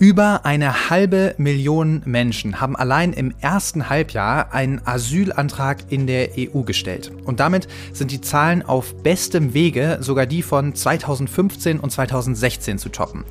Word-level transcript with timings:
Über 0.00 0.44
eine 0.44 0.90
halbe 0.90 1.34
Million 1.38 2.02
Menschen 2.04 2.60
haben 2.60 2.76
allein 2.76 3.12
im 3.12 3.34
ersten 3.40 3.90
Halbjahr 3.90 4.54
einen 4.54 4.80
Asylantrag 4.86 5.90
in 5.90 6.06
der 6.06 6.30
EU 6.38 6.62
gestellt. 6.62 7.10
Und 7.24 7.40
damit 7.40 7.66
sind 7.92 8.12
die 8.12 8.20
Zahlen 8.20 8.62
auf 8.62 9.02
bestem 9.02 9.54
Wege, 9.54 9.98
sogar 10.00 10.26
die 10.26 10.42
von 10.42 10.72
2015 10.72 11.80
und 11.80 11.90
2016 11.90 12.78
zu 12.78 12.90
toppen. 12.90 13.24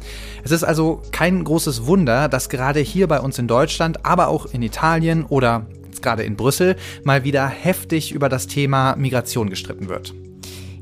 Es 0.44 0.52
ist 0.52 0.66
also 0.66 1.02
kein 1.14 1.46
großes 1.46 1.86
Wunder, 1.86 2.28
dass 2.28 2.50
gerade 2.50 2.82
hier 2.82 3.08
bei 3.08 3.22
uns 3.22 3.40
in 3.40 3.48
Deutschland, 3.48 4.06
aber 4.06 4.28
auch 4.28 4.46
in 4.48 4.62
Italien 4.62 5.26
oder 5.26 5.68
gerade 6.02 6.24
in 6.24 6.36
Brüssel 6.36 6.76
mal 7.06 7.24
wieder 7.24 7.48
heftig 7.48 8.12
über 8.12 8.28
das 8.28 8.48
Thema 8.48 8.98
Migration 8.98 9.50
gestritten 9.50 9.88
wird. 9.88 10.14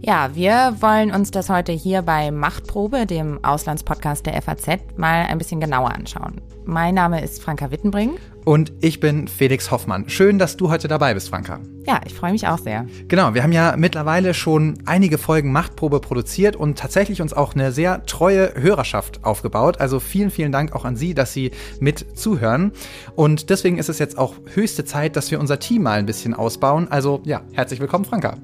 Ja, 0.08 0.36
wir 0.36 0.76
wollen 0.82 1.10
uns 1.10 1.32
das 1.32 1.50
heute 1.50 1.72
hier 1.72 2.04
bei 2.04 2.30
Machtprobe, 2.30 3.08
dem 3.08 3.44
Auslandspodcast 3.44 4.24
der 4.28 4.40
FAZ, 4.40 4.68
mal 4.98 5.26
ein 5.26 5.40
bisschen 5.40 5.60
genauer 5.60 5.96
anschauen. 5.96 6.42
Mein 6.64 6.94
Name 6.94 7.24
ist 7.24 7.42
Franka 7.42 7.72
Wittenbring. 7.72 8.12
Und 8.44 8.72
ich 8.82 9.00
bin 9.00 9.28
Felix 9.28 9.72
Hoffmann. 9.72 10.08
Schön, 10.08 10.38
dass 10.38 10.58
du 10.58 10.70
heute 10.70 10.88
dabei 10.88 11.16
bist, 11.16 11.30
Franka. 11.30 11.60
Ja, 11.88 12.02
ich 12.06 12.14
freue 12.14 12.34
mich 12.34 12.48
auch 12.48 12.60
sehr. 12.60 12.86
Genau, 13.08 13.34
wir 13.34 13.42
haben 13.42 13.52
ja 13.52 13.74
mittlerweile 13.78 14.36
schon 14.36 14.78
einige 14.86 15.18
Folgen 15.18 15.52
Machtprobe 15.52 16.00
produziert 16.00 16.56
und 16.56 16.78
tatsächlich 16.78 17.20
uns 17.20 17.34
auch 17.34 17.56
eine 17.56 17.72
sehr 17.72 18.06
treue 18.06 18.54
Hörerschaft 18.54 19.24
aufgebaut. 19.24 19.82
Also 19.82 20.00
vielen, 20.00 20.30
vielen 20.30 20.52
Dank 20.52 20.76
auch 20.76 20.86
an 20.86 20.96
Sie, 20.96 21.16
dass 21.16 21.34
Sie 21.34 21.50
mit 21.80 22.16
zuhören. 22.16 22.74
Und 23.16 23.50
deswegen 23.50 23.80
ist 23.80 23.90
es 23.90 23.98
jetzt 23.98 24.20
auch 24.20 24.36
höchste 24.54 24.86
Zeit, 24.86 25.16
dass 25.16 25.32
wir 25.32 25.40
unser 25.40 25.58
Team 25.58 25.82
mal 25.82 25.98
ein 25.98 26.06
bisschen 26.06 26.36
ausbauen. 26.36 26.92
Also 26.92 27.22
ja, 27.26 27.42
herzlich 27.54 27.80
willkommen, 27.80 28.06
Franka. 28.06 28.38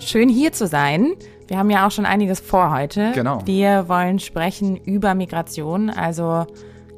Schön 0.00 0.28
hier 0.28 0.52
zu 0.52 0.66
sein. 0.66 1.14
Wir 1.48 1.58
haben 1.58 1.70
ja 1.70 1.86
auch 1.86 1.90
schon 1.90 2.06
einiges 2.06 2.40
vor 2.40 2.72
heute. 2.72 3.12
Genau. 3.14 3.42
Wir 3.44 3.88
wollen 3.88 4.18
sprechen 4.18 4.76
über 4.76 5.14
Migration, 5.14 5.90
also 5.90 6.46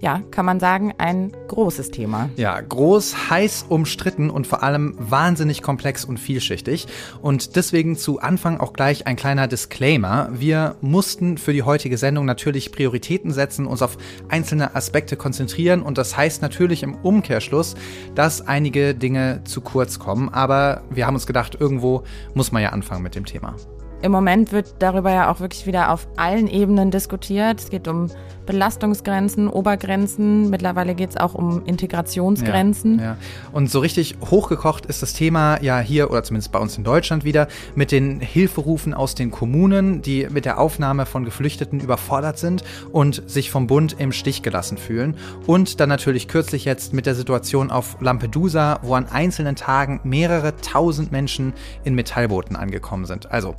ja, 0.00 0.22
kann 0.30 0.46
man 0.46 0.60
sagen, 0.60 0.94
ein 0.96 1.32
großes 1.48 1.90
Thema. 1.90 2.30
Ja, 2.36 2.58
groß, 2.60 3.30
heiß 3.30 3.66
umstritten 3.68 4.30
und 4.30 4.46
vor 4.46 4.62
allem 4.62 4.94
wahnsinnig 4.98 5.60
komplex 5.62 6.04
und 6.04 6.18
vielschichtig. 6.18 6.86
Und 7.20 7.56
deswegen 7.56 7.96
zu 7.96 8.20
Anfang 8.20 8.58
auch 8.60 8.72
gleich 8.72 9.06
ein 9.06 9.16
kleiner 9.16 9.46
Disclaimer. 9.46 10.30
Wir 10.32 10.76
mussten 10.80 11.36
für 11.36 11.52
die 11.52 11.62
heutige 11.62 11.98
Sendung 11.98 12.24
natürlich 12.24 12.72
Prioritäten 12.72 13.30
setzen, 13.32 13.66
uns 13.66 13.82
auf 13.82 13.98
einzelne 14.28 14.74
Aspekte 14.74 15.16
konzentrieren 15.16 15.82
und 15.82 15.98
das 15.98 16.16
heißt 16.16 16.40
natürlich 16.40 16.82
im 16.82 16.94
Umkehrschluss, 16.94 17.74
dass 18.14 18.46
einige 18.46 18.94
Dinge 18.94 19.42
zu 19.44 19.60
kurz 19.60 19.98
kommen. 19.98 20.30
Aber 20.30 20.82
wir 20.90 21.06
haben 21.06 21.14
uns 21.14 21.26
gedacht, 21.26 21.56
irgendwo 21.60 22.04
muss 22.32 22.52
man 22.52 22.62
ja 22.62 22.70
anfangen 22.70 23.02
mit 23.02 23.14
dem 23.14 23.26
Thema. 23.26 23.54
Im 24.02 24.12
Moment 24.12 24.52
wird 24.52 24.76
darüber 24.78 25.12
ja 25.12 25.30
auch 25.30 25.40
wirklich 25.40 25.66
wieder 25.66 25.92
auf 25.92 26.08
allen 26.16 26.48
Ebenen 26.48 26.90
diskutiert. 26.90 27.60
Es 27.60 27.68
geht 27.68 27.86
um 27.86 28.08
Belastungsgrenzen, 28.46 29.48
Obergrenzen. 29.48 30.50
Mittlerweile 30.50 30.94
geht 30.94 31.10
es 31.10 31.16
auch 31.16 31.34
um 31.34 31.64
Integrationsgrenzen. 31.66 32.98
Ja, 32.98 33.04
ja. 33.04 33.16
Und 33.52 33.70
so 33.70 33.78
richtig 33.78 34.16
hochgekocht 34.30 34.86
ist 34.86 35.02
das 35.02 35.12
Thema 35.12 35.62
ja 35.62 35.78
hier 35.78 36.10
oder 36.10 36.22
zumindest 36.22 36.50
bei 36.50 36.58
uns 36.58 36.76
in 36.76 36.82
Deutschland 36.82 37.24
wieder 37.24 37.46
mit 37.74 37.92
den 37.92 38.20
Hilferufen 38.20 38.94
aus 38.94 39.14
den 39.14 39.30
Kommunen, 39.30 40.02
die 40.02 40.26
mit 40.30 40.46
der 40.46 40.58
Aufnahme 40.58 41.06
von 41.06 41.24
Geflüchteten 41.24 41.78
überfordert 41.78 42.38
sind 42.38 42.64
und 42.90 43.22
sich 43.30 43.50
vom 43.50 43.66
Bund 43.66 43.96
im 43.98 44.12
Stich 44.12 44.42
gelassen 44.42 44.78
fühlen. 44.78 45.16
Und 45.46 45.78
dann 45.78 45.88
natürlich 45.88 46.26
kürzlich 46.26 46.64
jetzt 46.64 46.92
mit 46.92 47.06
der 47.06 47.14
Situation 47.14 47.70
auf 47.70 47.98
Lampedusa, 48.00 48.80
wo 48.82 48.94
an 48.94 49.06
einzelnen 49.06 49.56
Tagen 49.56 50.00
mehrere 50.02 50.56
tausend 50.56 51.12
Menschen 51.12 51.52
in 51.84 51.94
Metallbooten 51.94 52.56
angekommen 52.56 53.04
sind. 53.04 53.30
Also, 53.30 53.54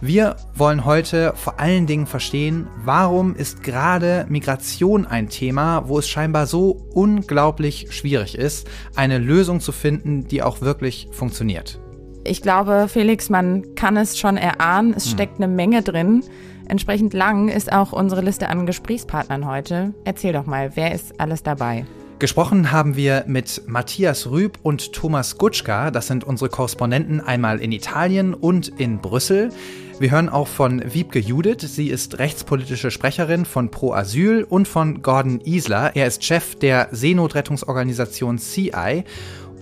wir 0.00 0.36
wollen 0.54 0.84
heute 0.84 1.32
vor 1.36 1.60
allen 1.60 1.86
Dingen 1.86 2.06
verstehen, 2.06 2.66
warum 2.84 3.34
ist 3.34 3.62
gerade 3.62 4.26
Migration 4.28 5.06
ein 5.06 5.28
Thema, 5.28 5.88
wo 5.88 5.98
es 5.98 6.08
scheinbar 6.08 6.46
so 6.46 6.70
unglaublich 6.92 7.86
schwierig 7.90 8.36
ist, 8.36 8.68
eine 8.96 9.18
Lösung 9.18 9.60
zu 9.60 9.72
finden, 9.72 10.26
die 10.26 10.42
auch 10.42 10.60
wirklich 10.60 11.08
funktioniert. 11.12 11.80
Ich 12.24 12.42
glaube, 12.42 12.86
Felix, 12.88 13.28
man 13.28 13.74
kann 13.74 13.96
es 13.96 14.18
schon 14.18 14.36
erahnen, 14.36 14.94
es 14.96 15.04
hm. 15.06 15.12
steckt 15.12 15.36
eine 15.36 15.48
Menge 15.48 15.82
drin. 15.82 16.22
Entsprechend 16.68 17.12
lang 17.12 17.48
ist 17.48 17.72
auch 17.72 17.92
unsere 17.92 18.22
Liste 18.22 18.48
an 18.48 18.66
Gesprächspartnern 18.66 19.46
heute. 19.46 19.92
Erzähl 20.04 20.32
doch 20.32 20.46
mal, 20.46 20.72
wer 20.74 20.94
ist 20.94 21.20
alles 21.20 21.42
dabei? 21.42 21.84
Gesprochen 22.20 22.70
haben 22.70 22.94
wir 22.94 23.24
mit 23.26 23.62
Matthias 23.66 24.28
Rüb 24.30 24.58
und 24.62 24.92
Thomas 24.92 25.36
Gutschka. 25.36 25.90
Das 25.90 26.06
sind 26.06 26.22
unsere 26.22 26.48
Korrespondenten 26.48 27.20
einmal 27.20 27.60
in 27.60 27.72
Italien 27.72 28.34
und 28.34 28.68
in 28.68 28.98
Brüssel. 28.98 29.50
Wir 29.98 30.12
hören 30.12 30.28
auch 30.28 30.48
von 30.48 30.82
Wiebke 30.94 31.18
Judith. 31.18 31.62
Sie 31.62 31.88
ist 31.88 32.18
rechtspolitische 32.18 32.90
Sprecherin 32.90 33.44
von 33.44 33.70
Pro 33.70 33.92
Asyl 33.92 34.44
und 34.44 34.68
von 34.68 35.02
Gordon 35.02 35.40
Isler. 35.40 35.94
Er 35.94 36.06
ist 36.06 36.24
Chef 36.24 36.54
der 36.54 36.88
Seenotrettungsorganisation 36.92 38.38
CI 38.38 39.04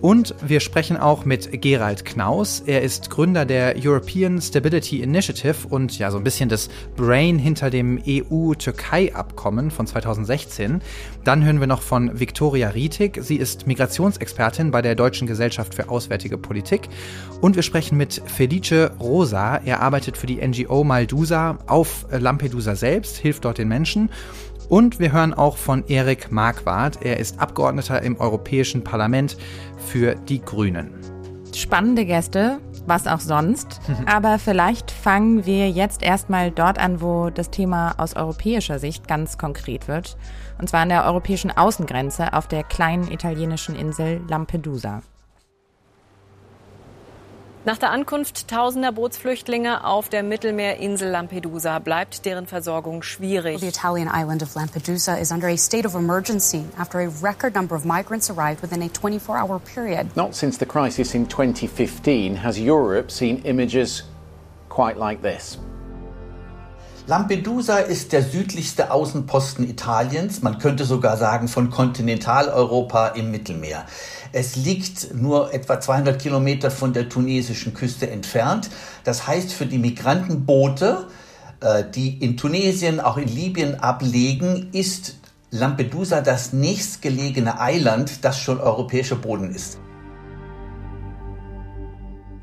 und 0.03 0.35
wir 0.45 0.59
sprechen 0.59 0.97
auch 0.97 1.25
mit 1.25 1.63
Gerald 1.63 2.05
Knaus. 2.05 2.65
Er 2.67 2.83
ist 2.83 3.09
Gründer 3.09 3.45
der 3.45 3.77
European 3.81 4.43
Stability 4.43 5.01
Initiative 5.01 5.69
und 5.71 5.97
ja, 5.97 6.11
so 6.11 6.19
ein 6.19 6.25
bisschen 6.25 6.49
das 6.49 6.69
Brain 6.97 7.39
hinter 7.39 7.71
dem 7.71 8.03
EU-Türkei-Abkommen 8.05 9.71
von 9.71 9.87
2016. 9.87 10.83
Dann 11.23 11.45
hören 11.45 11.61
wir 11.61 11.69
noch 11.69 11.83
von 11.83 12.19
Viktoria 12.19 12.71
Rietig. 12.71 13.21
Sie 13.23 13.37
ist 13.37 13.69
Migrationsexpertin 13.69 14.73
bei 14.73 14.83
der 14.83 14.97
Deutschen 14.97 15.29
Gesellschaft 15.29 15.73
für 15.73 15.89
Auswärtige 15.89 16.37
Politik. 16.37 16.89
Und 17.41 17.55
wir 17.55 17.63
sprechen 17.63 17.97
mit 17.97 18.21
Felice 18.27 18.91
Rosa. 18.99 19.59
Er 19.65 19.83
arbeitet 19.83 20.17
für 20.17 20.27
die 20.27 20.45
NGO 20.45 20.83
Maldusa 20.83 21.59
auf 21.69 22.07
Lampedusa 22.11 22.75
selbst, 22.75 23.19
hilft 23.19 23.45
dort 23.45 23.59
den 23.59 23.69
Menschen. 23.69 24.11
Und 24.73 25.01
wir 25.01 25.13
hören 25.13 25.35
auch 25.35 25.59
von 25.59 25.85
Erik 25.87 26.33
Marquardt. 26.33 27.03
Er 27.03 27.19
ist 27.19 27.39
Abgeordneter 27.39 28.01
im 28.01 28.19
Europäischen 28.19 28.83
Parlament 28.83 29.37
für 29.87 30.15
die 30.15 30.41
Grünen. 30.41 30.93
Spannende 31.55 32.07
Gäste, 32.07 32.61
was 32.87 33.07
auch 33.07 33.21
sonst. 33.21 33.81
Aber 34.07 34.39
vielleicht 34.39 34.91
fangen 34.91 35.45
wir 35.47 35.71
jetzt 35.71 36.03
erstmal 36.03 36.51
dort 36.51 36.79
an, 36.79 37.01
wo 37.01 37.31
das 37.31 37.51
Thema 37.51 37.95
aus 37.99 38.17
europäischer 38.17 38.79
Sicht 38.79 39.07
ganz 39.07 39.39
konkret 39.39 39.89
wird. 39.89 40.17
Und 40.59 40.69
zwar 40.69 40.81
an 40.81 40.89
der 40.89 41.05
europäischen 41.05 41.51
Außengrenze 41.51 42.33
auf 42.33 42.49
der 42.49 42.63
kleinen 42.65 43.11
italienischen 43.11 43.75
Insel 43.75 44.21
Lampedusa. 44.29 45.03
Nach 47.65 47.79
der 47.79 47.93
Ankunft 47.93 48.49
tausender 48.49 48.91
Bootsflüchtlinge 48.91 49.85
auf 49.85 50.09
der 50.09 50.25
Mittelmeerinsel 50.25 51.09
Lampedusa 51.09 51.79
bleibt 51.79 52.25
deren 52.25 52.49
Versorgung 52.49 53.05
schwierig. 53.05 53.61
The 53.61 53.69
Italian 53.69 54.09
island 54.13 54.43
of 54.43 54.57
Lampedusa 54.57 55.17
is 55.21 55.31
under 55.31 55.47
a 55.47 55.57
state 55.57 55.87
of 55.87 55.95
emergency 55.95 56.65
after 56.77 56.99
a 56.99 57.09
record 57.23 57.55
number 57.55 57.77
of 57.77 57.85
migrants 57.85 58.29
arrived 58.31 58.63
within 58.63 58.83
a 58.83 58.89
24-hour 58.89 59.61
period. 59.61 60.09
Not 60.17 60.35
since 60.35 60.59
the 60.59 60.67
crisis 60.67 61.15
in 61.15 61.27
2015 61.27 62.35
has 62.35 62.59
Europe 62.59 63.13
seen 63.13 63.43
images 63.45 64.03
quite 64.69 64.97
like 64.97 65.23
this. 65.23 65.57
Lampedusa 67.09 67.79
ist 67.79 68.13
der 68.13 68.23
südlichste 68.23 68.93
Außenposten 68.93 69.69
Italiens, 69.69 70.41
man 70.43 70.59
könnte 70.59 70.85
sogar 70.85 71.17
sagen 71.17 71.49
von 71.49 71.69
Kontinentaleuropa 71.69 73.09
im 73.09 73.33
Mittelmeer. 73.33 73.87
Es 74.31 74.55
liegt 74.55 75.13
nur 75.13 75.53
etwa 75.53 75.81
200 75.81 76.23
Kilometer 76.23 76.71
von 76.71 76.93
der 76.93 77.09
tunesischen 77.09 77.75
Küste 77.75 78.09
entfernt. 78.09 78.71
Das 79.03 79.27
heißt 79.27 79.53
für 79.53 79.67
die 79.67 79.79
Migrantenboote, 79.79 81.09
äh, 81.61 81.83
die 81.93 82.23
in 82.23 82.37
Tunesien, 82.37 83.01
auch 83.01 83.17
in 83.17 83.27
Libyen 83.27 83.81
ablegen, 83.81 84.69
ist 84.71 85.17
Lampedusa 85.51 86.21
das 86.21 86.53
nächstgelegene 86.53 87.61
Eiland, 87.61 88.25
das 88.25 88.39
schon 88.39 88.61
europäischer 88.61 89.17
Boden 89.17 89.53
ist. 89.53 89.79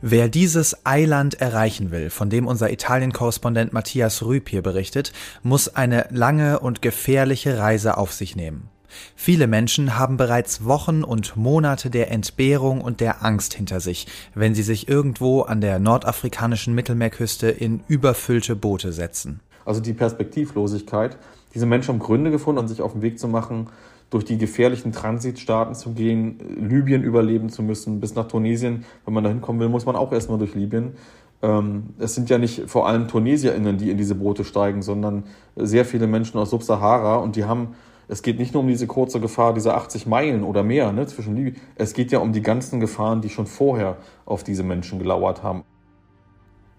Wer 0.01 0.29
dieses 0.29 0.85
Eiland 0.85 1.41
erreichen 1.41 1.91
will, 1.91 2.09
von 2.09 2.29
dem 2.29 2.47
unser 2.47 2.71
Italien-Korrespondent 2.71 3.73
Matthias 3.73 4.23
Rüb 4.23 4.47
hier 4.47 4.61
berichtet, 4.61 5.11
muss 5.43 5.75
eine 5.75 6.07
lange 6.09 6.61
und 6.61 6.81
gefährliche 6.81 7.57
Reise 7.57 7.97
auf 7.97 8.13
sich 8.13 8.37
nehmen. 8.37 8.69
Viele 9.17 9.45
Menschen 9.45 9.97
haben 9.97 10.15
bereits 10.15 10.63
Wochen 10.63 11.03
und 11.03 11.35
Monate 11.35 11.89
der 11.89 12.11
Entbehrung 12.11 12.79
und 12.79 13.01
der 13.01 13.25
Angst 13.25 13.53
hinter 13.53 13.81
sich, 13.81 14.07
wenn 14.33 14.55
sie 14.55 14.63
sich 14.63 14.87
irgendwo 14.87 15.41
an 15.41 15.59
der 15.59 15.79
nordafrikanischen 15.79 16.73
Mittelmeerküste 16.73 17.49
in 17.49 17.81
überfüllte 17.89 18.55
Boote 18.55 18.93
setzen. 18.93 19.41
Also 19.65 19.81
die 19.81 19.93
Perspektivlosigkeit. 19.93 21.17
Diese 21.53 21.65
Menschen 21.65 21.89
haben 21.89 21.99
Gründe 21.99 22.31
gefunden, 22.31 22.59
um 22.59 22.69
sich 22.69 22.81
auf 22.81 22.93
den 22.93 23.01
Weg 23.01 23.19
zu 23.19 23.27
machen, 23.27 23.67
durch 24.09 24.25
die 24.25 24.37
gefährlichen 24.37 24.91
Transitstaaten 24.91 25.75
zu 25.75 25.91
gehen, 25.91 26.39
Libyen 26.57 27.03
überleben 27.03 27.49
zu 27.49 27.61
müssen, 27.61 27.99
bis 27.99 28.15
nach 28.15 28.27
Tunesien. 28.27 28.85
Wenn 29.05 29.13
man 29.13 29.23
da 29.23 29.29
hinkommen 29.29 29.61
will, 29.61 29.69
muss 29.69 29.85
man 29.85 29.95
auch 29.95 30.11
erstmal 30.11 30.39
durch 30.39 30.55
Libyen. 30.55 30.93
Ähm, 31.41 31.93
es 31.99 32.15
sind 32.15 32.29
ja 32.29 32.37
nicht 32.37 32.69
vor 32.69 32.87
allem 32.87 33.07
TunesierInnen, 33.07 33.77
die 33.77 33.91
in 33.91 33.97
diese 33.97 34.15
Boote 34.15 34.43
steigen, 34.43 34.81
sondern 34.81 35.23
sehr 35.55 35.85
viele 35.85 36.07
Menschen 36.07 36.39
aus 36.39 36.49
Subsahara 36.49 37.17
und 37.17 37.35
die 37.35 37.45
haben 37.45 37.75
es 38.11 38.23
geht 38.23 38.39
nicht 38.39 38.55
nur 38.55 38.63
um 38.63 38.67
diese 38.67 38.87
kurze 38.87 39.19
Gefahr, 39.19 39.53
diese 39.53 39.75
80 39.75 40.07
Meilen 40.07 40.43
oder 40.43 40.63
mehr 40.63 40.91
ne, 40.91 41.05
zwischen 41.05 41.35
Libyen. 41.35 41.57
Es 41.75 41.93
geht 41.93 42.11
ja 42.11 42.17
um 42.17 42.33
die 42.33 42.41
ganzen 42.41 42.79
Gefahren, 42.79 43.21
die 43.21 43.29
schon 43.29 43.45
vorher 43.45 43.97
auf 44.25 44.43
diese 44.43 44.63
Menschen 44.63 44.97
gelauert 44.97 45.43
haben. 45.43 45.63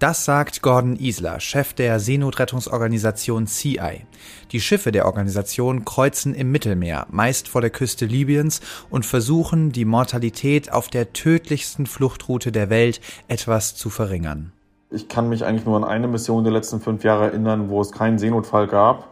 Das 0.01 0.25
sagt 0.25 0.63
Gordon 0.63 0.97
Isler, 0.97 1.41
Chef 1.41 1.75
der 1.75 2.01
Seenotrettungsorganisation 2.01 3.47
CI. 3.47 4.07
Die 4.51 4.61
Schiffe 4.63 4.93
der 4.93 5.05
Organisation 5.05 5.85
kreuzen 5.85 6.33
im 6.33 6.51
Mittelmeer, 6.51 7.07
meist 7.11 7.49
vor 7.49 7.61
der 7.61 7.69
Küste 7.69 8.07
Libyens, 8.07 8.63
und 8.89 9.05
versuchen, 9.05 9.73
die 9.73 9.85
Mortalität 9.85 10.73
auf 10.73 10.89
der 10.89 11.13
tödlichsten 11.13 11.85
Fluchtroute 11.85 12.51
der 12.51 12.71
Welt 12.71 13.03
etwas 13.29 13.75
zu 13.75 13.91
verringern. 13.91 14.53
Ich 14.91 15.09
kann 15.09 15.29
mich 15.29 15.45
eigentlich 15.45 15.67
nur 15.67 15.77
an 15.77 15.85
eine 15.85 16.09
Mission 16.09 16.45
der 16.45 16.53
letzten 16.55 16.81
fünf 16.81 17.05
Jahre 17.05 17.27
erinnern, 17.27 17.69
wo 17.69 17.83
es 17.83 17.93
keinen 17.93 18.19
Seenotfall 18.19 18.69
gab. 18.69 19.09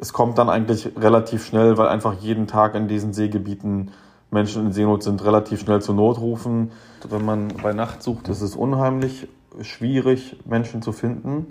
Es 0.00 0.12
kommt 0.12 0.38
dann 0.38 0.48
eigentlich 0.48 0.92
relativ 0.96 1.44
schnell, 1.44 1.76
weil 1.76 1.88
einfach 1.88 2.14
jeden 2.20 2.46
Tag 2.46 2.76
in 2.76 2.86
diesen 2.86 3.12
Seegebieten 3.12 3.90
Menschen 4.30 4.66
in 4.66 4.72
Seenot 4.72 5.02
sind, 5.02 5.24
relativ 5.24 5.62
schnell 5.62 5.82
zu 5.82 5.92
Notrufen. 5.92 6.70
Wenn 7.08 7.24
man 7.24 7.48
bei 7.48 7.72
Nacht 7.72 8.00
sucht, 8.00 8.28
ist 8.28 8.42
es 8.42 8.54
unheimlich 8.54 9.26
schwierig, 9.62 10.36
Menschen 10.44 10.82
zu 10.82 10.92
finden. 10.92 11.46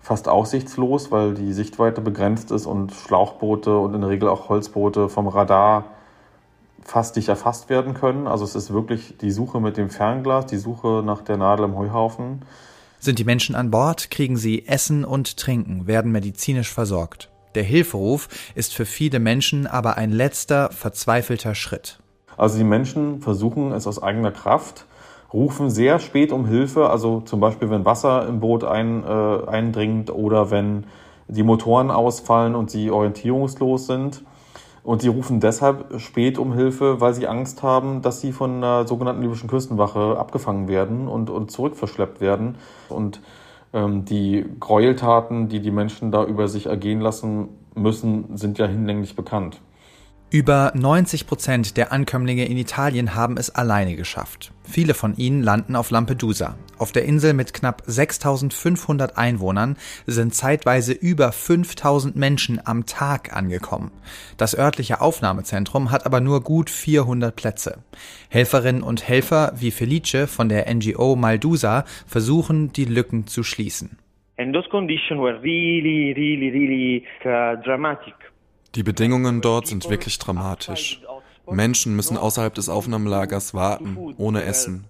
Fast 0.00 0.28
aussichtslos, 0.28 1.10
weil 1.10 1.34
die 1.34 1.52
Sichtweite 1.52 2.00
begrenzt 2.00 2.50
ist 2.50 2.66
und 2.66 2.92
Schlauchboote 2.92 3.76
und 3.78 3.94
in 3.94 4.00
der 4.00 4.10
Regel 4.10 4.28
auch 4.28 4.48
Holzboote 4.48 5.08
vom 5.08 5.28
Radar 5.28 5.84
fast 6.82 7.16
nicht 7.16 7.28
erfasst 7.28 7.68
werden 7.68 7.94
können. 7.94 8.26
Also 8.26 8.44
es 8.44 8.54
ist 8.54 8.72
wirklich 8.72 9.16
die 9.20 9.30
Suche 9.30 9.60
mit 9.60 9.76
dem 9.76 9.90
Fernglas, 9.90 10.46
die 10.46 10.56
Suche 10.56 11.02
nach 11.04 11.22
der 11.22 11.36
Nadel 11.36 11.66
im 11.66 11.76
Heuhaufen. 11.76 12.42
Sind 12.98 13.18
die 13.18 13.24
Menschen 13.24 13.54
an 13.54 13.70
Bord, 13.70 14.10
kriegen 14.10 14.36
sie 14.36 14.66
Essen 14.66 15.04
und 15.04 15.36
Trinken, 15.36 15.86
werden 15.86 16.10
medizinisch 16.10 16.72
versorgt. 16.72 17.28
Der 17.54 17.62
Hilferuf 17.62 18.28
ist 18.54 18.74
für 18.74 18.86
viele 18.86 19.20
Menschen 19.20 19.66
aber 19.66 19.96
ein 19.96 20.10
letzter, 20.10 20.70
verzweifelter 20.72 21.54
Schritt. 21.54 21.98
Also 22.36 22.56
die 22.58 22.64
Menschen 22.64 23.20
versuchen 23.20 23.72
es 23.72 23.86
aus 23.86 24.02
eigener 24.02 24.30
Kraft, 24.30 24.86
rufen 25.32 25.70
sehr 25.70 25.98
spät 25.98 26.32
um 26.32 26.46
Hilfe, 26.46 26.88
also 26.88 27.20
zum 27.20 27.40
Beispiel 27.40 27.70
wenn 27.70 27.84
Wasser 27.84 28.26
im 28.26 28.40
Boot 28.40 28.64
ein, 28.64 29.04
äh, 29.04 29.46
eindringt 29.46 30.10
oder 30.10 30.50
wenn 30.50 30.84
die 31.28 31.42
Motoren 31.42 31.90
ausfallen 31.90 32.54
und 32.54 32.70
sie 32.70 32.90
orientierungslos 32.90 33.86
sind. 33.86 34.22
Und 34.82 35.02
sie 35.02 35.08
rufen 35.08 35.38
deshalb 35.38 36.00
spät 36.00 36.38
um 36.38 36.54
Hilfe, 36.54 37.00
weil 37.02 37.12
sie 37.12 37.26
Angst 37.26 37.62
haben, 37.62 38.00
dass 38.00 38.22
sie 38.22 38.32
von 38.32 38.62
der 38.62 38.86
sogenannten 38.86 39.20
libyschen 39.20 39.50
Küstenwache 39.50 40.16
abgefangen 40.18 40.66
werden 40.66 41.08
und, 41.08 41.28
und 41.28 41.50
zurückverschleppt 41.50 42.22
werden. 42.22 42.56
Und 42.88 43.20
ähm, 43.74 44.06
die 44.06 44.46
Gräueltaten, 44.58 45.48
die 45.50 45.60
die 45.60 45.72
Menschen 45.72 46.10
da 46.10 46.24
über 46.24 46.48
sich 46.48 46.66
ergehen 46.66 47.00
lassen 47.00 47.50
müssen, 47.74 48.34
sind 48.36 48.56
ja 48.56 48.66
hinlänglich 48.66 49.14
bekannt. 49.14 49.60
Über 50.30 50.72
90 50.74 51.26
Prozent 51.26 51.78
der 51.78 51.90
Ankömmlinge 51.90 52.44
in 52.44 52.58
Italien 52.58 53.14
haben 53.14 53.38
es 53.38 53.48
alleine 53.48 53.96
geschafft. 53.96 54.52
Viele 54.62 54.92
von 54.92 55.16
ihnen 55.16 55.42
landen 55.42 55.74
auf 55.74 55.90
Lampedusa. 55.90 56.58
Auf 56.76 56.92
der 56.92 57.06
Insel 57.06 57.32
mit 57.32 57.54
knapp 57.54 57.82
6500 57.86 59.16
Einwohnern 59.16 59.78
sind 60.04 60.34
zeitweise 60.34 60.92
über 60.92 61.32
5000 61.32 62.14
Menschen 62.14 62.60
am 62.62 62.84
Tag 62.84 63.34
angekommen. 63.34 63.90
Das 64.36 64.54
örtliche 64.54 65.00
Aufnahmezentrum 65.00 65.90
hat 65.90 66.04
aber 66.04 66.20
nur 66.20 66.42
gut 66.42 66.68
400 66.68 67.34
Plätze. 67.34 67.78
Helferinnen 68.28 68.82
und 68.82 69.08
Helfer 69.08 69.54
wie 69.56 69.70
Felice 69.70 70.26
von 70.26 70.50
der 70.50 70.66
NGO 70.72 71.16
Maldusa 71.16 71.86
versuchen, 72.06 72.70
die 72.74 72.84
Lücken 72.84 73.26
zu 73.26 73.42
schließen. 73.42 73.96
And 74.36 74.54
those 74.54 74.68
conditions 74.68 75.18
were 75.20 75.40
really, 75.42 76.12
really, 76.12 76.50
really 76.50 77.04
uh, 77.24 77.56
dramatic. 77.64 78.14
Die 78.74 78.82
Bedingungen 78.82 79.40
dort 79.40 79.66
sind 79.66 79.88
wirklich 79.88 80.18
dramatisch. 80.18 81.00
Menschen 81.50 81.96
müssen 81.96 82.16
außerhalb 82.16 82.54
des 82.54 82.68
Aufnahmelagers 82.68 83.54
warten, 83.54 84.14
ohne 84.18 84.42
Essen. 84.42 84.84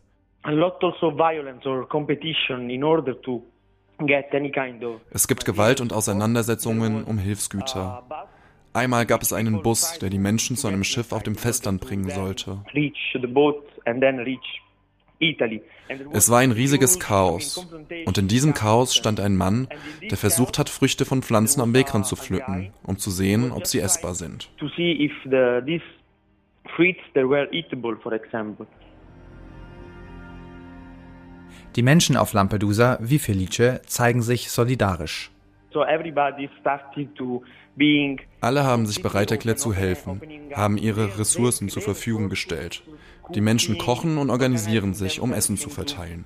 Es 5.11 5.29
gibt 5.29 5.45
Gewalt 5.45 5.81
und 5.81 5.93
Auseinandersetzungen 5.93 7.05
um 7.05 7.19
Hilfsgüter. 7.19 8.03
Einmal 8.73 9.07
gab 9.07 9.23
es 9.23 9.33
einen 9.33 9.63
Bus, 9.63 9.99
der 9.99 10.11
die 10.11 10.19
Menschen 10.19 10.57
zu 10.57 10.69
einem 10.69 10.85
Schiff 10.85 11.13
auf 11.13 11.23
dem 11.23 11.35
Festland 11.35 11.81
bringen 11.81 12.11
sollte. 12.11 12.59
Es 16.13 16.31
war 16.31 16.39
ein 16.39 16.53
riesiges 16.53 16.99
Chaos. 16.99 17.67
Und 18.05 18.19
in 18.19 18.29
diesem 18.29 18.55
Chaos 18.55 18.95
stand 18.95 19.21
ein 19.21 19.37
Mann, 19.37 19.69
der 20.03 20.17
versucht 20.17 20.59
hat, 20.59 20.69
Früchte 20.69 21.05
von 21.05 21.23
Pflanzen 21.23 21.61
am 21.61 21.75
Wegrand 21.75 22.07
zu 22.07 22.17
pflücken, 22.17 22.73
um 22.83 22.99
zu 22.99 23.11
sehen, 23.11 23.53
ob 23.53 23.67
sie 23.67 23.81
essbar 23.81 24.15
sind. 24.15 24.51
Die 31.77 31.83
Menschen 31.83 32.17
auf 32.17 32.33
Lampedusa, 32.33 32.99
wie 33.01 33.19
Felice, 33.19 33.81
zeigen 33.87 34.23
sich 34.23 34.51
solidarisch. 34.51 35.31
Alle 38.41 38.65
haben 38.65 38.87
sich 38.87 39.03
bereit 39.03 39.31
erklärt 39.31 39.59
zu 39.59 39.73
helfen, 39.73 40.21
haben 40.55 40.79
ihre 40.79 41.19
Ressourcen 41.19 41.69
zur 41.69 41.83
Verfügung 41.83 42.29
gestellt. 42.29 42.83
Die 43.35 43.41
Menschen 43.41 43.79
kochen 43.79 44.19
und 44.19 44.31
organisieren 44.31 44.95
sich, 44.95 45.21
um 45.21 45.33
Essen 45.33 45.57
zu 45.57 45.69
verteilen. 45.69 46.25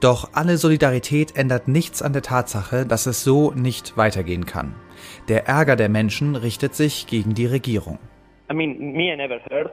Doch 0.00 0.30
alle 0.32 0.56
Solidarität 0.56 1.36
ändert 1.36 1.68
nichts 1.68 2.02
an 2.02 2.12
der 2.12 2.22
Tatsache, 2.22 2.86
dass 2.86 3.06
es 3.06 3.24
so 3.24 3.52
nicht 3.52 3.96
weitergehen 3.96 4.46
kann. 4.46 4.74
Der 5.28 5.46
Ärger 5.46 5.76
der 5.76 5.88
Menschen 5.88 6.36
richtet 6.36 6.74
sich 6.74 7.06
gegen 7.06 7.34
die 7.34 7.46
Regierung. 7.46 7.98
I 8.50 8.54
mean, 8.54 8.92
me 8.92 9.12
I 9.12 9.16
never 9.16 9.40
heard 9.50 9.70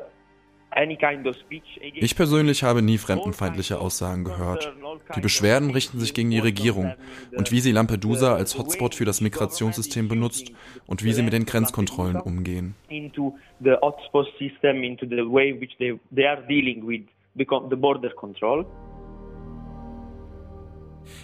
ich 1.93 2.15
persönlich 2.15 2.63
habe 2.63 2.81
nie 2.81 2.97
fremdenfeindliche 2.97 3.79
Aussagen 3.79 4.23
gehört. 4.25 4.73
Die 5.15 5.21
Beschwerden 5.21 5.71
richten 5.71 5.99
sich 5.99 6.13
gegen 6.13 6.31
die 6.31 6.39
Regierung 6.39 6.93
und 7.35 7.51
wie 7.51 7.61
sie 7.61 7.71
Lampedusa 7.71 8.35
als 8.35 8.57
Hotspot 8.57 8.95
für 8.95 9.05
das 9.05 9.21
Migrationssystem 9.21 10.07
benutzt 10.07 10.51
und 10.85 11.03
wie 11.03 11.13
sie 11.13 11.23
mit 11.23 11.33
den 11.33 11.45
Grenzkontrollen 11.45 12.19
umgehen. 12.19 12.75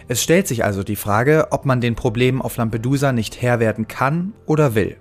Es 0.07 0.23
stellt 0.23 0.47
sich 0.47 0.63
also 0.63 0.83
die 0.83 0.95
Frage, 0.95 1.47
ob 1.51 1.65
man 1.65 1.81
den 1.81 1.95
Problemen 1.95 2.41
auf 2.41 2.57
Lampedusa 2.57 3.11
nicht 3.11 3.41
Herr 3.41 3.59
werden 3.59 3.87
kann 3.87 4.33
oder 4.45 4.75
will. 4.75 4.97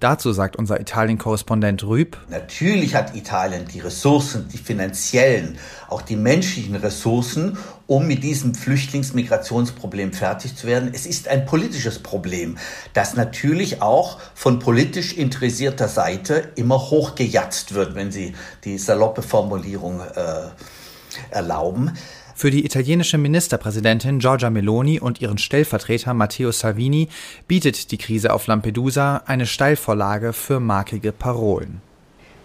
Dazu 0.00 0.32
sagt 0.32 0.56
unser 0.56 0.80
Italien-Korrespondent 0.80 1.84
Rüb. 1.84 2.16
Natürlich 2.28 2.94
hat 2.94 3.14
Italien 3.14 3.66
die 3.66 3.80
Ressourcen, 3.80 4.48
die 4.48 4.58
finanziellen, 4.58 5.58
auch 5.88 6.00
die 6.00 6.16
menschlichen 6.16 6.74
Ressourcen, 6.76 7.58
um 7.86 8.06
mit 8.06 8.22
diesem 8.22 8.54
Flüchtlingsmigrationsproblem 8.54 10.12
fertig 10.12 10.56
zu 10.56 10.66
werden. 10.66 10.90
Es 10.94 11.04
ist 11.06 11.28
ein 11.28 11.44
politisches 11.44 11.98
Problem, 11.98 12.56
das 12.94 13.14
natürlich 13.14 13.82
auch 13.82 14.18
von 14.34 14.58
politisch 14.58 15.12
interessierter 15.12 15.88
Seite 15.88 16.50
immer 16.56 16.78
hochgejatzt 16.78 17.74
wird, 17.74 17.94
wenn 17.94 18.10
Sie 18.10 18.34
die 18.64 18.78
saloppe 18.78 19.22
Formulierung 19.22 20.00
äh, 20.00 20.48
erlauben. 21.30 21.92
Für 22.40 22.50
die 22.50 22.64
italienische 22.64 23.18
Ministerpräsidentin 23.18 24.18
Giorgia 24.18 24.48
Meloni 24.48 24.98
und 24.98 25.20
ihren 25.20 25.36
Stellvertreter 25.36 26.14
Matteo 26.14 26.50
Salvini 26.52 27.10
bietet 27.46 27.90
die 27.90 27.98
Krise 27.98 28.32
auf 28.32 28.46
Lampedusa 28.46 29.24
eine 29.26 29.44
Steilvorlage 29.44 30.32
für 30.32 30.58
markige 30.58 31.12
Parolen. 31.12 31.82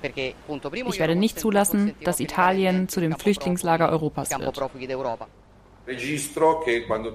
Ich 0.01 0.99
werde 0.99 1.15
nicht 1.15 1.39
zulassen, 1.39 1.93
dass 2.03 2.19
Italien 2.19 2.89
zu 2.89 2.99
dem 2.99 3.17
Flüchtlingslager 3.17 3.89
Europas 3.89 4.31
wird. 4.31 4.59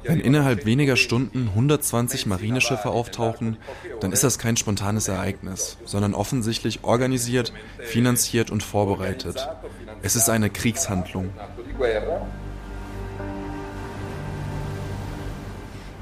Wenn 0.05 0.21
innerhalb 0.21 0.65
weniger 0.65 0.97
Stunden 0.97 1.49
120 1.49 2.25
Marineschiffe 2.25 2.89
auftauchen, 2.89 3.59
dann 4.01 4.13
ist 4.13 4.25
das 4.25 4.39
kein 4.39 4.57
spontanes 4.57 5.07
Ereignis, 5.07 5.77
sondern 5.85 6.15
offensichtlich 6.15 6.83
organisiert, 6.83 7.53
finanziert 7.81 8.51
und 8.51 8.63
vorbereitet. 8.63 9.51
Es 10.01 10.17
ist 10.17 10.31
eine 10.31 10.49
Kriegshandlung. 10.49 11.29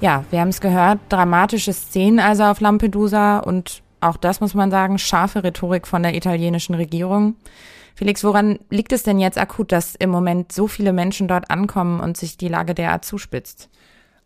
Ja, 0.00 0.24
wir 0.30 0.40
haben 0.40 0.50
es 0.50 0.60
gehört, 0.60 1.00
dramatische 1.08 1.72
Szenen 1.72 2.20
also 2.20 2.44
auf 2.44 2.60
Lampedusa 2.60 3.40
und 3.40 3.82
auch 4.00 4.16
das 4.16 4.40
muss 4.40 4.54
man 4.54 4.70
sagen, 4.70 4.96
scharfe 4.96 5.42
Rhetorik 5.42 5.88
von 5.88 6.04
der 6.04 6.14
italienischen 6.14 6.76
Regierung. 6.76 7.34
Felix, 7.96 8.22
woran 8.22 8.60
liegt 8.70 8.92
es 8.92 9.02
denn 9.02 9.18
jetzt 9.18 9.38
akut, 9.38 9.72
dass 9.72 9.96
im 9.96 10.10
Moment 10.10 10.52
so 10.52 10.68
viele 10.68 10.92
Menschen 10.92 11.26
dort 11.26 11.50
ankommen 11.50 11.98
und 11.98 12.16
sich 12.16 12.36
die 12.36 12.46
Lage 12.46 12.74
derart 12.74 13.04
zuspitzt? 13.04 13.68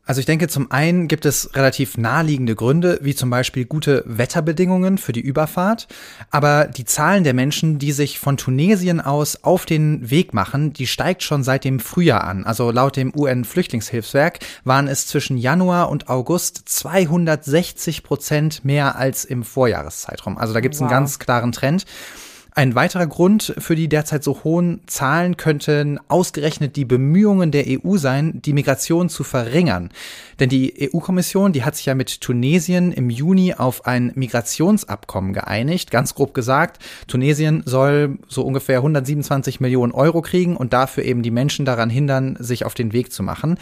Also 0.05 0.19
ich 0.19 0.27
denke, 0.27 0.49
zum 0.49 0.73
einen 0.73 1.07
gibt 1.07 1.25
es 1.27 1.55
relativ 1.55 1.97
naheliegende 1.97 2.57
Gründe, 2.57 2.99
wie 3.03 3.15
zum 3.15 3.31
Beispiel 3.31 3.65
gute 3.65 4.03
Wetterbedingungen 4.05 4.99
für 4.99 5.13
die 5.13 5.21
Überfahrt. 5.21 5.87
Aber 6.33 6.67
die 6.67 6.85
Zahlen 6.85 7.23
der 7.23 7.35
Menschen, 7.35 7.79
die 7.79 7.93
sich 7.93 8.19
von 8.19 8.37
Tunesien 8.37 9.01
aus 9.01 9.45
auf 9.45 9.65
den 9.65 10.11
Weg 10.11 10.35
machen, 10.35 10.73
die 10.73 10.89
steigt 10.89 11.23
schon 11.23 11.45
seit 11.45 11.63
dem 11.63 11.79
Frühjahr 11.79 12.25
an. 12.25 12.45
Also 12.45 12.73
laut 12.73 12.97
dem 12.97 13.13
UN-Flüchtlingshilfswerk 13.17 14.41
waren 14.65 14.89
es 14.89 15.07
zwischen 15.07 15.37
Januar 15.37 15.89
und 15.89 16.09
August 16.09 16.63
260 16.65 18.03
Prozent 18.03 18.65
mehr 18.65 18.97
als 18.97 19.25
im 19.25 19.45
Vorjahreszeitraum. 19.45 20.37
Also 20.37 20.53
da 20.53 20.59
gibt 20.59 20.75
es 20.75 20.81
wow. 20.81 20.89
einen 20.89 20.99
ganz 20.99 21.21
klaren 21.21 21.53
Trend. 21.53 21.85
Ein 22.55 22.75
weiterer 22.75 23.07
Grund 23.07 23.55
für 23.57 23.75
die 23.75 23.89
derzeit 23.89 24.23
so 24.23 24.45
hohen 24.45 24.83
Zahlen 24.87 25.39
könnten 25.39 25.99
ausgerechnet 26.09 26.77
die 26.77 26.85
Bemühungen 26.85 27.51
der 27.51 27.65
EU 27.67 27.97
sein, 27.97 28.43
die 28.43 28.53
Migration 28.53 29.09
zu 29.09 29.25
verringern. 29.25 29.89
Denn 30.39 30.51
die 30.51 30.91
EU-Kommission, 30.93 31.55
die 31.55 31.65
hat 31.65 31.77
sich 31.77 31.87
ja 31.87 31.95
mit 31.95 32.21
Tunesien 32.21 32.93
im 32.93 33.09
Juni 33.09 33.55
auf 33.55 33.87
ein 33.87 34.13
Migrationsabkommen 34.17 35.33
geeinigt. 35.33 35.91
Ganz 35.91 36.15
grob 36.15 36.35
gesagt, 36.35 36.83
Tunesien 37.07 37.63
soll 37.65 38.19
so 38.29 38.43
ungefähr 38.43 38.79
127 38.79 39.61
Millionen 39.61 39.93
Euro 39.93 40.21
kriegen 40.21 40.55
und 40.55 40.75
dafür 40.75 41.05
eben 41.05 41.23
die 41.23 41.31
Menschen 41.31 41.65
daran 41.65 41.89
hindern, 41.89 42.37
sich 42.39 42.67
auf 42.67 42.75
den 42.75 42.93
Weg 42.93 43.15
zu 43.15 43.23
machen. 43.23 43.57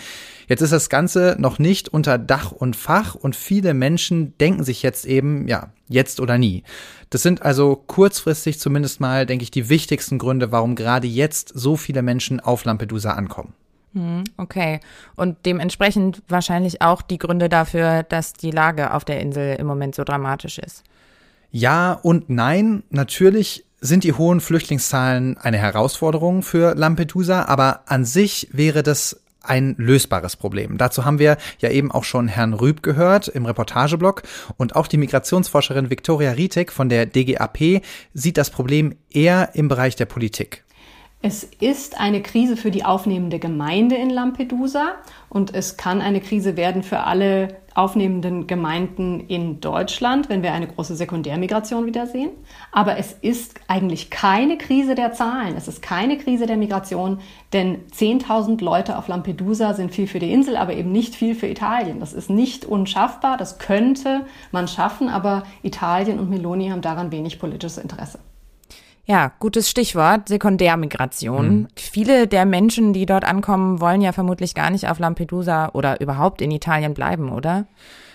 Jetzt 0.48 0.62
ist 0.62 0.72
das 0.72 0.88
Ganze 0.88 1.36
noch 1.38 1.60
nicht 1.60 1.88
unter 1.90 2.18
Dach 2.18 2.50
und 2.50 2.74
Fach 2.74 3.14
und 3.14 3.36
viele 3.36 3.72
Menschen 3.72 4.36
denken 4.38 4.64
sich 4.64 4.82
jetzt 4.82 5.06
eben, 5.06 5.46
ja, 5.46 5.68
jetzt 5.88 6.18
oder 6.18 6.38
nie. 6.38 6.64
Das 7.10 7.22
sind 7.22 7.42
also 7.42 7.74
kurzfristig 7.74 8.60
zumindest 8.60 9.00
mal, 9.00 9.26
denke 9.26 9.42
ich, 9.42 9.50
die 9.50 9.68
wichtigsten 9.68 10.18
Gründe, 10.18 10.52
warum 10.52 10.76
gerade 10.76 11.08
jetzt 11.08 11.50
so 11.54 11.76
viele 11.76 12.02
Menschen 12.02 12.38
auf 12.38 12.64
Lampedusa 12.64 13.10
ankommen. 13.10 13.52
Hm, 13.94 14.22
okay. 14.36 14.80
Und 15.16 15.44
dementsprechend 15.44 16.22
wahrscheinlich 16.28 16.80
auch 16.80 17.02
die 17.02 17.18
Gründe 17.18 17.48
dafür, 17.48 18.04
dass 18.04 18.32
die 18.32 18.52
Lage 18.52 18.94
auf 18.94 19.04
der 19.04 19.20
Insel 19.20 19.56
im 19.56 19.66
Moment 19.66 19.96
so 19.96 20.04
dramatisch 20.04 20.58
ist. 20.58 20.84
Ja 21.50 21.92
und 21.94 22.30
nein. 22.30 22.84
Natürlich 22.90 23.64
sind 23.80 24.04
die 24.04 24.12
hohen 24.12 24.40
Flüchtlingszahlen 24.40 25.38
eine 25.38 25.58
Herausforderung 25.58 26.42
für 26.42 26.74
Lampedusa, 26.76 27.46
aber 27.46 27.80
an 27.86 28.04
sich 28.04 28.48
wäre 28.52 28.84
das 28.84 29.20
ein 29.42 29.74
lösbares 29.78 30.36
Problem. 30.36 30.78
Dazu 30.78 31.04
haben 31.04 31.18
wir 31.18 31.36
ja 31.58 31.70
eben 31.70 31.90
auch 31.90 32.04
schon 32.04 32.28
Herrn 32.28 32.54
Rüb 32.54 32.82
gehört 32.82 33.28
im 33.28 33.46
Reportageblock 33.46 34.22
und 34.56 34.76
auch 34.76 34.86
die 34.86 34.98
Migrationsforscherin 34.98 35.90
Viktoria 35.90 36.32
Rietek 36.32 36.72
von 36.72 36.88
der 36.88 37.06
DGAP 37.06 37.82
sieht 38.14 38.36
das 38.36 38.50
Problem 38.50 38.94
eher 39.10 39.50
im 39.54 39.68
Bereich 39.68 39.96
der 39.96 40.06
Politik. 40.06 40.64
Es 41.22 41.44
ist 41.44 42.00
eine 42.00 42.22
Krise 42.22 42.56
für 42.56 42.70
die 42.70 42.82
aufnehmende 42.82 43.38
Gemeinde 43.38 43.94
in 43.94 44.08
Lampedusa 44.08 44.92
und 45.28 45.54
es 45.54 45.76
kann 45.76 46.00
eine 46.00 46.22
Krise 46.22 46.56
werden 46.56 46.82
für 46.82 47.00
alle 47.00 47.58
aufnehmenden 47.74 48.46
Gemeinden 48.46 49.20
in 49.20 49.60
Deutschland, 49.60 50.30
wenn 50.30 50.42
wir 50.42 50.54
eine 50.54 50.66
große 50.66 50.96
Sekundärmigration 50.96 51.84
wiedersehen. 51.84 52.30
Aber 52.72 52.96
es 52.96 53.12
ist 53.12 53.60
eigentlich 53.68 54.08
keine 54.08 54.56
Krise 54.56 54.94
der 54.94 55.12
Zahlen, 55.12 55.56
es 55.58 55.68
ist 55.68 55.82
keine 55.82 56.16
Krise 56.16 56.46
der 56.46 56.56
Migration, 56.56 57.18
denn 57.52 57.86
10.000 57.88 58.64
Leute 58.64 58.96
auf 58.96 59.06
Lampedusa 59.08 59.74
sind 59.74 59.92
viel 59.94 60.06
für 60.06 60.20
die 60.20 60.32
Insel, 60.32 60.56
aber 60.56 60.72
eben 60.72 60.90
nicht 60.90 61.14
viel 61.14 61.34
für 61.34 61.48
Italien. 61.48 62.00
Das 62.00 62.14
ist 62.14 62.30
nicht 62.30 62.64
unschaffbar, 62.64 63.36
das 63.36 63.58
könnte 63.58 64.24
man 64.52 64.68
schaffen, 64.68 65.10
aber 65.10 65.42
Italien 65.62 66.18
und 66.18 66.30
Meloni 66.30 66.70
haben 66.70 66.80
daran 66.80 67.12
wenig 67.12 67.38
politisches 67.38 67.76
Interesse. 67.76 68.20
Ja, 69.10 69.32
gutes 69.40 69.68
Stichwort, 69.68 70.28
Sekundärmigration. 70.28 71.48
Mhm. 71.48 71.68
Viele 71.74 72.28
der 72.28 72.46
Menschen, 72.46 72.92
die 72.92 73.06
dort 73.06 73.24
ankommen, 73.24 73.80
wollen 73.80 74.02
ja 74.02 74.12
vermutlich 74.12 74.54
gar 74.54 74.70
nicht 74.70 74.88
auf 74.88 75.00
Lampedusa 75.00 75.70
oder 75.72 76.00
überhaupt 76.00 76.40
in 76.40 76.52
Italien 76.52 76.94
bleiben, 76.94 77.32
oder? 77.32 77.66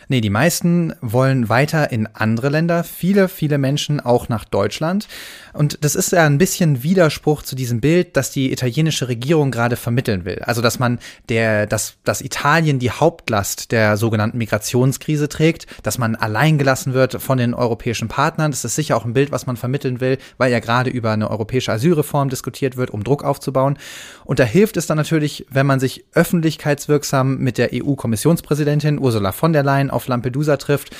Nee, 0.07 0.21
die 0.21 0.29
meisten 0.29 0.93
wollen 1.01 1.49
weiter 1.49 1.91
in 1.91 2.07
andere 2.13 2.49
Länder, 2.49 2.83
viele, 2.83 3.27
viele 3.27 3.57
Menschen 3.57 3.99
auch 3.99 4.29
nach 4.29 4.45
Deutschland. 4.45 5.07
Und 5.53 5.83
das 5.83 5.95
ist 5.95 6.11
ja 6.11 6.25
ein 6.25 6.37
bisschen 6.37 6.83
Widerspruch 6.83 7.41
zu 7.41 7.55
diesem 7.55 7.81
Bild, 7.81 8.17
das 8.17 8.29
die 8.29 8.51
italienische 8.51 9.07
Regierung 9.07 9.51
gerade 9.51 9.77
vermitteln 9.77 10.25
will. 10.25 10.39
Also, 10.43 10.61
dass 10.61 10.79
man 10.79 10.99
der, 11.29 11.65
dass, 11.65 11.95
dass 12.03 12.21
Italien 12.21 12.77
die 12.77 12.91
Hauptlast 12.91 13.71
der 13.71 13.97
sogenannten 13.97 14.37
Migrationskrise 14.37 15.29
trägt, 15.29 15.65
dass 15.83 15.97
man 15.97 16.15
alleingelassen 16.15 16.93
wird 16.93 17.21
von 17.21 17.37
den 17.37 17.53
europäischen 17.53 18.07
Partnern. 18.07 18.51
Das 18.51 18.65
ist 18.65 18.75
sicher 18.75 18.97
auch 18.97 19.05
ein 19.05 19.13
Bild, 19.13 19.31
was 19.31 19.47
man 19.47 19.57
vermitteln 19.57 20.01
will, 20.01 20.17
weil 20.37 20.51
ja 20.51 20.59
gerade 20.59 20.89
über 20.89 21.11
eine 21.11 21.31
europäische 21.31 21.71
Asylreform 21.71 22.29
diskutiert 22.29 22.77
wird, 22.77 22.91
um 22.91 23.03
Druck 23.03 23.23
aufzubauen. 23.23 23.77
Und 24.23 24.39
da 24.39 24.43
hilft 24.43 24.77
es 24.77 24.87
dann 24.87 24.97
natürlich, 24.97 25.45
wenn 25.49 25.65
man 25.65 25.79
sich 25.79 26.05
öffentlichkeitswirksam 26.13 27.37
mit 27.37 27.57
der 27.57 27.69
EU-Kommissionspräsidentin 27.73 28.99
Ursula 28.99 29.31
von 29.31 29.53
der 29.53 29.63
Leyen 29.63 29.89
auf 29.95 30.07
Lampedusa 30.07 30.57
trifft, 30.57 30.95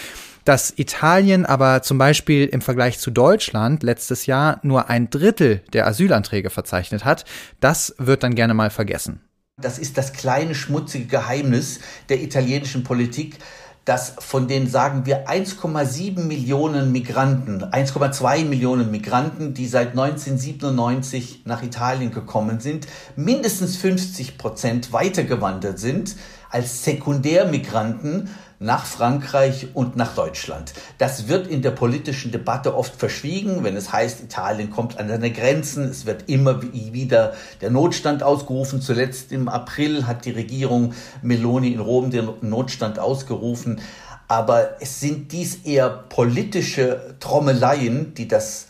dass 0.46 0.74
Italien 0.78 1.46
aber 1.46 1.82
zum 1.82 1.98
Beispiel 1.98 2.46
im 2.46 2.62
Vergleich 2.62 3.00
zu 3.00 3.12
Deutschland 3.12 3.84
letztes 3.84 4.28
Jahr 4.28 4.60
nur 4.64 4.90
ein 4.90 5.10
Drittel 5.10 5.62
der 5.74 5.88
Asylanträge 5.88 6.52
verzeichnet 6.52 7.04
hat, 7.04 7.26
das 7.60 7.96
wird 7.98 8.24
dann 8.24 8.36
gerne 8.36 8.54
mal 8.54 8.70
vergessen. 8.70 9.22
Das 9.62 9.80
ist 9.80 9.98
das 9.98 10.14
kleine 10.14 10.54
schmutzige 10.54 11.06
Geheimnis 11.06 11.80
der 12.10 12.22
italienischen 12.22 12.84
Politik, 12.84 13.40
dass 13.86 14.16
von 14.18 14.48
den, 14.48 14.68
sagen 14.68 15.06
wir, 15.06 15.28
1,7 15.28 16.22
Millionen 16.22 16.92
Migranten, 16.92 17.64
1,2 17.64 18.44
Millionen 18.46 18.90
Migranten, 18.90 19.54
die 19.54 19.68
seit 19.68 19.92
1997 19.92 21.44
nach 21.46 21.62
Italien 21.62 22.12
gekommen 22.12 22.60
sind, 22.60 22.88
mindestens 23.16 23.78
50 23.78 24.40
Prozent 24.40 24.92
weitergewandert 24.92 25.78
sind 25.80 26.16
als 26.50 26.84
Sekundärmigranten 26.84 28.30
nach 28.66 28.86
Frankreich 28.86 29.68
und 29.74 29.96
nach 29.96 30.16
Deutschland. 30.16 30.74
Das 30.98 31.28
wird 31.28 31.48
in 31.48 31.62
der 31.62 31.72
politischen 31.72 32.32
Debatte 32.32 32.76
oft 32.76 32.96
verschwiegen, 32.96 33.64
wenn 33.64 33.78
es 33.78 33.94
heißt, 33.94 34.22
Italien 34.22 34.72
kommt 34.72 34.98
an 34.98 35.08
seine 35.08 35.32
Grenzen. 35.32 35.84
Es 35.86 36.06
wird 36.06 36.28
immer 36.28 36.62
wieder 36.62 37.36
der 37.62 37.70
Notstand 37.70 38.24
ausgerufen. 38.24 38.82
Zuletzt 38.82 39.32
im 39.32 39.48
April 39.48 40.08
hat 40.08 40.26
die 40.26 40.32
Regierung 40.32 40.94
Meloni 41.22 41.74
in 41.74 41.80
Rom 41.80 42.10
den 42.10 42.28
Notstand 42.42 42.98
ausgerufen. 42.98 43.80
Aber 44.28 44.82
es 44.82 45.00
sind 45.00 45.32
dies 45.32 45.64
eher 45.64 45.90
politische 45.90 47.16
Trommeleien, 47.20 48.16
die 48.16 48.28
das 48.28 48.70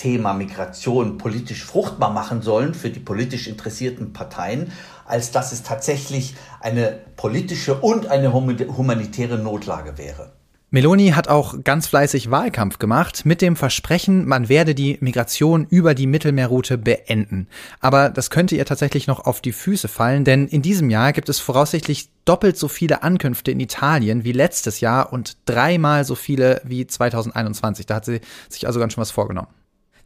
Thema 0.00 0.32
Migration 0.32 1.18
politisch 1.18 1.62
fruchtbar 1.62 2.10
machen 2.10 2.40
sollen 2.40 2.72
für 2.72 2.88
die 2.88 3.00
politisch 3.00 3.48
interessierten 3.48 4.14
Parteien, 4.14 4.72
als 5.10 5.30
dass 5.30 5.52
es 5.52 5.62
tatsächlich 5.62 6.34
eine 6.60 6.98
politische 7.16 7.74
und 7.74 8.06
eine 8.06 8.32
humanitäre 8.32 9.38
Notlage 9.38 9.98
wäre. 9.98 10.32
Meloni 10.72 11.08
hat 11.08 11.26
auch 11.26 11.64
ganz 11.64 11.88
fleißig 11.88 12.30
Wahlkampf 12.30 12.78
gemacht 12.78 13.26
mit 13.26 13.42
dem 13.42 13.56
Versprechen, 13.56 14.24
man 14.28 14.48
werde 14.48 14.72
die 14.72 14.98
Migration 15.00 15.66
über 15.68 15.96
die 15.96 16.06
Mittelmeerroute 16.06 16.78
beenden. 16.78 17.48
Aber 17.80 18.08
das 18.08 18.30
könnte 18.30 18.54
ihr 18.54 18.64
tatsächlich 18.64 19.08
noch 19.08 19.26
auf 19.26 19.40
die 19.40 19.50
Füße 19.50 19.88
fallen, 19.88 20.24
denn 20.24 20.46
in 20.46 20.62
diesem 20.62 20.88
Jahr 20.88 21.12
gibt 21.12 21.28
es 21.28 21.40
voraussichtlich 21.40 22.10
doppelt 22.24 22.56
so 22.56 22.68
viele 22.68 23.02
Ankünfte 23.02 23.50
in 23.50 23.58
Italien 23.58 24.22
wie 24.22 24.30
letztes 24.30 24.78
Jahr 24.78 25.12
und 25.12 25.38
dreimal 25.44 26.04
so 26.04 26.14
viele 26.14 26.60
wie 26.64 26.86
2021. 26.86 27.86
Da 27.86 27.96
hat 27.96 28.04
sie 28.04 28.20
sich 28.48 28.68
also 28.68 28.78
ganz 28.78 28.92
schön 28.92 29.02
was 29.02 29.10
vorgenommen. 29.10 29.48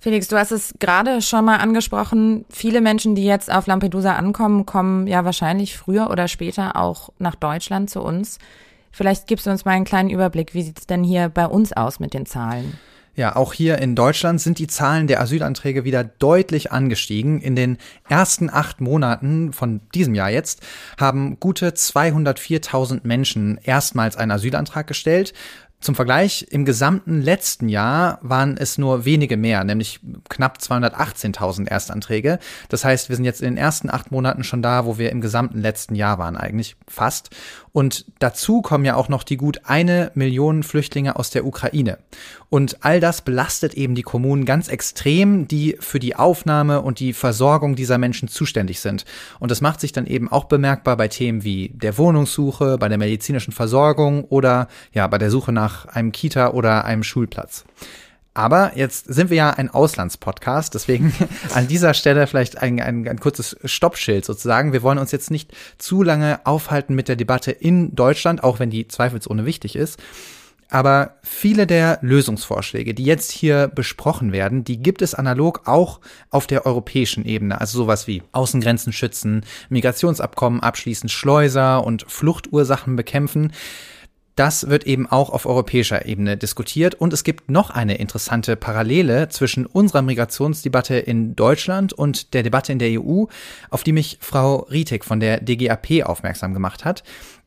Felix, 0.04 0.28
du 0.28 0.36
hast 0.36 0.52
es 0.52 0.74
gerade 0.80 1.22
schon 1.22 1.46
mal 1.46 1.56
angesprochen. 1.56 2.44
Viele 2.50 2.82
Menschen, 2.82 3.14
die 3.14 3.24
jetzt 3.24 3.50
auf 3.50 3.66
Lampedusa 3.66 4.16
ankommen, 4.16 4.66
kommen 4.66 5.06
ja 5.06 5.24
wahrscheinlich 5.24 5.78
früher 5.78 6.10
oder 6.10 6.28
später 6.28 6.76
auch 6.76 7.08
nach 7.18 7.34
Deutschland 7.34 7.88
zu 7.88 8.02
uns. 8.02 8.38
Vielleicht 8.92 9.26
gibst 9.26 9.46
du 9.46 9.50
uns 9.50 9.64
mal 9.64 9.70
einen 9.70 9.86
kleinen 9.86 10.10
Überblick. 10.10 10.52
Wie 10.52 10.60
sieht 10.60 10.78
es 10.78 10.86
denn 10.86 11.04
hier 11.04 11.30
bei 11.30 11.46
uns 11.46 11.72
aus 11.72 12.00
mit 12.00 12.12
den 12.12 12.26
Zahlen? 12.26 12.78
Ja, 13.16 13.36
auch 13.36 13.52
hier 13.52 13.78
in 13.78 13.94
Deutschland 13.94 14.40
sind 14.40 14.58
die 14.58 14.66
Zahlen 14.66 15.06
der 15.06 15.20
Asylanträge 15.20 15.84
wieder 15.84 16.02
deutlich 16.02 16.72
angestiegen. 16.72 17.40
In 17.40 17.54
den 17.54 17.78
ersten 18.08 18.50
acht 18.50 18.80
Monaten 18.80 19.52
von 19.52 19.80
diesem 19.94 20.14
Jahr 20.14 20.30
jetzt 20.30 20.62
haben 20.98 21.38
gute 21.38 21.70
204.000 21.70 23.00
Menschen 23.04 23.58
erstmals 23.62 24.16
einen 24.16 24.32
Asylantrag 24.32 24.86
gestellt. 24.86 25.32
Zum 25.84 25.94
Vergleich, 25.94 26.46
im 26.48 26.64
gesamten 26.64 27.20
letzten 27.20 27.68
Jahr 27.68 28.18
waren 28.22 28.56
es 28.56 28.78
nur 28.78 29.04
wenige 29.04 29.36
mehr, 29.36 29.64
nämlich 29.64 30.00
knapp 30.30 30.56
218.000 30.56 31.68
Erstanträge. 31.68 32.38
Das 32.70 32.86
heißt, 32.86 33.10
wir 33.10 33.16
sind 33.16 33.26
jetzt 33.26 33.42
in 33.42 33.48
den 33.48 33.58
ersten 33.58 33.90
acht 33.90 34.10
Monaten 34.10 34.44
schon 34.44 34.62
da, 34.62 34.86
wo 34.86 34.96
wir 34.96 35.12
im 35.12 35.20
gesamten 35.20 35.60
letzten 35.60 35.94
Jahr 35.94 36.18
waren, 36.18 36.38
eigentlich 36.38 36.76
fast. 36.88 37.28
Und 37.74 38.04
dazu 38.20 38.62
kommen 38.62 38.84
ja 38.84 38.94
auch 38.94 39.08
noch 39.08 39.24
die 39.24 39.36
gut 39.36 39.62
eine 39.64 40.12
Million 40.14 40.62
Flüchtlinge 40.62 41.16
aus 41.16 41.30
der 41.30 41.44
Ukraine. 41.44 41.98
Und 42.48 42.84
all 42.84 43.00
das 43.00 43.22
belastet 43.22 43.74
eben 43.74 43.96
die 43.96 44.02
Kommunen 44.02 44.44
ganz 44.44 44.68
extrem, 44.68 45.48
die 45.48 45.76
für 45.80 45.98
die 45.98 46.14
Aufnahme 46.14 46.82
und 46.82 47.00
die 47.00 47.12
Versorgung 47.12 47.74
dieser 47.74 47.98
Menschen 47.98 48.28
zuständig 48.28 48.78
sind. 48.78 49.04
Und 49.40 49.50
das 49.50 49.60
macht 49.60 49.80
sich 49.80 49.90
dann 49.90 50.06
eben 50.06 50.30
auch 50.30 50.44
bemerkbar 50.44 50.96
bei 50.96 51.08
Themen 51.08 51.42
wie 51.42 51.70
der 51.74 51.98
Wohnungssuche, 51.98 52.78
bei 52.78 52.88
der 52.88 52.96
medizinischen 52.96 53.50
Versorgung 53.50 54.22
oder 54.26 54.68
ja, 54.92 55.08
bei 55.08 55.18
der 55.18 55.32
Suche 55.32 55.50
nach 55.50 55.86
einem 55.86 56.12
Kita 56.12 56.52
oder 56.52 56.84
einem 56.84 57.02
Schulplatz. 57.02 57.64
Aber 58.34 58.72
jetzt 58.76 59.06
sind 59.06 59.30
wir 59.30 59.36
ja 59.36 59.50
ein 59.50 59.70
Auslandspodcast, 59.70 60.74
deswegen 60.74 61.14
an 61.54 61.68
dieser 61.68 61.94
Stelle 61.94 62.26
vielleicht 62.26 62.60
ein, 62.60 62.80
ein, 62.80 63.06
ein 63.06 63.20
kurzes 63.20 63.56
Stoppschild 63.64 64.24
sozusagen. 64.24 64.72
Wir 64.72 64.82
wollen 64.82 64.98
uns 64.98 65.12
jetzt 65.12 65.30
nicht 65.30 65.52
zu 65.78 66.02
lange 66.02 66.40
aufhalten 66.44 66.96
mit 66.96 67.06
der 67.06 67.16
Debatte 67.16 67.52
in 67.52 67.94
Deutschland, 67.94 68.42
auch 68.42 68.58
wenn 68.58 68.70
die 68.70 68.88
zweifelsohne 68.88 69.46
wichtig 69.46 69.76
ist. 69.76 70.00
Aber 70.68 71.18
viele 71.22 71.68
der 71.68 71.98
Lösungsvorschläge, 72.02 72.94
die 72.94 73.04
jetzt 73.04 73.30
hier 73.30 73.68
besprochen 73.68 74.32
werden, 74.32 74.64
die 74.64 74.78
gibt 74.78 75.02
es 75.02 75.14
analog 75.14 75.68
auch 75.68 76.00
auf 76.30 76.48
der 76.48 76.66
europäischen 76.66 77.24
Ebene. 77.24 77.60
Also 77.60 77.78
sowas 77.78 78.08
wie 78.08 78.24
Außengrenzen 78.32 78.92
schützen, 78.92 79.44
Migrationsabkommen 79.68 80.60
abschließen, 80.60 81.08
Schleuser 81.08 81.84
und 81.84 82.04
Fluchtursachen 82.08 82.96
bekämpfen. 82.96 83.52
Das 84.36 84.68
wird 84.68 84.84
eben 84.84 85.06
auch 85.06 85.30
auf 85.30 85.46
europäischer 85.46 86.06
Ebene 86.06 86.36
diskutiert. 86.36 86.94
Und 86.94 87.12
es 87.12 87.24
gibt 87.24 87.50
noch 87.50 87.70
eine 87.70 87.96
interessante 87.96 88.56
Parallele 88.56 89.28
zwischen 89.28 89.66
unserer 89.66 90.02
Migrationsdebatte 90.02 90.96
in 90.96 91.36
Deutschland 91.36 91.92
und 91.92 92.34
der 92.34 92.42
Debatte 92.42 92.72
in 92.72 92.78
der 92.78 93.00
EU, 93.00 93.24
auf 93.70 93.84
die 93.84 93.92
mich 93.92 94.18
Frau 94.20 94.66
Rietig 94.70 95.04
von 95.04 95.20
der 95.20 95.40
DGAP 95.40 96.04
aufmerksam 96.04 96.52
gemacht 96.52 96.84
hat. 96.84 97.04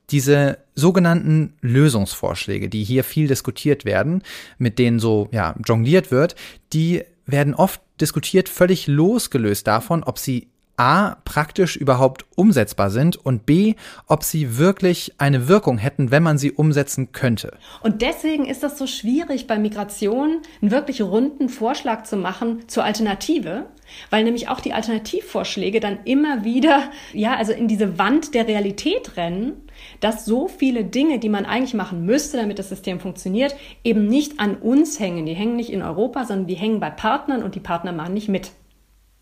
Diese 0.10 0.60
sogenannten 0.74 1.56
Lösungsvorschläge, 1.60 2.70
die 2.70 2.86
hier 2.86 3.04
viel 3.04 3.28
diskutiert 3.28 3.84
werden, 3.84 4.24
mit 4.58 4.80
denen 4.80 5.00
so 5.00 5.28
ja, 5.34 5.56
jongliert 5.66 6.12
wird, 6.12 6.36
die 6.72 7.04
werden 7.26 7.54
oft 7.54 7.82
diskutiert 8.00 8.48
völlig 8.48 8.88
losgelöst 8.88 9.68
davon, 9.68 10.04
ob 10.04 10.18
sie 10.18 10.48
A, 10.78 11.16
praktisch 11.26 11.76
überhaupt 11.76 12.26
umsetzbar 12.36 12.92
sind 12.92 13.18
und 13.18 13.48
B, 13.48 13.74
ob 14.06 14.24
sie 14.24 14.58
wirklich 14.60 15.14
eine 15.18 15.48
Wirkung 15.48 15.80
hätten, 15.80 16.12
wenn 16.12 16.22
man 16.22 16.38
sie 16.38 16.52
umsetzen 16.52 17.12
könnte. 17.12 17.58
Und 17.82 18.04
deswegen 18.04 18.46
ist 18.46 18.62
das 18.62 18.78
so 18.78 18.86
schwierig 18.86 19.48
bei 19.48 19.58
Migration, 19.58 20.42
einen 20.62 20.70
wirklich 20.72 21.02
runden 21.02 21.50
Vorschlag 21.50 22.04
zu 22.04 22.16
machen 22.16 22.68
zur 22.68 22.84
Alternative, 22.84 23.66
weil 24.12 24.24
nämlich 24.24 24.50
auch 24.50 24.60
die 24.60 24.74
Alternativvorschläge 24.74 25.80
dann 25.80 26.00
immer 26.06 26.44
wieder, 26.44 26.84
ja, 27.12 27.36
also 27.36 27.54
in 27.54 27.68
diese 27.68 27.98
Wand 27.98 28.36
der 28.36 28.48
Realität 28.48 29.18
rennen, 29.18 29.54
dass 30.00 30.26
so 30.26 30.48
viele 30.48 30.84
Dinge, 30.84 31.18
die 31.18 31.30
man 31.30 31.46
eigentlich 31.46 31.74
machen 31.74 32.06
müsste, 32.06 32.38
damit 32.38 32.60
das 32.60 32.70
System 32.70 33.00
funktioniert, 33.00 33.56
eben 33.84 34.08
nicht 34.08 34.40
an 34.40 34.56
uns 34.56 35.00
hängen. 35.00 35.26
Die 35.26 35.34
hängen 35.34 35.56
nicht 35.56 35.72
in 35.72 35.82
Europa, 35.82 36.26
sondern 36.26 36.48
die 36.48 36.56
hängen 36.56 36.80
bei 36.80 36.92
Partnern 36.92 37.42
und 37.42 37.56
die 37.56 37.60
Partner 37.60 37.94
machen 37.94 38.14
nicht 38.14 38.30
mit. 38.30 38.52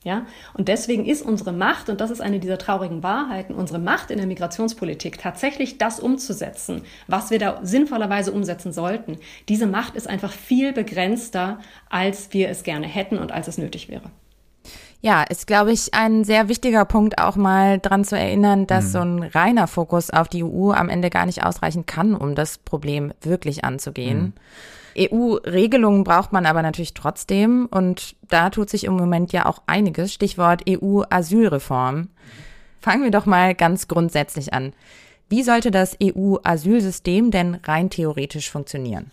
Ja? 0.06 0.28
Und 0.54 0.68
deswegen 0.68 1.04
ist 1.04 1.24
unsere 1.24 1.52
Macht, 1.52 1.90
und 1.90 2.00
das 2.00 2.12
ist 2.12 2.22
eine 2.22 2.40
dieser 2.40 2.60
traurigen 2.60 3.02
Wahrheiten, 3.02 3.56
unsere 3.56 3.80
Macht 3.80 4.12
in 4.12 4.20
der 4.20 4.28
Migrationspolitik 4.28 5.18
tatsächlich 5.18 5.80
das 5.80 6.00
umzusetzen, 6.00 6.84
was 7.08 7.32
wir 7.32 7.40
da 7.40 7.60
sinnvollerweise 7.64 8.32
umsetzen 8.32 8.72
sollten. 8.72 9.18
Diese 9.50 9.66
Macht 9.66 9.96
ist 9.96 10.08
einfach 10.08 10.32
viel 10.32 10.74
begrenzter, 10.74 11.60
als 11.90 12.32
wir 12.34 12.50
es 12.50 12.62
gerne 12.62 12.86
hätten 12.86 13.18
und 13.18 13.32
als 13.32 13.48
es 13.48 13.58
nötig 13.58 13.90
wäre. 13.90 14.12
Ja, 15.02 15.24
ist, 15.24 15.48
glaube 15.48 15.72
ich, 15.72 15.94
ein 15.96 16.24
sehr 16.24 16.50
wichtiger 16.50 16.86
Punkt, 16.86 17.18
auch 17.18 17.36
mal 17.36 17.80
dran 17.80 18.06
zu 18.06 18.16
erinnern, 18.16 18.68
dass 18.68 18.86
mhm. 18.86 18.90
so 18.90 19.00
ein 19.00 19.24
reiner 19.24 19.68
Fokus 19.68 20.12
auf 20.12 20.28
die 20.28 20.44
EU 20.44 20.72
am 20.72 20.90
Ende 20.90 21.10
gar 21.10 21.26
nicht 21.26 21.44
ausreichen 21.44 21.88
kann, 21.88 22.16
um 22.16 22.36
das 22.36 22.60
Problem 22.60 23.12
wirklich 23.22 23.66
anzugehen. 23.66 24.20
Mhm. 24.20 24.34
EU-Regelungen 24.98 26.04
braucht 26.04 26.32
man 26.32 26.46
aber 26.46 26.62
natürlich 26.62 26.94
trotzdem 26.94 27.68
und 27.70 28.16
da 28.30 28.50
tut 28.50 28.70
sich 28.70 28.86
im 28.86 28.94
Moment 28.94 29.34
ja 29.34 29.46
auch 29.46 29.62
einiges. 29.68 30.14
Stichwort 30.14 30.64
EU-Asylreform. 30.70 32.10
Fangen 32.80 33.04
wir 33.04 33.12
doch 33.12 33.26
mal 33.26 33.56
ganz 33.56 33.88
grundsätzlich 33.88 34.54
an. 34.54 34.74
Wie 35.28 35.44
sollte 35.44 35.72
das 35.72 35.98
EU-Asylsystem 36.02 37.32
denn 37.32 37.56
rein 37.64 37.90
theoretisch 37.90 38.50
funktionieren? 38.52 39.12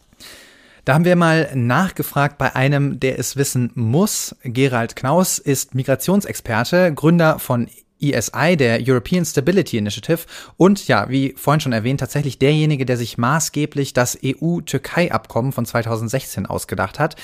Da 0.84 0.94
haben 0.94 1.04
wir 1.04 1.14
mal 1.16 1.48
nachgefragt 1.54 2.38
bei 2.38 2.56
einem, 2.56 2.98
der 2.98 3.18
es 3.18 3.36
wissen 3.36 3.70
muss. 3.74 4.34
Gerald 4.42 4.96
Knaus 4.96 5.38
ist 5.38 5.74
Migrationsexperte, 5.74 6.92
Gründer 6.92 7.38
von 7.38 7.68
ESI, 8.02 8.56
der 8.56 8.80
European 8.84 9.24
Stability 9.24 9.78
Initiative 9.78 10.20
und 10.56 10.88
ja, 10.88 11.08
wie 11.08 11.34
vorhin 11.36 11.60
schon 11.60 11.72
erwähnt, 11.72 12.00
tatsächlich 12.00 12.38
derjenige, 12.38 12.84
der 12.84 12.96
sich 12.96 13.18
maßgeblich 13.18 13.92
das 13.92 14.18
EU-Türkei-Abkommen 14.24 15.52
von 15.52 15.66
2016 15.66 16.46
ausgedacht 16.46 16.98
hat. 16.98 17.16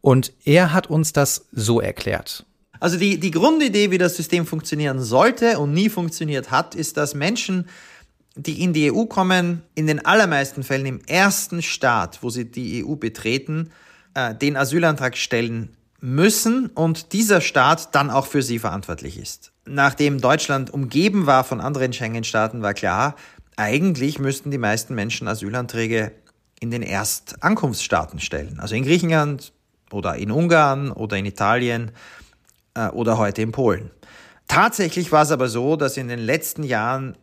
Und 0.00 0.32
er 0.44 0.72
hat 0.72 0.88
uns 0.88 1.12
das 1.12 1.46
so 1.52 1.80
erklärt. 1.80 2.44
Also 2.80 2.98
die, 2.98 3.18
die 3.18 3.30
Grundidee, 3.30 3.90
wie 3.90 3.98
das 3.98 4.16
System 4.16 4.46
funktionieren 4.46 5.00
sollte 5.00 5.58
und 5.58 5.72
nie 5.72 5.88
funktioniert 5.88 6.50
hat, 6.50 6.74
ist, 6.74 6.96
dass 6.96 7.14
Menschen, 7.14 7.68
die 8.36 8.62
in 8.62 8.72
die 8.72 8.92
EU 8.92 9.04
kommen, 9.04 9.62
in 9.74 9.86
den 9.86 10.04
allermeisten 10.04 10.62
Fällen 10.62 10.86
im 10.86 11.00
ersten 11.06 11.62
Staat, 11.62 12.22
wo 12.22 12.30
sie 12.30 12.50
die 12.50 12.84
EU 12.84 12.96
betreten, 12.96 13.70
äh, 14.12 14.34
den 14.34 14.56
Asylantrag 14.56 15.16
stellen 15.16 15.76
müssen 16.00 16.66
und 16.66 17.14
dieser 17.14 17.40
Staat 17.40 17.94
dann 17.94 18.10
auch 18.10 18.26
für 18.26 18.42
sie 18.42 18.58
verantwortlich 18.58 19.18
ist 19.18 19.53
nachdem 19.66 20.20
Deutschland 20.20 20.72
umgeben 20.72 21.26
war 21.26 21.44
von 21.44 21.60
anderen 21.60 21.92
Schengen-Staaten, 21.92 22.62
war 22.62 22.74
klar, 22.74 23.16
eigentlich 23.56 24.18
müssten 24.18 24.50
die 24.50 24.58
meisten 24.58 24.94
Menschen 24.94 25.28
Asylanträge 25.28 26.12
in 26.60 26.70
den 26.70 26.82
Erstankunftsstaaten 26.82 28.20
stellen. 28.20 28.58
Also 28.60 28.74
in 28.74 28.84
Griechenland 28.84 29.52
oder 29.90 30.16
in 30.16 30.30
Ungarn 30.30 30.90
oder 30.90 31.16
in 31.16 31.26
Italien 31.26 31.92
äh, 32.74 32.88
oder 32.88 33.18
heute 33.18 33.42
in 33.42 33.52
Polen. 33.52 33.90
Tatsächlich 34.48 35.12
war 35.12 35.22
es 35.22 35.30
aber 35.30 35.48
so, 35.48 35.76
dass 35.76 35.96
in 35.96 36.08
den 36.08 36.18
letzten 36.18 36.62
Jahren 36.64 37.16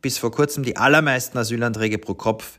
bis 0.00 0.18
vor 0.18 0.32
kurzem 0.32 0.64
die 0.64 0.76
allermeisten 0.76 1.38
Asylanträge 1.38 1.98
pro 1.98 2.14
Kopf 2.14 2.58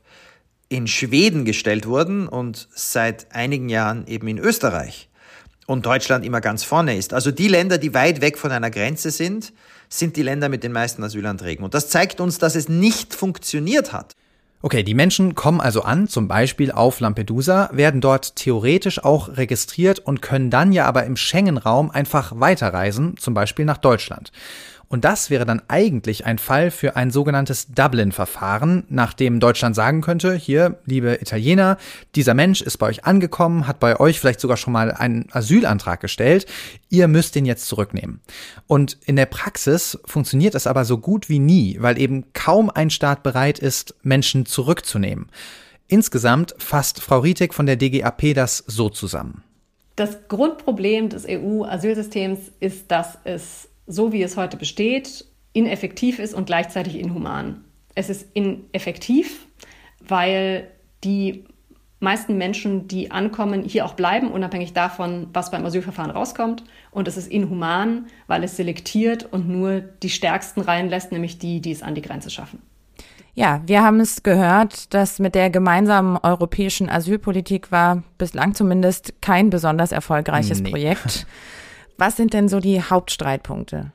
in 0.69 0.87
Schweden 0.87 1.45
gestellt 1.45 1.87
wurden 1.87 2.27
und 2.27 2.67
seit 2.73 3.31
einigen 3.33 3.69
Jahren 3.69 4.07
eben 4.07 4.27
in 4.27 4.39
Österreich 4.39 5.09
und 5.67 5.85
Deutschland 5.85 6.25
immer 6.25 6.41
ganz 6.41 6.63
vorne 6.63 6.97
ist. 6.97 7.13
Also 7.13 7.31
die 7.31 7.47
Länder, 7.47 7.77
die 7.77 7.93
weit 7.93 8.21
weg 8.21 8.37
von 8.37 8.51
einer 8.51 8.69
Grenze 8.69 9.11
sind, 9.11 9.53
sind 9.89 10.15
die 10.15 10.23
Länder 10.23 10.49
mit 10.49 10.63
den 10.63 10.71
meisten 10.71 11.03
Asylanträgen. 11.03 11.63
Und 11.63 11.73
das 11.73 11.89
zeigt 11.89 12.19
uns, 12.19 12.37
dass 12.39 12.55
es 12.55 12.69
nicht 12.69 13.13
funktioniert 13.13 13.93
hat. 13.93 14.13
Okay, 14.65 14.81
die 14.81 14.93
Menschen 14.93 15.35
kommen 15.35 15.59
also 15.59 15.81
an, 15.81 16.07
zum 16.07 16.29
Beispiel 16.29 16.71
auf 16.71 17.01
Lampedusa, 17.01 17.69
werden 17.73 17.99
dort 17.99 18.37
theoretisch 18.37 19.03
auch 19.03 19.35
registriert 19.35 19.99
und 19.99 20.21
können 20.21 20.49
dann 20.49 20.71
ja 20.71 20.85
aber 20.85 21.03
im 21.03 21.17
Schengen-Raum 21.17 21.91
einfach 21.91 22.39
weiterreisen, 22.39 23.17
zum 23.17 23.33
Beispiel 23.33 23.65
nach 23.65 23.77
Deutschland. 23.77 24.31
Und 24.93 25.05
das 25.05 25.31
wäre 25.31 25.47
dann 25.47 25.63
eigentlich 25.69 26.27
ein 26.27 26.37
Fall 26.37 26.69
für 26.69 26.95
ein 26.95 27.09
sogenanntes 27.09 27.65
Dublin-Verfahren, 27.73 28.83
nachdem 28.89 29.39
Deutschland 29.39 29.75
sagen 29.75 30.01
könnte, 30.01 30.35
hier, 30.35 30.77
liebe 30.85 31.17
Italiener, 31.19 31.79
dieser 32.13 32.35
Mensch 32.35 32.61
ist 32.61 32.77
bei 32.77 32.85
euch 32.85 33.03
angekommen, 33.03 33.65
hat 33.65 33.79
bei 33.79 33.99
euch 33.99 34.19
vielleicht 34.19 34.39
sogar 34.39 34.55
schon 34.55 34.71
mal 34.71 34.91
einen 34.91 35.29
Asylantrag 35.31 35.99
gestellt, 35.99 36.45
ihr 36.89 37.07
müsst 37.07 37.33
den 37.33 37.47
jetzt 37.47 37.65
zurücknehmen. 37.65 38.21
Und 38.67 38.99
in 39.03 39.15
der 39.15 39.25
Praxis 39.25 39.97
funktioniert 40.05 40.53
das 40.53 40.67
aber 40.67 40.85
so 40.85 40.99
gut 40.99 41.27
wie 41.27 41.39
nie, 41.39 41.77
weil 41.79 41.99
eben 41.99 42.31
kaum 42.33 42.69
ein 42.69 42.91
Staat 42.91 43.23
bereit 43.23 43.57
ist, 43.57 43.95
Menschen 44.03 44.45
zurückzunehmen. 44.45 45.31
Insgesamt 45.87 46.53
fasst 46.59 47.01
Frau 47.01 47.17
Rietig 47.17 47.55
von 47.55 47.65
der 47.65 47.77
DGAP 47.77 48.35
das 48.35 48.63
so 48.67 48.89
zusammen. 48.89 49.41
Das 49.95 50.27
Grundproblem 50.27 51.09
des 51.09 51.25
EU-Asylsystems 51.27 52.51
ist, 52.59 52.91
dass 52.91 53.17
es 53.23 53.69
so 53.87 54.11
wie 54.13 54.23
es 54.23 54.37
heute 54.37 54.57
besteht, 54.57 55.25
ineffektiv 55.53 56.19
ist 56.19 56.33
und 56.33 56.45
gleichzeitig 56.45 56.97
inhuman. 56.97 57.63
Es 57.95 58.09
ist 58.09 58.27
ineffektiv, 58.33 59.47
weil 59.99 60.67
die 61.03 61.45
meisten 61.99 62.37
Menschen, 62.37 62.87
die 62.87 63.11
ankommen, 63.11 63.63
hier 63.63 63.85
auch 63.85 63.93
bleiben, 63.93 64.29
unabhängig 64.31 64.73
davon, 64.73 65.27
was 65.33 65.51
beim 65.51 65.65
Asylverfahren 65.65 66.11
rauskommt. 66.11 66.63
Und 66.91 67.07
es 67.07 67.17
ist 67.17 67.31
inhuman, 67.31 68.07
weil 68.27 68.43
es 68.43 68.57
selektiert 68.57 69.31
und 69.31 69.47
nur 69.47 69.79
die 69.79 70.09
Stärksten 70.09 70.61
reinlässt, 70.61 71.11
nämlich 71.11 71.39
die, 71.39 71.61
die 71.61 71.71
es 71.71 71.81
an 71.81 71.95
die 71.95 72.01
Grenze 72.01 72.29
schaffen. 72.29 72.61
Ja, 73.35 73.61
wir 73.65 73.81
haben 73.81 73.99
es 73.99 74.21
gehört, 74.21 74.93
dass 74.93 75.17
mit 75.17 75.33
der 75.33 75.49
gemeinsamen 75.49 76.17
europäischen 76.21 76.87
Asylpolitik 76.87 77.71
war 77.71 78.03
bislang 78.19 78.53
zumindest 78.53 79.21
kein 79.21 79.49
besonders 79.49 79.91
erfolgreiches 79.91 80.61
nee. 80.61 80.69
Projekt. 80.69 81.25
Was 81.97 82.17
sind 82.17 82.33
denn 82.33 82.47
so 82.49 82.59
die 82.59 82.81
Hauptstreitpunkte? 82.81 83.91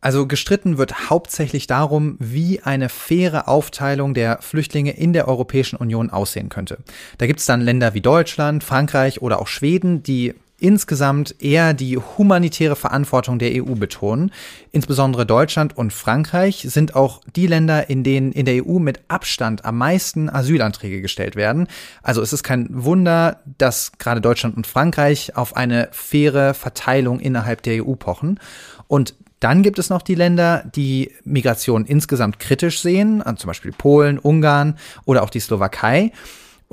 Also 0.00 0.26
gestritten 0.26 0.76
wird 0.76 1.08
hauptsächlich 1.08 1.66
darum, 1.66 2.16
wie 2.20 2.60
eine 2.60 2.90
faire 2.90 3.48
Aufteilung 3.48 4.12
der 4.12 4.42
Flüchtlinge 4.42 4.90
in 4.90 5.14
der 5.14 5.26
Europäischen 5.28 5.76
Union 5.76 6.10
aussehen 6.10 6.50
könnte. 6.50 6.76
Da 7.16 7.26
gibt 7.26 7.40
es 7.40 7.46
dann 7.46 7.62
Länder 7.62 7.94
wie 7.94 8.02
Deutschland, 8.02 8.64
Frankreich 8.64 9.22
oder 9.22 9.40
auch 9.40 9.46
Schweden, 9.46 10.02
die 10.02 10.34
insgesamt 10.58 11.34
eher 11.42 11.74
die 11.74 11.98
humanitäre 11.98 12.76
Verantwortung 12.76 13.38
der 13.38 13.62
EU 13.62 13.74
betonen. 13.74 14.32
Insbesondere 14.72 15.26
Deutschland 15.26 15.76
und 15.76 15.92
Frankreich 15.92 16.66
sind 16.68 16.94
auch 16.94 17.20
die 17.34 17.46
Länder, 17.46 17.90
in 17.90 18.04
denen 18.04 18.32
in 18.32 18.46
der 18.46 18.64
EU 18.66 18.78
mit 18.78 19.00
Abstand 19.08 19.64
am 19.64 19.78
meisten 19.78 20.30
Asylanträge 20.30 21.02
gestellt 21.02 21.36
werden. 21.36 21.66
Also 22.02 22.22
es 22.22 22.32
ist 22.32 22.42
kein 22.42 22.68
Wunder, 22.70 23.40
dass 23.58 23.92
gerade 23.98 24.20
Deutschland 24.20 24.56
und 24.56 24.66
Frankreich 24.66 25.36
auf 25.36 25.56
eine 25.56 25.88
faire 25.92 26.54
Verteilung 26.54 27.20
innerhalb 27.20 27.62
der 27.62 27.84
EU 27.84 27.94
pochen. 27.94 28.38
Und 28.86 29.14
dann 29.40 29.62
gibt 29.62 29.78
es 29.78 29.90
noch 29.90 30.00
die 30.00 30.14
Länder, 30.14 30.64
die 30.74 31.10
Migration 31.24 31.84
insgesamt 31.84 32.38
kritisch 32.38 32.80
sehen, 32.80 33.22
zum 33.36 33.48
Beispiel 33.48 33.72
Polen, 33.72 34.18
Ungarn 34.18 34.78
oder 35.04 35.22
auch 35.22 35.28
die 35.28 35.40
Slowakei. 35.40 36.12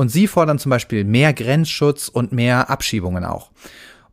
Und 0.01 0.09
sie 0.09 0.25
fordern 0.25 0.57
zum 0.57 0.71
Beispiel 0.71 1.03
mehr 1.03 1.31
Grenzschutz 1.31 2.07
und 2.07 2.31
mehr 2.31 2.71
Abschiebungen 2.71 3.23
auch. 3.23 3.51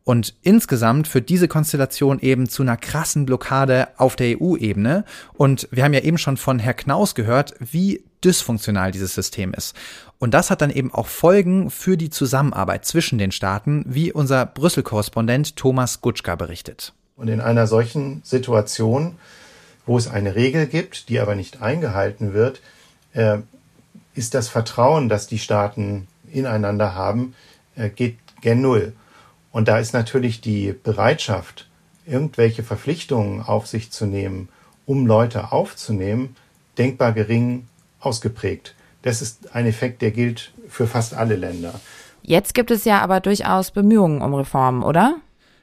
Und 0.03 0.35
insgesamt 0.43 1.07
führt 1.07 1.29
diese 1.29 1.47
Konstellation 1.47 2.19
eben 2.19 2.47
zu 2.47 2.61
einer 2.61 2.77
krassen 2.77 3.25
Blockade 3.25 3.87
auf 3.97 4.15
der 4.15 4.39
EU-Ebene. 4.39 5.03
Und 5.33 5.67
wir 5.71 5.83
haben 5.83 5.95
ja 5.95 6.01
eben 6.01 6.19
schon 6.19 6.37
von 6.37 6.59
Herr 6.59 6.75
Knaus 6.75 7.15
gehört, 7.15 7.55
wie 7.59 8.03
dysfunktional 8.23 8.91
dieses 8.91 9.15
System 9.15 9.51
ist. 9.51 9.75
Und 10.19 10.35
das 10.35 10.51
hat 10.51 10.61
dann 10.61 10.69
eben 10.69 10.93
auch 10.93 11.07
Folgen 11.07 11.71
für 11.71 11.97
die 11.97 12.11
Zusammenarbeit 12.11 12.85
zwischen 12.85 13.17
den 13.17 13.31
Staaten, 13.31 13.83
wie 13.87 14.11
unser 14.11 14.45
Brüssel-Korrespondent 14.45 15.55
Thomas 15.55 16.01
Gutschka 16.01 16.35
berichtet. 16.35 16.93
Und 17.15 17.29
in 17.29 17.41
einer 17.41 17.65
solchen 17.65 18.21
Situation, 18.23 19.15
wo 19.87 19.97
es 19.97 20.07
eine 20.07 20.35
Regel 20.35 20.67
gibt, 20.67 21.09
die 21.09 21.19
aber 21.19 21.33
nicht 21.33 21.63
eingehalten 21.63 22.35
wird, 22.35 22.61
äh, 23.13 23.39
ist 24.15 24.33
das 24.33 24.49
Vertrauen, 24.49 25.09
das 25.09 25.27
die 25.27 25.39
Staaten 25.39 26.07
ineinander 26.31 26.95
haben, 26.95 27.33
äh, 27.75 27.89
geht 27.89 28.17
gen 28.41 28.61
Null. 28.61 28.93
Und 29.51 29.67
da 29.67 29.79
ist 29.79 29.93
natürlich 29.93 30.41
die 30.41 30.73
Bereitschaft, 30.73 31.67
irgendwelche 32.05 32.63
Verpflichtungen 32.63 33.41
auf 33.41 33.67
sich 33.67 33.91
zu 33.91 34.05
nehmen, 34.05 34.49
um 34.85 35.05
Leute 35.05 35.51
aufzunehmen, 35.51 36.35
denkbar 36.77 37.13
gering 37.13 37.67
ausgeprägt. 37.99 38.75
Das 39.01 39.21
ist 39.21 39.55
ein 39.55 39.65
Effekt, 39.65 40.01
der 40.01 40.11
gilt 40.11 40.51
für 40.67 40.87
fast 40.87 41.13
alle 41.13 41.35
Länder. 41.35 41.79
Jetzt 42.21 42.53
gibt 42.53 42.71
es 42.71 42.85
ja 42.85 43.01
aber 43.01 43.19
durchaus 43.21 43.71
Bemühungen 43.71 44.21
um 44.21 44.33
Reformen, 44.33 44.83
oder? 44.83 45.15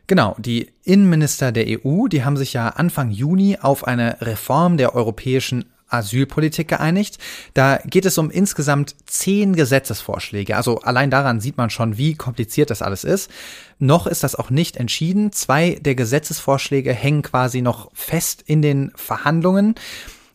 Genau, 0.07 0.37
die 0.39 0.73
Innenminister 0.85 1.53
der 1.53 1.67
EU, 1.67 2.07
die 2.07 2.25
haben 2.25 2.37
sich 2.37 2.53
ja 2.53 2.69
Anfang 2.69 3.11
Juni 3.11 3.59
auf 3.61 3.85
eine 3.87 4.21
Reform 4.21 4.77
der 4.77 4.95
europäischen 4.95 5.65
Asylpolitik 5.89 6.69
geeinigt. 6.69 7.19
Da 7.55 7.79
geht 7.85 8.07
es 8.07 8.19
um 8.19 8.31
insgesamt 8.31 8.97
zehn 9.07 9.55
Gesetzesvorschläge. 9.55 10.57
Also 10.57 10.81
allein 10.81 11.11
daran 11.11 11.41
sieht 11.41 11.57
man 11.57 11.71
schon, 11.71 11.97
wie 11.97 12.15
kompliziert 12.15 12.71
das 12.71 12.83
alles 12.83 13.05
ist. 13.05 13.31
Noch 13.79 14.07
ist 14.07 14.23
das 14.25 14.35
auch 14.35 14.51
nicht 14.51 14.77
entschieden. 14.77 15.33
Zwei 15.33 15.79
der 15.81 15.95
Gesetzesvorschläge 15.95 16.93
hängen 16.93 17.23
quasi 17.23 17.63
noch 17.63 17.91
fest 17.95 18.43
in 18.47 18.63
den 18.63 18.93
Verhandlungen. 18.95 19.75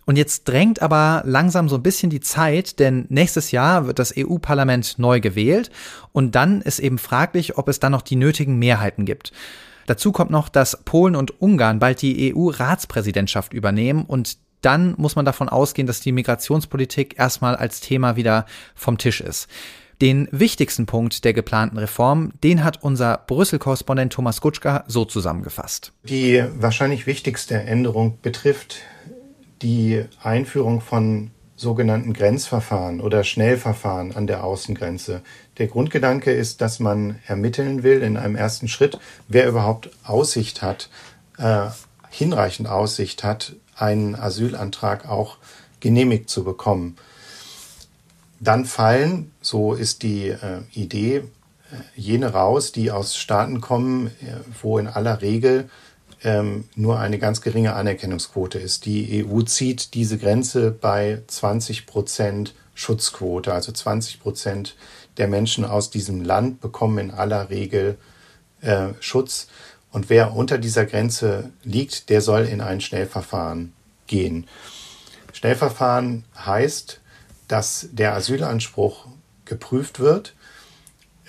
Und 0.05 0.17
jetzt 0.17 0.47
drängt 0.47 0.81
aber 0.81 1.21
langsam 1.25 1.69
so 1.69 1.75
ein 1.75 1.83
bisschen 1.83 2.09
die 2.09 2.19
Zeit, 2.19 2.79
denn 2.79 3.05
nächstes 3.09 3.51
Jahr 3.51 3.85
wird 3.87 3.99
das 3.99 4.13
EU-Parlament 4.17 4.97
neu 4.97 5.19
gewählt 5.21 5.69
und 6.11 6.35
dann 6.35 6.61
ist 6.61 6.79
eben 6.79 6.97
fraglich, 6.97 7.57
ob 7.57 7.67
es 7.67 7.79
dann 7.79 7.91
noch 7.91 8.01
die 8.01 8.15
nötigen 8.15 8.57
Mehrheiten 8.57 9.05
gibt. 9.05 9.31
Dazu 9.85 10.11
kommt 10.11 10.31
noch, 10.31 10.49
dass 10.49 10.83
Polen 10.83 11.15
und 11.15 11.39
Ungarn 11.39 11.79
bald 11.79 12.01
die 12.01 12.33
EU-Ratspräsidentschaft 12.35 13.53
übernehmen 13.53 14.05
und 14.05 14.37
dann 14.61 14.93
muss 14.97 15.15
man 15.15 15.25
davon 15.25 15.49
ausgehen, 15.49 15.87
dass 15.87 15.99
die 15.99 16.11
Migrationspolitik 16.11 17.17
erstmal 17.17 17.55
als 17.55 17.81
Thema 17.81 18.15
wieder 18.15 18.45
vom 18.75 18.97
Tisch 18.97 19.21
ist. 19.21 19.47
Den 20.01 20.27
wichtigsten 20.31 20.87
Punkt 20.87 21.23
der 21.25 21.33
geplanten 21.33 21.77
Reform, 21.77 22.33
den 22.43 22.63
hat 22.63 22.81
unser 22.81 23.19
Brüssel-Korrespondent 23.27 24.11
Thomas 24.13 24.41
Gutschka 24.41 24.83
so 24.87 25.05
zusammengefasst. 25.05 25.93
Die 26.03 26.43
wahrscheinlich 26.57 27.05
wichtigste 27.05 27.61
Änderung 27.61 28.17
betrifft 28.21 28.77
die 29.61 30.03
Einführung 30.23 30.81
von 30.81 31.29
sogenannten 31.55 32.13
Grenzverfahren 32.13 32.99
oder 32.99 33.23
Schnellverfahren 33.23 34.15
an 34.15 34.25
der 34.25 34.43
Außengrenze. 34.43 35.21
Der 35.59 35.67
Grundgedanke 35.67 36.31
ist, 36.31 36.61
dass 36.61 36.79
man 36.79 37.19
ermitteln 37.27 37.83
will 37.83 38.01
in 38.01 38.17
einem 38.17 38.35
ersten 38.35 38.67
Schritt, 38.67 38.97
wer 39.27 39.47
überhaupt 39.47 39.91
Aussicht 40.03 40.63
hat, 40.63 40.89
äh, 41.37 41.67
hinreichend 42.09 42.67
Aussicht 42.67 43.23
hat, 43.23 43.55
einen 43.75 44.15
Asylantrag 44.15 45.07
auch 45.07 45.37
genehmigt 45.79 46.29
zu 46.29 46.43
bekommen. 46.43 46.97
Dann 48.39 48.65
fallen, 48.65 49.31
so 49.41 49.73
ist 49.73 50.03
die 50.03 50.29
äh, 50.29 50.61
Idee, 50.73 51.17
äh, 51.17 51.23
jene 51.95 52.33
raus, 52.33 52.71
die 52.71 52.91
aus 52.91 53.15
Staaten 53.15 53.61
kommen, 53.61 54.07
äh, 54.07 54.35
wo 54.61 54.79
in 54.79 54.87
aller 54.87 55.21
Regel 55.21 55.69
ähm, 56.23 56.65
nur 56.75 56.99
eine 56.99 57.19
ganz 57.19 57.41
geringe 57.41 57.73
Anerkennungsquote 57.73 58.59
ist. 58.59 58.85
Die 58.85 59.25
EU 59.25 59.41
zieht 59.41 59.93
diese 59.93 60.17
Grenze 60.17 60.71
bei 60.71 61.21
20 61.27 61.85
Prozent 61.85 62.53
Schutzquote, 62.73 63.53
also 63.53 63.71
20 63.71 64.19
Prozent 64.19 64.75
der 65.17 65.27
Menschen 65.27 65.65
aus 65.65 65.89
diesem 65.89 66.23
Land 66.23 66.61
bekommen 66.61 66.97
in 66.97 67.11
aller 67.11 67.49
Regel 67.49 67.97
äh, 68.61 68.89
Schutz. 68.99 69.47
Und 69.91 70.09
wer 70.09 70.33
unter 70.35 70.57
dieser 70.57 70.85
Grenze 70.85 71.51
liegt, 71.63 72.09
der 72.09 72.21
soll 72.21 72.45
in 72.45 72.61
ein 72.61 72.81
Schnellverfahren 72.81 73.73
gehen. 74.07 74.47
Schnellverfahren 75.33 76.23
heißt, 76.37 77.01
dass 77.47 77.89
der 77.91 78.13
Asylanspruch 78.13 79.07
geprüft 79.45 79.99
wird, 79.99 80.33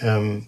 ähm, 0.01 0.46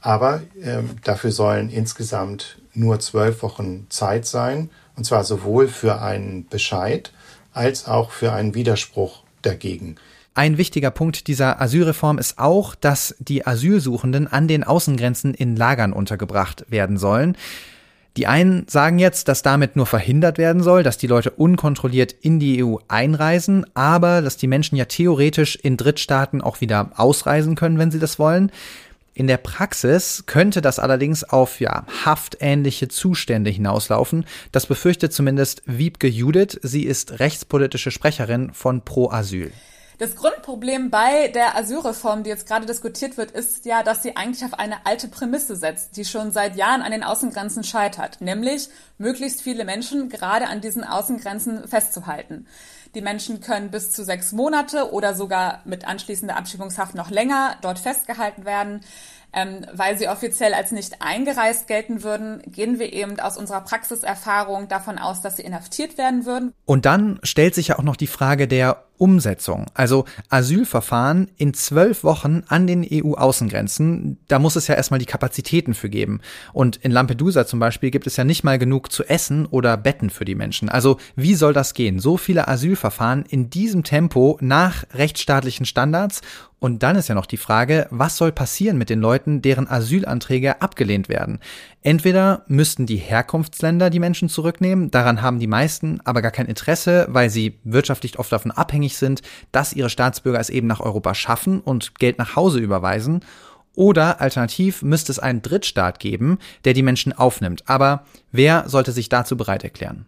aber 0.00 0.42
ähm, 0.62 0.96
dafür 1.02 1.32
sollen 1.32 1.70
insgesamt 1.70 2.58
nur 2.74 3.00
zwölf 3.00 3.42
Wochen 3.42 3.86
Zeit 3.88 4.26
sein, 4.26 4.70
und 4.96 5.04
zwar 5.04 5.24
sowohl 5.24 5.68
für 5.68 6.00
einen 6.00 6.46
Bescheid 6.46 7.12
als 7.52 7.86
auch 7.86 8.10
für 8.10 8.32
einen 8.32 8.54
Widerspruch 8.54 9.22
dagegen. 9.42 9.96
Ein 10.36 10.58
wichtiger 10.58 10.90
Punkt 10.90 11.28
dieser 11.28 11.62
Asylreform 11.62 12.18
ist 12.18 12.38
auch, 12.38 12.74
dass 12.74 13.16
die 13.18 13.46
Asylsuchenden 13.46 14.26
an 14.26 14.48
den 14.48 14.64
Außengrenzen 14.64 15.32
in 15.32 15.56
Lagern 15.56 15.94
untergebracht 15.94 16.66
werden 16.68 16.98
sollen. 16.98 17.38
Die 18.18 18.26
einen 18.26 18.68
sagen 18.68 18.98
jetzt, 18.98 19.28
dass 19.28 19.40
damit 19.40 19.76
nur 19.76 19.86
verhindert 19.86 20.36
werden 20.36 20.62
soll, 20.62 20.82
dass 20.82 20.98
die 20.98 21.06
Leute 21.06 21.30
unkontrolliert 21.30 22.12
in 22.12 22.38
die 22.38 22.62
EU 22.62 22.76
einreisen, 22.86 23.64
aber 23.72 24.20
dass 24.20 24.36
die 24.36 24.46
Menschen 24.46 24.76
ja 24.76 24.84
theoretisch 24.84 25.56
in 25.56 25.78
Drittstaaten 25.78 26.42
auch 26.42 26.60
wieder 26.60 26.90
ausreisen 26.96 27.54
können, 27.54 27.78
wenn 27.78 27.90
sie 27.90 27.98
das 27.98 28.18
wollen. 28.18 28.52
In 29.14 29.28
der 29.28 29.38
Praxis 29.38 30.24
könnte 30.26 30.60
das 30.60 30.78
allerdings 30.78 31.24
auf 31.24 31.60
ja, 31.60 31.86
haftähnliche 32.04 32.88
Zustände 32.88 33.48
hinauslaufen. 33.48 34.26
Das 34.52 34.66
befürchtet 34.66 35.14
zumindest 35.14 35.62
Wiebke 35.64 36.08
Judith. 36.08 36.60
Sie 36.62 36.82
ist 36.82 37.20
rechtspolitische 37.20 37.90
Sprecherin 37.90 38.52
von 38.52 38.82
Pro 38.82 39.10
Asyl. 39.10 39.50
Das 39.98 40.14
Grundproblem 40.14 40.90
bei 40.90 41.28
der 41.28 41.56
Asylreform, 41.56 42.22
die 42.22 42.28
jetzt 42.28 42.46
gerade 42.46 42.66
diskutiert 42.66 43.16
wird, 43.16 43.30
ist 43.30 43.64
ja, 43.64 43.82
dass 43.82 44.02
sie 44.02 44.14
eigentlich 44.14 44.44
auf 44.44 44.58
eine 44.58 44.84
alte 44.84 45.08
Prämisse 45.08 45.56
setzt, 45.56 45.96
die 45.96 46.04
schon 46.04 46.32
seit 46.32 46.54
Jahren 46.56 46.82
an 46.82 46.92
den 46.92 47.02
Außengrenzen 47.02 47.64
scheitert, 47.64 48.20
nämlich 48.20 48.68
möglichst 48.98 49.40
viele 49.40 49.64
Menschen 49.64 50.10
gerade 50.10 50.48
an 50.48 50.60
diesen 50.60 50.84
Außengrenzen 50.84 51.66
festzuhalten. 51.66 52.46
Die 52.94 53.00
Menschen 53.00 53.40
können 53.40 53.70
bis 53.70 53.90
zu 53.90 54.04
sechs 54.04 54.32
Monate 54.32 54.92
oder 54.92 55.14
sogar 55.14 55.62
mit 55.64 55.86
anschließender 55.86 56.36
Abschiebungshaft 56.36 56.94
noch 56.94 57.10
länger 57.10 57.56
dort 57.62 57.78
festgehalten 57.78 58.44
werden. 58.44 58.80
Ähm, 59.32 59.66
weil 59.72 59.98
sie 59.98 60.08
offiziell 60.08 60.54
als 60.54 60.72
nicht 60.72 61.02
eingereist 61.02 61.66
gelten 61.66 62.02
würden, 62.02 62.40
gehen 62.46 62.78
wir 62.78 62.90
eben 62.92 63.20
aus 63.20 63.36
unserer 63.36 63.60
Praxiserfahrung 63.60 64.68
davon 64.68 64.98
aus, 64.98 65.20
dass 65.20 65.36
sie 65.36 65.42
inhaftiert 65.42 65.98
werden 65.98 66.24
würden. 66.24 66.54
Und 66.64 66.86
dann 66.86 67.18
stellt 67.22 67.54
sich 67.54 67.68
ja 67.68 67.78
auch 67.78 67.82
noch 67.82 67.96
die 67.96 68.06
Frage 68.06 68.48
der 68.48 68.84
Umsetzung. 68.98 69.66
Also 69.74 70.04
Asylverfahren 70.28 71.28
in 71.36 71.54
zwölf 71.54 72.04
Wochen 72.04 72.42
an 72.48 72.66
den 72.66 72.86
EU-Außengrenzen, 72.90 74.18
da 74.28 74.38
muss 74.38 74.56
es 74.56 74.66
ja 74.66 74.74
erstmal 74.74 75.00
die 75.00 75.06
Kapazitäten 75.06 75.74
für 75.74 75.88
geben. 75.88 76.20
Und 76.52 76.76
in 76.76 76.90
Lampedusa 76.90 77.46
zum 77.46 77.58
Beispiel 77.58 77.90
gibt 77.90 78.06
es 78.06 78.16
ja 78.16 78.24
nicht 78.24 78.44
mal 78.44 78.58
genug 78.58 78.92
zu 78.92 79.04
essen 79.04 79.46
oder 79.46 79.76
Betten 79.76 80.10
für 80.10 80.24
die 80.24 80.34
Menschen. 80.34 80.68
Also 80.68 80.98
wie 81.14 81.34
soll 81.34 81.52
das 81.52 81.74
gehen? 81.74 82.00
So 82.00 82.16
viele 82.16 82.48
Asylverfahren 82.48 83.24
in 83.28 83.50
diesem 83.50 83.84
Tempo 83.84 84.38
nach 84.40 84.84
rechtsstaatlichen 84.92 85.66
Standards 85.66 86.22
und 86.58 86.82
dann 86.82 86.96
ist 86.96 87.08
ja 87.08 87.14
noch 87.14 87.26
die 87.26 87.36
Frage, 87.36 87.86
was 87.90 88.16
soll 88.16 88.32
passieren 88.32 88.78
mit 88.78 88.88
den 88.88 89.00
Leuten, 89.00 89.42
deren 89.42 89.68
Asylanträge 89.68 90.62
abgelehnt 90.62 91.08
werden? 91.08 91.40
Entweder 91.82 92.42
müssten 92.48 92.86
die 92.86 92.96
Herkunftsländer 92.96 93.90
die 93.90 94.00
Menschen 94.00 94.28
zurücknehmen, 94.28 94.90
daran 94.90 95.22
haben 95.22 95.38
die 95.38 95.46
meisten 95.46 96.00
aber 96.04 96.20
gar 96.20 96.32
kein 96.32 96.46
Interesse, 96.46 97.06
weil 97.08 97.30
sie 97.30 97.60
wirtschaftlich 97.62 98.18
oft 98.18 98.32
davon 98.32 98.50
abhängig 98.50 98.96
sind, 98.96 99.22
dass 99.52 99.72
ihre 99.72 99.90
Staatsbürger 99.90 100.40
es 100.40 100.50
eben 100.50 100.66
nach 100.66 100.80
Europa 100.80 101.14
schaffen 101.14 101.60
und 101.60 101.94
Geld 102.00 102.18
nach 102.18 102.34
Hause 102.34 102.58
überweisen. 102.58 103.20
Oder 103.76 104.20
alternativ 104.20 104.82
müsste 104.82 105.12
es 105.12 105.18
einen 105.18 105.42
Drittstaat 105.42 106.00
geben, 106.00 106.38
der 106.64 106.72
die 106.72 106.82
Menschen 106.82 107.12
aufnimmt. 107.12 107.68
Aber 107.68 108.04
wer 108.32 108.68
sollte 108.68 108.90
sich 108.90 109.08
dazu 109.08 109.36
bereit 109.36 109.62
erklären? 109.62 110.06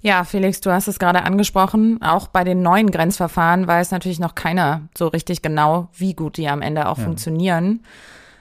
Ja, 0.00 0.24
Felix, 0.24 0.60
du 0.60 0.70
hast 0.70 0.88
es 0.88 0.98
gerade 0.98 1.22
angesprochen. 1.22 2.00
Auch 2.02 2.28
bei 2.28 2.44
den 2.44 2.62
neuen 2.62 2.90
Grenzverfahren 2.90 3.66
weiß 3.66 3.90
natürlich 3.90 4.18
noch 4.18 4.34
keiner 4.34 4.82
so 4.96 5.08
richtig 5.08 5.42
genau, 5.42 5.88
wie 5.94 6.14
gut 6.14 6.36
die 6.36 6.48
am 6.48 6.62
Ende 6.62 6.88
auch 6.88 6.98
ja. 6.98 7.04
funktionieren. 7.04 7.82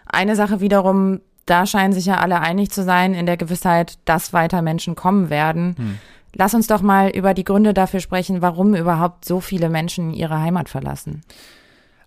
Eine 0.06 0.36
Sache 0.36 0.62
wiederum, 0.62 1.22
da 1.46 1.66
scheinen 1.66 1.94
sich 1.94 2.06
ja 2.06 2.18
alle 2.18 2.40
einig 2.42 2.72
zu 2.72 2.84
sein, 2.84 3.14
in 3.14 3.26
der 3.26 3.38
Gewissheit, 3.38 3.98
dass 4.06 4.34
weiter 4.34 4.62
Menschen 4.62 4.96
kommen 4.96 5.30
werden. 5.30 5.76
Hm. 5.78 6.00
Lass 6.34 6.54
uns 6.54 6.68
doch 6.68 6.82
mal 6.82 7.10
über 7.10 7.34
die 7.34 7.46
Gründe 7.46 7.74
dafür 7.74 8.02
sprechen, 8.02 8.42
warum 8.42 8.76
überhaupt 8.76 9.26
so 9.26 9.40
viele 9.40 9.70
Menschen 9.70 10.14
ihre 10.14 10.40
Heimat 10.42 10.68
verlassen. 10.68 11.22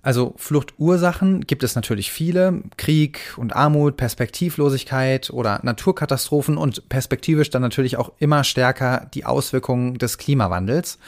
Also 0.03 0.35
Fluchtursachen 0.37 1.47
gibt 1.47 1.63
es 1.63 1.75
natürlich 1.75 2.13
viele. 2.13 2.63
Krieg 2.77 3.35
und 3.37 3.57
Armut, 3.57 3.97
Perspektivlosigkeit 3.97 5.31
oder 5.31 5.61
Naturkatastrophen 5.63 6.57
und 6.57 6.89
perspektivisch 6.89 7.51
dann 7.51 7.63
natürlich 7.63 7.97
auch 7.97 8.13
immer 8.19 8.45
stärker 8.45 9.09
die 9.15 9.25
Auswirkungen 9.25 9.99
des 9.99 10.19
Klimawandels. 10.19 10.99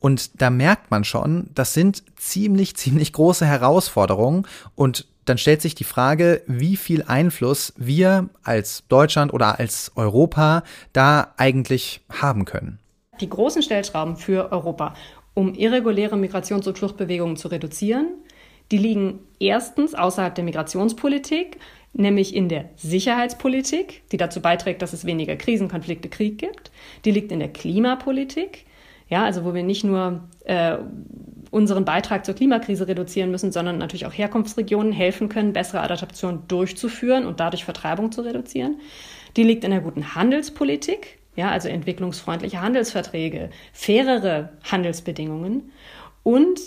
Und 0.00 0.40
da 0.40 0.50
merkt 0.50 0.90
man 0.90 1.04
schon, 1.04 1.50
das 1.54 1.74
sind 1.74 2.02
ziemlich, 2.16 2.76
ziemlich 2.76 3.12
große 3.12 3.46
Herausforderungen. 3.46 4.46
Und 4.74 5.06
dann 5.24 5.38
stellt 5.38 5.60
sich 5.60 5.74
die 5.74 5.84
Frage, 5.84 6.42
wie 6.46 6.76
viel 6.76 7.02
Einfluss 7.02 7.74
wir 7.76 8.28
als 8.42 8.84
Deutschland 8.88 9.32
oder 9.32 9.58
als 9.58 9.92
Europa 9.96 10.62
da 10.92 11.34
eigentlich 11.36 12.00
haben 12.08 12.44
können. 12.44 12.78
Die 13.20 13.28
großen 13.28 13.62
Stellschrauben 13.62 14.16
für 14.16 14.52
Europa 14.52 14.94
um 15.38 15.54
irreguläre 15.54 16.16
Migrations- 16.16 16.66
und 16.66 16.76
Fluchtbewegungen 16.76 17.36
zu 17.36 17.46
reduzieren. 17.46 18.08
Die 18.72 18.76
liegen 18.76 19.20
erstens 19.38 19.94
außerhalb 19.94 20.34
der 20.34 20.42
Migrationspolitik, 20.42 21.58
nämlich 21.92 22.34
in 22.34 22.48
der 22.48 22.70
Sicherheitspolitik, 22.74 24.02
die 24.10 24.16
dazu 24.16 24.42
beiträgt, 24.42 24.82
dass 24.82 24.92
es 24.92 25.04
weniger 25.04 25.36
Krisen, 25.36 25.68
Konflikte, 25.68 26.08
Krieg 26.08 26.38
gibt. 26.38 26.72
Die 27.04 27.12
liegt 27.12 27.30
in 27.30 27.38
der 27.38 27.52
Klimapolitik, 27.52 28.66
ja, 29.08 29.24
also 29.24 29.44
wo 29.44 29.54
wir 29.54 29.62
nicht 29.62 29.84
nur 29.84 30.28
äh, 30.44 30.76
unseren 31.50 31.84
Beitrag 31.84 32.26
zur 32.26 32.34
Klimakrise 32.34 32.86
reduzieren 32.88 33.30
müssen, 33.30 33.52
sondern 33.52 33.78
natürlich 33.78 34.06
auch 34.06 34.12
Herkunftsregionen 34.12 34.92
helfen 34.92 35.28
können, 35.28 35.52
bessere 35.52 35.80
Adaptation 35.80 36.42
durchzuführen 36.46 37.26
und 37.26 37.40
dadurch 37.40 37.64
Vertreibung 37.64 38.12
zu 38.12 38.20
reduzieren. 38.20 38.80
Die 39.36 39.44
liegt 39.44 39.64
in 39.64 39.70
der 39.70 39.80
guten 39.80 40.14
Handelspolitik, 40.14 41.18
ja, 41.36 41.50
also 41.50 41.68
entwicklungsfreundliche 41.68 42.60
Handelsverträge, 42.60 43.50
fairere 43.72 44.50
Handelsbedingungen 44.70 45.70
und 46.22 46.60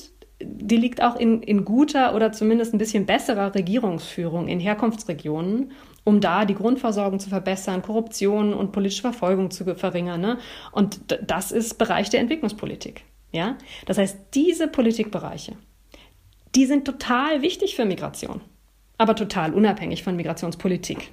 die 0.43 0.77
liegt 0.77 1.04
auch 1.04 1.15
in, 1.17 1.43
in 1.43 1.65
guter 1.65 2.15
oder 2.15 2.32
zumindest 2.32 2.73
ein 2.73 2.80
bisschen 2.80 3.06
besserer 3.06 3.54
Regierungsführung 3.54 4.47
in 4.47 4.60
Herkunftsregionen, 4.60 5.71
um 6.12 6.19
da 6.19 6.43
die 6.43 6.56
Grundversorgung 6.56 7.21
zu 7.21 7.30
verbessern, 7.30 7.82
Korruption 7.82 8.54
und 8.54 8.74
politische 8.74 9.02
Verfolgung 9.02 9.50
zu 9.50 9.63
verringern. 9.76 10.19
Ne? 10.19 10.39
Und 10.74 11.00
das 11.26 11.54
ist 11.54 11.78
Bereich 11.78 12.10
der 12.10 12.19
Entwicklungspolitik. 12.19 13.06
Ja? 13.32 13.58
Das 13.86 13.97
heißt, 13.97 14.17
diese 14.34 14.67
Politikbereiche, 14.67 15.54
die 16.54 16.65
sind 16.65 16.84
total 16.84 17.41
wichtig 17.41 17.78
für 17.78 17.86
Migration, 17.86 18.41
aber 18.97 19.15
total 19.15 19.54
unabhängig 19.54 20.04
von 20.04 20.17
Migrationspolitik. 20.17 21.12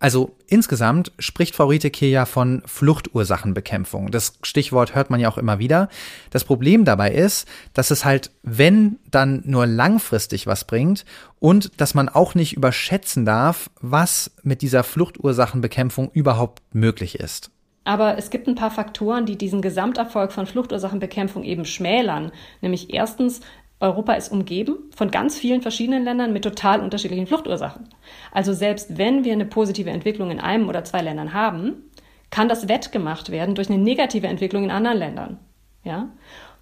Also 0.00 0.34
insgesamt 0.46 1.12
spricht 1.18 1.54
Frau 1.54 1.66
Rietek 1.66 1.94
hier 1.94 2.08
ja 2.08 2.24
von 2.24 2.62
Fluchtursachenbekämpfung. 2.64 4.10
Das 4.10 4.38
Stichwort 4.42 4.94
hört 4.94 5.10
man 5.10 5.20
ja 5.20 5.28
auch 5.28 5.36
immer 5.36 5.58
wieder. 5.58 5.90
Das 6.30 6.44
Problem 6.44 6.86
dabei 6.86 7.12
ist, 7.12 7.46
dass 7.74 7.90
es 7.90 8.06
halt, 8.06 8.30
wenn, 8.42 8.98
dann 9.10 9.42
nur 9.44 9.66
langfristig 9.66 10.46
was 10.46 10.64
bringt 10.64 11.04
und 11.38 11.78
dass 11.78 11.92
man 11.94 12.08
auch 12.08 12.34
nicht 12.34 12.54
überschätzen 12.54 13.26
darf, 13.26 13.70
was 13.82 14.32
mit 14.42 14.62
dieser 14.62 14.84
Fluchtursachenbekämpfung 14.84 16.10
überhaupt 16.12 16.62
möglich 16.72 17.20
ist. 17.20 17.50
Aber 17.84 18.18
es 18.18 18.30
gibt 18.30 18.46
ein 18.46 18.54
paar 18.54 18.70
Faktoren, 18.70 19.26
die 19.26 19.36
diesen 19.36 19.62
Gesamterfolg 19.62 20.32
von 20.32 20.46
Fluchtursachenbekämpfung 20.46 21.44
eben 21.44 21.64
schmälern. 21.64 22.30
Nämlich 22.60 22.92
erstens 22.92 23.40
Europa 23.80 24.12
ist 24.12 24.30
umgeben 24.30 24.76
von 24.94 25.10
ganz 25.10 25.38
vielen 25.38 25.62
verschiedenen 25.62 26.04
Ländern 26.04 26.32
mit 26.32 26.44
total 26.44 26.80
unterschiedlichen 26.80 27.26
Fluchtursachen. 27.26 27.88
Also 28.30 28.52
selbst 28.52 28.98
wenn 28.98 29.24
wir 29.24 29.32
eine 29.32 29.46
positive 29.46 29.90
Entwicklung 29.90 30.30
in 30.30 30.38
einem 30.38 30.68
oder 30.68 30.84
zwei 30.84 31.00
Ländern 31.00 31.32
haben, 31.32 31.90
kann 32.30 32.48
das 32.48 32.68
wettgemacht 32.68 33.30
werden 33.30 33.54
durch 33.54 33.70
eine 33.70 33.78
negative 33.78 34.26
Entwicklung 34.26 34.64
in 34.64 34.70
anderen 34.70 34.98
Ländern. 34.98 35.38
Ja? 35.82 36.10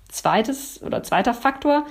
Zweites 0.08 0.82
oder 0.82 1.02
zweiter 1.02 1.34
Faktor, 1.34 1.84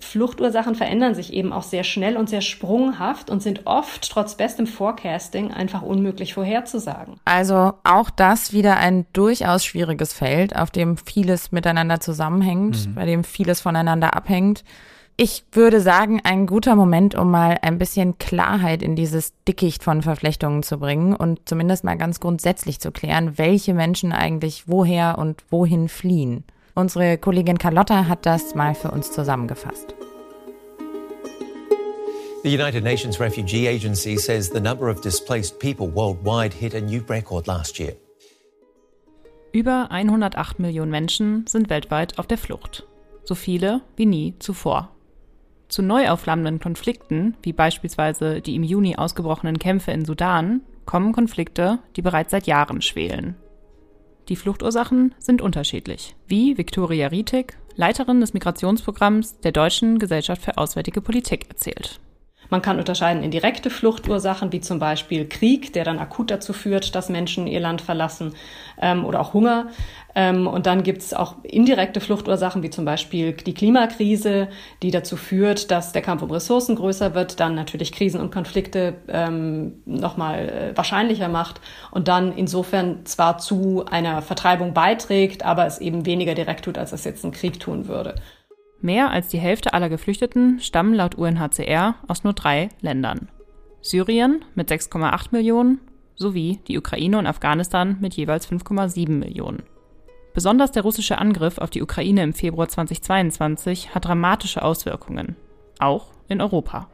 Fluchtursachen 0.00 0.74
verändern 0.74 1.14
sich 1.14 1.32
eben 1.32 1.52
auch 1.52 1.62
sehr 1.62 1.84
schnell 1.84 2.16
und 2.16 2.28
sehr 2.28 2.40
sprunghaft 2.40 3.30
und 3.30 3.42
sind 3.42 3.66
oft 3.66 4.10
trotz 4.10 4.36
bestem 4.36 4.66
Forecasting 4.66 5.52
einfach 5.52 5.82
unmöglich 5.82 6.34
vorherzusagen. 6.34 7.20
Also 7.24 7.74
auch 7.84 8.10
das 8.10 8.52
wieder 8.52 8.76
ein 8.78 9.06
durchaus 9.12 9.64
schwieriges 9.64 10.12
Feld, 10.12 10.56
auf 10.56 10.70
dem 10.70 10.96
vieles 10.96 11.52
miteinander 11.52 12.00
zusammenhängt, 12.00 12.88
mhm. 12.88 12.94
bei 12.94 13.04
dem 13.04 13.24
vieles 13.24 13.60
voneinander 13.60 14.14
abhängt. 14.14 14.64
Ich 15.20 15.44
würde 15.50 15.80
sagen, 15.80 16.20
ein 16.22 16.46
guter 16.46 16.76
Moment, 16.76 17.16
um 17.16 17.30
mal 17.30 17.58
ein 17.62 17.78
bisschen 17.78 18.18
Klarheit 18.18 18.84
in 18.84 18.94
dieses 18.94 19.34
Dickicht 19.48 19.82
von 19.82 20.02
Verflechtungen 20.02 20.62
zu 20.62 20.78
bringen 20.78 21.12
und 21.12 21.40
zumindest 21.48 21.82
mal 21.82 21.98
ganz 21.98 22.20
grundsätzlich 22.20 22.78
zu 22.78 22.92
klären, 22.92 23.36
welche 23.36 23.74
Menschen 23.74 24.12
eigentlich 24.12 24.68
woher 24.68 25.18
und 25.18 25.42
wohin 25.50 25.88
fliehen. 25.88 26.44
Unsere 26.78 27.18
Kollegin 27.18 27.58
Carlotta 27.58 28.06
hat 28.06 28.24
das 28.24 28.54
mal 28.54 28.72
für 28.72 28.92
uns 28.92 29.10
zusammengefasst. 29.10 29.96
The 32.44 32.54
United 32.54 32.84
Nations 32.84 33.18
Refugee 33.18 33.66
Agency 33.66 34.16
says 34.16 34.48
the 34.48 34.60
number 34.60 34.88
of 34.88 35.00
displaced 35.00 35.58
people 35.58 35.92
worldwide 35.92 36.54
hit 36.54 36.76
a 36.76 36.80
new 36.80 37.02
record 37.08 37.48
last 37.48 37.80
year. 37.80 37.96
Über 39.52 39.90
108 39.90 40.60
Millionen 40.60 40.92
Menschen 40.92 41.48
sind 41.48 41.68
weltweit 41.68 42.16
auf 42.16 42.28
der 42.28 42.38
Flucht. 42.38 42.86
So 43.24 43.34
viele 43.34 43.80
wie 43.96 44.06
nie 44.06 44.34
zuvor. 44.38 44.90
Zu 45.66 45.82
neu 45.82 46.08
aufflammenden 46.08 46.60
Konflikten, 46.60 47.36
wie 47.42 47.52
beispielsweise 47.52 48.40
die 48.40 48.54
im 48.54 48.62
Juni 48.62 48.94
ausgebrochenen 48.94 49.58
Kämpfe 49.58 49.90
in 49.90 50.04
Sudan, 50.04 50.60
kommen 50.86 51.10
Konflikte, 51.10 51.80
die 51.96 52.02
bereits 52.02 52.30
seit 52.30 52.46
Jahren 52.46 52.82
schwelen. 52.82 53.34
Die 54.28 54.36
Fluchtursachen 54.36 55.14
sind 55.18 55.40
unterschiedlich, 55.40 56.14
wie 56.26 56.58
Viktoria 56.58 57.08
Rietig, 57.08 57.54
Leiterin 57.76 58.20
des 58.20 58.34
Migrationsprogramms 58.34 59.40
der 59.40 59.52
Deutschen 59.52 59.98
Gesellschaft 59.98 60.42
für 60.42 60.58
Auswärtige 60.58 61.00
Politik, 61.00 61.46
erzählt. 61.48 62.00
Man 62.50 62.62
kann 62.62 62.78
unterscheiden 62.78 63.22
in 63.22 63.30
direkte 63.30 63.70
Fluchtursachen, 63.70 64.52
wie 64.52 64.60
zum 64.60 64.78
Beispiel 64.78 65.28
Krieg, 65.28 65.72
der 65.72 65.84
dann 65.84 65.98
akut 65.98 66.30
dazu 66.30 66.52
führt, 66.52 66.94
dass 66.94 67.08
Menschen 67.08 67.46
ihr 67.46 67.60
Land 67.60 67.80
verlassen, 67.80 68.34
ähm, 68.80 69.04
oder 69.04 69.20
auch 69.20 69.34
Hunger. 69.34 69.68
Ähm, 70.14 70.46
und 70.46 70.66
dann 70.66 70.82
gibt 70.82 71.02
es 71.02 71.14
auch 71.14 71.36
indirekte 71.42 72.00
Fluchtursachen, 72.00 72.62
wie 72.62 72.70
zum 72.70 72.84
Beispiel 72.84 73.32
die 73.32 73.54
Klimakrise, 73.54 74.48
die 74.82 74.90
dazu 74.90 75.16
führt, 75.16 75.70
dass 75.70 75.92
der 75.92 76.02
Kampf 76.02 76.22
um 76.22 76.30
Ressourcen 76.30 76.76
größer 76.76 77.14
wird, 77.14 77.40
dann 77.40 77.54
natürlich 77.54 77.92
Krisen 77.92 78.20
und 78.20 78.32
Konflikte 78.32 78.94
ähm, 79.08 79.74
nochmal 79.84 80.48
äh, 80.48 80.76
wahrscheinlicher 80.76 81.28
macht 81.28 81.60
und 81.90 82.08
dann 82.08 82.32
insofern 82.36 83.04
zwar 83.04 83.38
zu 83.38 83.84
einer 83.86 84.22
Vertreibung 84.22 84.72
beiträgt, 84.74 85.44
aber 85.44 85.66
es 85.66 85.78
eben 85.78 86.06
weniger 86.06 86.34
direkt 86.34 86.64
tut, 86.64 86.78
als 86.78 86.92
es 86.92 87.04
jetzt 87.04 87.24
ein 87.24 87.32
Krieg 87.32 87.60
tun 87.60 87.86
würde. 87.88 88.14
Mehr 88.80 89.10
als 89.10 89.28
die 89.28 89.38
Hälfte 89.38 89.72
aller 89.74 89.88
Geflüchteten 89.88 90.60
stammen 90.60 90.94
laut 90.94 91.16
UNHCR 91.16 91.96
aus 92.06 92.24
nur 92.24 92.32
drei 92.32 92.68
Ländern. 92.80 93.28
Syrien 93.80 94.44
mit 94.54 94.70
6,8 94.70 95.28
Millionen 95.32 95.80
sowie 96.14 96.60
die 96.68 96.78
Ukraine 96.78 97.18
und 97.18 97.26
Afghanistan 97.26 97.96
mit 98.00 98.14
jeweils 98.14 98.50
5,7 98.50 99.10
Millionen. 99.10 99.62
Besonders 100.34 100.70
der 100.70 100.82
russische 100.82 101.18
Angriff 101.18 101.58
auf 101.58 101.70
die 101.70 101.82
Ukraine 101.82 102.22
im 102.22 102.32
Februar 102.32 102.68
2022 102.68 103.94
hat 103.94 104.04
dramatische 104.04 104.62
Auswirkungen, 104.62 105.36
auch 105.80 106.12
in 106.28 106.40
Europa. 106.40 106.88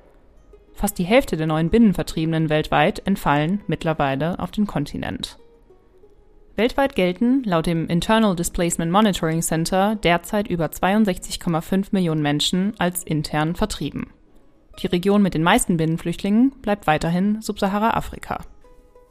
Fast 0.73 0.99
die 0.99 1.05
Hälfte 1.05 1.37
der 1.37 1.47
neuen 1.47 1.71
Binnenvertriebenen 1.71 2.49
weltweit 2.49 3.07
entfallen 3.07 3.61
mittlerweile 3.67 4.39
auf 4.39 4.51
den 4.51 4.67
Kontinent. 4.67 5.39
Weltweit 6.57 6.95
gelten 6.95 7.43
laut 7.45 7.67
dem 7.67 7.89
Internal 7.89 8.37
Displacement 8.37 8.93
Monitoring 8.93 9.43
Center 9.43 9.97
derzeit 9.97 10.47
über 10.47 10.67
62,5 10.67 11.89
Millionen 11.91 12.23
Menschen 12.23 12.75
als 12.79 13.03
intern 13.03 13.57
vertrieben. 13.57 14.07
Die 14.81 14.87
Region 14.87 15.21
mit 15.21 15.35
den 15.35 15.43
meisten 15.43 15.77
Binnenflüchtlingen 15.77 16.53
bleibt 16.63 16.87
weiterhin 16.87 17.43
Subsahara-Afrika. 17.43 18.39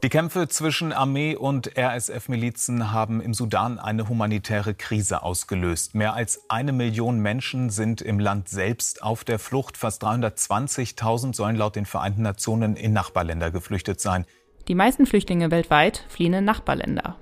Die 0.02 0.08
Kämpfe 0.08 0.48
zwischen 0.48 0.92
Armee 0.92 1.34
und 1.34 1.78
RSF-Milizen 1.78 2.92
haben 2.92 3.20
im 3.20 3.34
Sudan 3.34 3.78
eine 3.78 4.08
humanitäre 4.08 4.74
Krise 4.74 5.22
ausgelöst. 5.22 5.94
Mehr 5.94 6.14
als 6.14 6.48
eine 6.48 6.72
Million 6.72 7.20
Menschen 7.20 7.68
sind 7.68 8.00
im 8.00 8.18
Land 8.18 8.48
selbst 8.48 9.02
auf 9.02 9.24
der 9.24 9.38
Flucht. 9.38 9.76
Fast 9.76 10.02
320.000 10.02 11.34
sollen 11.34 11.56
laut 11.56 11.76
den 11.76 11.86
Vereinten 11.86 12.22
Nationen 12.22 12.76
in 12.76 12.94
Nachbarländer 12.94 13.50
geflüchtet 13.50 14.00
sein. 14.00 14.24
Die 14.68 14.74
meisten 14.74 15.04
Flüchtlinge 15.04 15.50
weltweit 15.50 16.04
fliehen 16.08 16.32
in 16.34 16.44
Nachbarländer. 16.44 17.16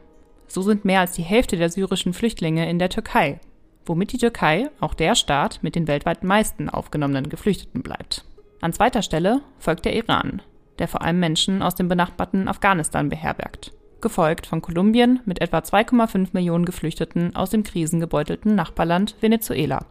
So 0.52 0.60
sind 0.60 0.84
mehr 0.84 1.00
als 1.00 1.12
die 1.12 1.22
Hälfte 1.22 1.56
der 1.56 1.70
syrischen 1.70 2.12
Flüchtlinge 2.12 2.68
in 2.68 2.78
der 2.78 2.90
Türkei, 2.90 3.40
womit 3.86 4.12
die 4.12 4.18
Türkei 4.18 4.68
auch 4.80 4.92
der 4.92 5.14
Staat 5.14 5.60
mit 5.62 5.74
den 5.74 5.88
weltweit 5.88 6.24
meisten 6.24 6.68
aufgenommenen 6.68 7.30
Geflüchteten 7.30 7.82
bleibt. 7.82 8.26
An 8.60 8.74
zweiter 8.74 9.00
Stelle 9.00 9.40
folgt 9.58 9.86
der 9.86 9.96
Iran, 9.96 10.42
der 10.78 10.88
vor 10.88 11.00
allem 11.00 11.20
Menschen 11.20 11.62
aus 11.62 11.74
dem 11.74 11.88
benachbarten 11.88 12.48
Afghanistan 12.48 13.08
beherbergt, 13.08 13.72
gefolgt 14.02 14.46
von 14.46 14.60
Kolumbien 14.60 15.20
mit 15.24 15.40
etwa 15.40 15.60
2,5 15.60 16.28
Millionen 16.32 16.66
Geflüchteten 16.66 17.34
aus 17.34 17.48
dem 17.48 17.62
krisengebeutelten 17.62 18.54
Nachbarland 18.54 19.16
Venezuela. 19.22 19.86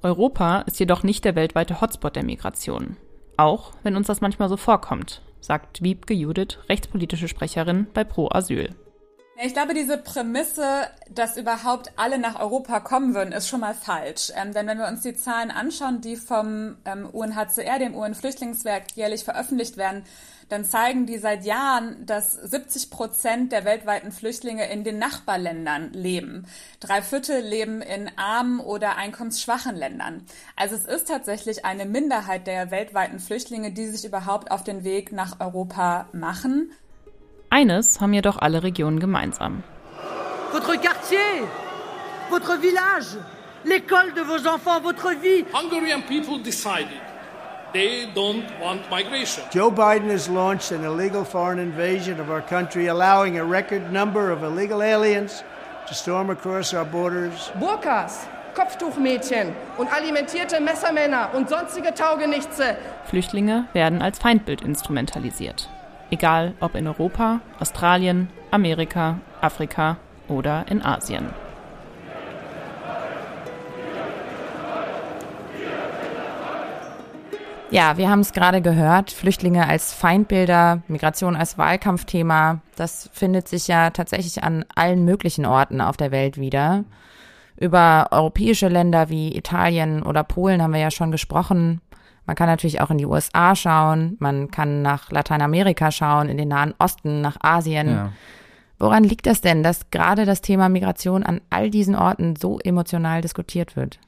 Europa 0.00 0.60
ist 0.60 0.80
jedoch 0.80 1.02
nicht 1.02 1.22
der 1.22 1.34
weltweite 1.34 1.82
Hotspot 1.82 2.16
der 2.16 2.24
Migration, 2.24 2.96
auch 3.36 3.72
wenn 3.82 3.94
uns 3.94 4.06
das 4.06 4.22
manchmal 4.22 4.48
so 4.48 4.56
vorkommt, 4.56 5.20
sagt 5.40 5.82
Wiebke 5.82 6.14
Judith, 6.14 6.60
rechtspolitische 6.70 7.28
Sprecherin 7.28 7.88
bei 7.92 8.04
Pro 8.04 8.30
Asyl. 8.30 8.74
Ich 9.42 9.52
glaube, 9.52 9.74
diese 9.74 9.98
Prämisse, 9.98 10.86
dass 11.10 11.36
überhaupt 11.36 11.90
alle 11.96 12.18
nach 12.18 12.38
Europa 12.38 12.78
kommen 12.78 13.14
würden, 13.14 13.32
ist 13.32 13.48
schon 13.48 13.60
mal 13.60 13.74
falsch. 13.74 14.30
Ähm, 14.36 14.54
denn 14.54 14.68
wenn 14.68 14.78
wir 14.78 14.86
uns 14.86 15.02
die 15.02 15.16
Zahlen 15.16 15.50
anschauen, 15.50 16.00
die 16.00 16.16
vom 16.16 16.76
ähm, 16.84 17.08
UNHCR, 17.10 17.80
dem 17.80 17.96
UN-Flüchtlingswerk, 17.96 18.92
jährlich 18.94 19.24
veröffentlicht 19.24 19.76
werden, 19.76 20.04
dann 20.50 20.64
zeigen 20.64 21.06
die 21.06 21.18
seit 21.18 21.44
Jahren, 21.44 22.06
dass 22.06 22.32
70 22.32 22.90
Prozent 22.90 23.50
der 23.50 23.64
weltweiten 23.64 24.12
Flüchtlinge 24.12 24.70
in 24.70 24.84
den 24.84 24.98
Nachbarländern 24.98 25.92
leben. 25.92 26.46
Drei 26.78 27.02
Viertel 27.02 27.40
leben 27.40 27.82
in 27.82 28.10
armen 28.16 28.60
oder 28.60 28.96
einkommensschwachen 28.96 29.74
Ländern. 29.74 30.24
Also 30.54 30.76
es 30.76 30.84
ist 30.84 31.08
tatsächlich 31.08 31.64
eine 31.64 31.86
Minderheit 31.86 32.46
der 32.46 32.70
weltweiten 32.70 33.18
Flüchtlinge, 33.18 33.72
die 33.72 33.88
sich 33.88 34.04
überhaupt 34.04 34.52
auf 34.52 34.62
den 34.62 34.84
Weg 34.84 35.10
nach 35.10 35.40
Europa 35.40 36.08
machen. 36.12 36.70
Eines 37.54 38.00
haben 38.00 38.12
jedoch 38.12 38.38
alle 38.38 38.64
Regionen 38.64 38.98
gemeinsam. 38.98 39.62
Votre 40.50 40.74
quartier, 40.74 41.46
votre 42.28 42.60
village, 42.60 43.16
l'école 43.64 44.12
de 44.12 44.22
vos 44.22 44.44
enfants, 44.44 44.82
votre 44.82 45.10
vie. 45.22 45.44
Hungarian 45.52 46.02
people 46.02 46.42
decided 46.42 47.00
they 47.72 48.08
don't 48.12 48.42
want 48.60 48.80
migration. 48.90 49.44
Joe 49.52 49.70
Biden 49.70 50.10
has 50.10 50.28
launched 50.28 50.72
an 50.72 50.82
illegal 50.82 51.24
foreign 51.24 51.60
invasion 51.60 52.18
of 52.18 52.28
our 52.28 52.42
country, 52.42 52.88
allowing 52.88 53.38
a 53.38 53.44
record 53.44 53.92
number 53.92 54.32
of 54.32 54.42
illegal 54.42 54.82
aliens 54.82 55.44
to 55.86 55.94
storm 55.94 56.30
across 56.30 56.74
our 56.74 56.84
borders. 56.84 57.52
Burkas, 57.60 58.26
Kopftuchmädchen 58.56 59.54
und 59.78 59.86
alimentierte 59.92 60.60
Messermänner 60.60 61.30
und 61.34 61.48
sonstige 61.48 61.94
Taugenichtse. 61.94 62.76
Flüchtlinge 63.04 63.66
werden 63.74 64.02
als 64.02 64.18
Feindbild 64.18 64.62
instrumentalisiert. 64.62 65.68
Egal 66.14 66.54
ob 66.60 66.76
in 66.76 66.86
Europa, 66.86 67.40
Australien, 67.58 68.28
Amerika, 68.52 69.18
Afrika 69.40 69.96
oder 70.28 70.64
in 70.70 70.80
Asien. 70.80 71.26
Ja, 77.72 77.96
wir 77.96 78.08
haben 78.08 78.20
es 78.20 78.32
gerade 78.32 78.62
gehört, 78.62 79.10
Flüchtlinge 79.10 79.66
als 79.66 79.92
Feindbilder, 79.92 80.82
Migration 80.86 81.34
als 81.34 81.58
Wahlkampfthema, 81.58 82.60
das 82.76 83.10
findet 83.12 83.48
sich 83.48 83.66
ja 83.66 83.90
tatsächlich 83.90 84.44
an 84.44 84.64
allen 84.76 85.04
möglichen 85.04 85.44
Orten 85.44 85.80
auf 85.80 85.96
der 85.96 86.12
Welt 86.12 86.38
wieder. 86.38 86.84
Über 87.56 88.06
europäische 88.12 88.68
Länder 88.68 89.08
wie 89.08 89.36
Italien 89.36 90.04
oder 90.04 90.22
Polen 90.22 90.62
haben 90.62 90.74
wir 90.74 90.80
ja 90.80 90.92
schon 90.92 91.10
gesprochen. 91.10 91.80
Man 92.26 92.36
kann 92.36 92.48
natürlich 92.48 92.80
auch 92.80 92.90
in 92.90 92.98
die 92.98 93.06
USA 93.06 93.54
schauen, 93.54 94.16
man 94.18 94.50
kann 94.50 94.82
nach 94.82 95.10
Lateinamerika 95.10 95.90
schauen, 95.90 96.28
in 96.28 96.38
den 96.38 96.48
Nahen 96.48 96.74
Osten, 96.78 97.20
nach 97.20 97.36
Asien. 97.40 97.88
Ja. 97.88 98.12
Woran 98.78 99.04
liegt 99.04 99.26
das 99.26 99.40
denn, 99.40 99.62
dass 99.62 99.90
gerade 99.90 100.24
das 100.24 100.40
Thema 100.40 100.68
Migration 100.68 101.22
an 101.22 101.40
all 101.50 101.70
diesen 101.70 101.94
Orten 101.94 102.36
so 102.36 102.58
emotional 102.60 103.20
diskutiert 103.20 103.76
wird? 103.76 103.98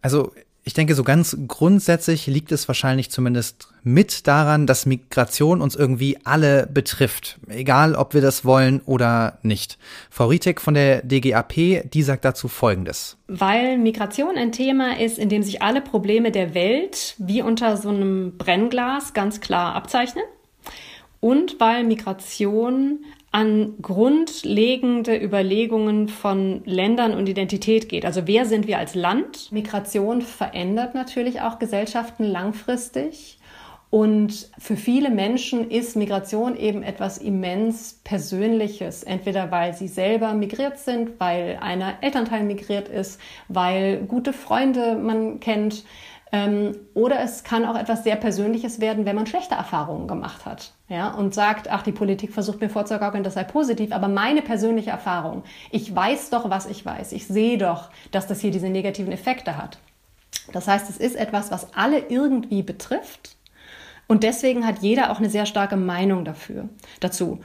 Also 0.00 0.32
ich 0.64 0.74
denke, 0.74 0.94
so 0.94 1.02
ganz 1.02 1.36
grundsätzlich 1.48 2.28
liegt 2.28 2.52
es 2.52 2.68
wahrscheinlich 2.68 3.10
zumindest 3.10 3.68
mit 3.82 4.28
daran, 4.28 4.66
dass 4.66 4.86
Migration 4.86 5.60
uns 5.60 5.74
irgendwie 5.74 6.18
alle 6.22 6.68
betrifft, 6.72 7.40
egal 7.48 7.96
ob 7.96 8.14
wir 8.14 8.20
das 8.20 8.44
wollen 8.44 8.80
oder 8.86 9.38
nicht. 9.42 9.76
Frau 10.08 10.26
Rietek 10.26 10.60
von 10.60 10.74
der 10.74 11.02
DGAP, 11.02 11.90
die 11.90 12.02
sagt 12.02 12.24
dazu 12.24 12.46
Folgendes. 12.46 13.16
Weil 13.26 13.76
Migration 13.76 14.36
ein 14.36 14.52
Thema 14.52 15.00
ist, 15.00 15.18
in 15.18 15.28
dem 15.28 15.42
sich 15.42 15.62
alle 15.62 15.80
Probleme 15.80 16.30
der 16.30 16.54
Welt 16.54 17.16
wie 17.18 17.42
unter 17.42 17.76
so 17.76 17.88
einem 17.88 18.36
Brennglas 18.38 19.14
ganz 19.14 19.40
klar 19.40 19.74
abzeichnen. 19.74 20.24
Und 21.18 21.58
weil 21.58 21.82
Migration 21.82 23.04
an 23.32 23.76
grundlegende 23.80 25.16
Überlegungen 25.16 26.08
von 26.08 26.62
Ländern 26.66 27.14
und 27.14 27.28
Identität 27.30 27.88
geht. 27.88 28.04
Also 28.04 28.26
wer 28.26 28.44
sind 28.44 28.66
wir 28.66 28.78
als 28.78 28.94
Land? 28.94 29.50
Migration 29.50 30.20
verändert 30.20 30.94
natürlich 30.94 31.40
auch 31.40 31.58
Gesellschaften 31.58 32.24
langfristig. 32.24 33.38
Und 33.88 34.50
für 34.58 34.76
viele 34.76 35.10
Menschen 35.10 35.70
ist 35.70 35.96
Migration 35.96 36.56
eben 36.56 36.82
etwas 36.82 37.18
immens 37.18 38.00
Persönliches. 38.04 39.02
Entweder 39.02 39.50
weil 39.50 39.74
sie 39.74 39.88
selber 39.88 40.34
migriert 40.34 40.78
sind, 40.78 41.18
weil 41.18 41.58
einer 41.60 41.94
Elternteil 42.02 42.44
migriert 42.44 42.88
ist, 42.88 43.18
weil 43.48 44.02
gute 44.04 44.34
Freunde 44.34 44.96
man 44.96 45.40
kennt, 45.40 45.84
ähm, 46.32 46.72
oder 46.94 47.20
es 47.20 47.44
kann 47.44 47.66
auch 47.66 47.78
etwas 47.78 48.04
sehr 48.04 48.16
Persönliches 48.16 48.80
werden, 48.80 49.04
wenn 49.04 49.16
man 49.16 49.26
schlechte 49.26 49.54
Erfahrungen 49.54 50.08
gemacht 50.08 50.46
hat. 50.46 50.72
Ja, 50.92 51.08
und 51.08 51.32
sagt, 51.32 51.70
ach, 51.70 51.80
die 51.80 51.90
Politik 51.90 52.34
versucht 52.34 52.60
mir 52.60 52.68
vorzugaukeln, 52.68 53.24
das 53.24 53.32
sei 53.32 53.44
positiv, 53.44 53.92
aber 53.92 54.08
meine 54.08 54.42
persönliche 54.42 54.90
Erfahrung, 54.90 55.42
ich 55.70 55.96
weiß 55.96 56.28
doch, 56.28 56.50
was 56.50 56.66
ich 56.66 56.84
weiß. 56.84 57.12
Ich 57.12 57.26
sehe 57.26 57.56
doch, 57.56 57.88
dass 58.10 58.26
das 58.26 58.42
hier 58.42 58.50
diese 58.50 58.68
negativen 58.68 59.10
Effekte 59.10 59.56
hat. 59.56 59.78
Das 60.52 60.68
heißt, 60.68 60.90
es 60.90 60.98
ist 60.98 61.16
etwas, 61.16 61.50
was 61.50 61.72
alle 61.72 61.98
irgendwie 62.10 62.62
betrifft. 62.62 63.38
Und 64.06 64.22
deswegen 64.22 64.66
hat 64.66 64.80
jeder 64.80 65.10
auch 65.10 65.18
eine 65.18 65.30
sehr 65.30 65.46
starke 65.46 65.78
Meinung 65.78 66.26
dafür, 66.26 66.68
dazu. 67.00 67.40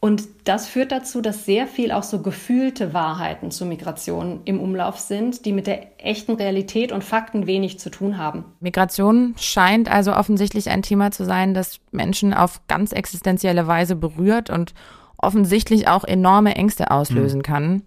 Und 0.00 0.28
das 0.44 0.68
führt 0.68 0.92
dazu, 0.92 1.20
dass 1.20 1.44
sehr 1.44 1.66
viel 1.66 1.90
auch 1.90 2.04
so 2.04 2.22
gefühlte 2.22 2.94
Wahrheiten 2.94 3.50
zur 3.50 3.66
Migration 3.66 4.40
im 4.44 4.60
Umlauf 4.60 4.98
sind, 4.98 5.44
die 5.44 5.52
mit 5.52 5.66
der 5.66 5.88
echten 5.98 6.34
Realität 6.34 6.92
und 6.92 7.02
Fakten 7.02 7.48
wenig 7.48 7.80
zu 7.80 7.90
tun 7.90 8.16
haben. 8.16 8.44
Migration 8.60 9.34
scheint 9.38 9.90
also 9.90 10.14
offensichtlich 10.14 10.70
ein 10.70 10.82
Thema 10.82 11.10
zu 11.10 11.24
sein, 11.24 11.52
das 11.52 11.80
Menschen 11.90 12.32
auf 12.32 12.60
ganz 12.68 12.92
existenzielle 12.92 13.66
Weise 13.66 13.96
berührt 13.96 14.50
und 14.50 14.72
offensichtlich 15.16 15.88
auch 15.88 16.04
enorme 16.04 16.54
Ängste 16.54 16.92
auslösen 16.92 17.38
mhm. 17.38 17.42
kann. 17.42 17.82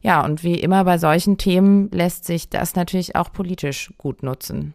Ja, 0.00 0.24
und 0.24 0.42
wie 0.42 0.58
immer 0.58 0.84
bei 0.84 0.96
solchen 0.96 1.36
Themen 1.36 1.90
lässt 1.90 2.24
sich 2.24 2.48
das 2.48 2.74
natürlich 2.74 3.14
auch 3.14 3.30
politisch 3.30 3.92
gut 3.98 4.22
nutzen. 4.22 4.72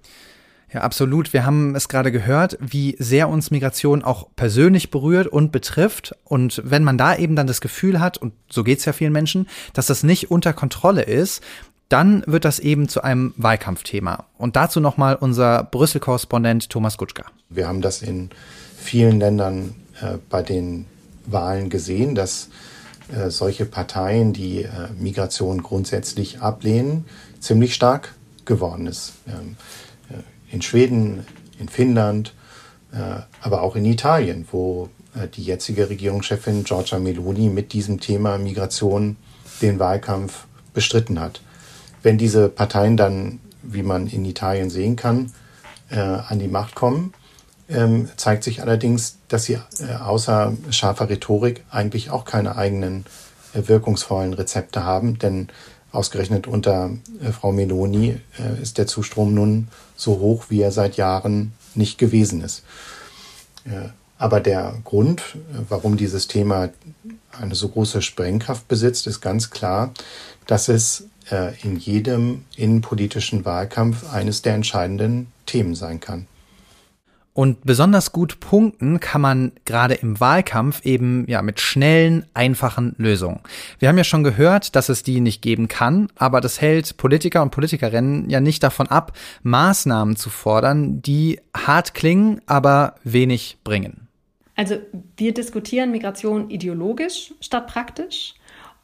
Ja, 0.73 0.81
absolut. 0.81 1.31
Wir 1.31 1.45
haben 1.45 1.75
es 1.75 1.87
gerade 1.87 2.11
gehört, 2.11 2.57
wie 2.59 2.97
sehr 2.99 3.29
uns 3.29 3.51
Migration 3.51 4.03
auch 4.03 4.27
persönlich 4.35 4.91
berührt 4.91 5.27
und 5.27 5.51
betrifft. 5.51 6.13
Und 6.25 6.61
wenn 6.65 6.83
man 6.83 6.97
da 6.97 7.15
eben 7.15 7.35
dann 7.37 7.47
das 7.47 7.61
Gefühl 7.61 8.01
hat, 8.01 8.17
und 8.17 8.33
so 8.49 8.63
geht 8.63 8.79
es 8.79 8.85
ja 8.85 8.91
vielen 8.91 9.13
Menschen, 9.13 9.47
dass 9.73 9.87
das 9.87 10.03
nicht 10.03 10.29
unter 10.29 10.51
Kontrolle 10.51 11.03
ist, 11.03 11.41
dann 11.87 12.21
wird 12.27 12.43
das 12.43 12.59
eben 12.59 12.89
zu 12.89 13.01
einem 13.01 13.33
Wahlkampfthema. 13.37 14.25
Und 14.37 14.57
dazu 14.57 14.81
nochmal 14.81 15.15
unser 15.15 15.63
Brüssel-Korrespondent 15.63 16.69
Thomas 16.69 16.97
Gutschka. 16.97 17.23
Wir 17.49 17.67
haben 17.67 17.81
das 17.81 18.01
in 18.01 18.29
vielen 18.77 19.19
Ländern 19.19 19.73
äh, 20.01 20.17
bei 20.29 20.41
den 20.41 20.85
Wahlen 21.25 21.69
gesehen, 21.69 22.13
dass 22.13 22.49
äh, 23.15 23.29
solche 23.29 23.65
Parteien, 23.65 24.33
die 24.33 24.63
äh, 24.63 24.69
Migration 24.99 25.63
grundsätzlich 25.63 26.41
ablehnen, 26.41 27.05
ziemlich 27.39 27.73
stark 27.73 28.15
geworden 28.43 28.85
ist. 28.85 29.13
Ähm, 29.27 29.55
in 30.51 30.61
Schweden, 30.61 31.25
in 31.59 31.69
Finnland, 31.69 32.33
äh, 32.91 33.21
aber 33.41 33.61
auch 33.61 33.75
in 33.75 33.85
Italien, 33.85 34.47
wo 34.51 34.89
äh, 35.15 35.27
die 35.27 35.43
jetzige 35.43 35.89
Regierungschefin 35.89 36.63
Giorgia 36.63 36.99
Meloni 36.99 37.49
mit 37.49 37.73
diesem 37.73 37.99
Thema 37.99 38.37
Migration 38.37 39.17
den 39.61 39.79
Wahlkampf 39.79 40.45
bestritten 40.73 41.19
hat. 41.19 41.41
Wenn 42.03 42.17
diese 42.17 42.49
Parteien 42.49 42.95
dann, 42.95 43.39
wie 43.63 43.83
man 43.83 44.07
in 44.07 44.23
Italien 44.25 44.69
sehen 44.69 44.95
kann, 44.95 45.33
äh, 45.89 45.99
an 45.99 46.39
die 46.39 46.47
Macht 46.47 46.75
kommen, 46.75 47.13
ähm, 47.69 48.07
zeigt 48.15 48.43
sich 48.43 48.61
allerdings, 48.61 49.17
dass 49.27 49.43
sie 49.43 49.57
außer 49.99 50.53
scharfer 50.69 51.09
Rhetorik 51.09 51.65
eigentlich 51.69 52.11
auch 52.11 52.23
keine 52.23 52.55
eigenen 52.55 53.05
wirkungsvollen 53.53 54.33
Rezepte 54.33 54.85
haben, 54.85 55.19
denn 55.19 55.49
Ausgerechnet 55.91 56.47
unter 56.47 56.91
Frau 57.31 57.53
Meloni 57.53 58.19
ist 58.61 58.77
der 58.77 58.87
Zustrom 58.87 59.33
nun 59.33 59.69
so 59.97 60.19
hoch, 60.19 60.45
wie 60.47 60.61
er 60.61 60.71
seit 60.71 60.95
Jahren 60.95 61.51
nicht 61.75 61.97
gewesen 61.97 62.41
ist. 62.41 62.63
Äh, 63.65 63.89
aber 64.17 64.39
der 64.39 64.75
Grund, 64.85 65.21
äh, 65.21 65.59
warum 65.67 65.97
dieses 65.97 66.27
Thema 66.27 66.69
eine 67.37 67.55
so 67.55 67.67
große 67.67 68.01
Sprengkraft 68.01 68.67
besitzt, 68.67 69.07
ist 69.07 69.21
ganz 69.21 69.49
klar, 69.49 69.93
dass 70.45 70.69
es 70.69 71.07
äh, 71.29 71.53
in 71.61 71.77
jedem 71.77 72.45
innenpolitischen 72.55 73.43
Wahlkampf 73.45 74.11
eines 74.11 74.41
der 74.41 74.55
entscheidenden 74.55 75.27
Themen 75.45 75.75
sein 75.75 75.99
kann. 75.99 76.27
Und 77.37 77.65
besonders 77.65 78.13
gut 78.13 78.39
punkten 78.39 78.99
kann 78.99 79.21
man 79.21 79.51
gerade 79.63 79.93
im 79.93 80.19
Wahlkampf 80.19 80.83
eben 80.83 81.23
ja 81.27 81.43
mit 81.43 81.59
schnellen, 81.59 82.25
einfachen 82.33 82.95
Lösungen. 82.97 83.41
Wir 83.77 83.89
haben 83.89 83.97
ja 83.99 84.03
schon 84.03 84.23
gehört, 84.23 84.75
dass 84.75 84.89
es 84.89 85.03
die 85.03 85.21
nicht 85.21 85.43
geben 85.43 85.67
kann, 85.67 86.07
aber 86.15 86.41
das 86.41 86.61
hält 86.61 86.97
Politiker 86.97 87.43
und 87.43 87.51
Politikerinnen 87.51 88.27
ja 88.27 88.39
nicht 88.39 88.63
davon 88.63 88.87
ab, 88.87 89.15
Maßnahmen 89.43 90.15
zu 90.15 90.31
fordern, 90.31 91.03
die 91.03 91.39
hart 91.55 91.93
klingen, 91.93 92.41
aber 92.47 92.95
wenig 93.03 93.59
bringen. 93.63 94.07
Also 94.55 94.79
wir 95.15 95.31
diskutieren 95.31 95.91
Migration 95.91 96.49
ideologisch 96.49 97.35
statt 97.39 97.67
praktisch, 97.67 98.33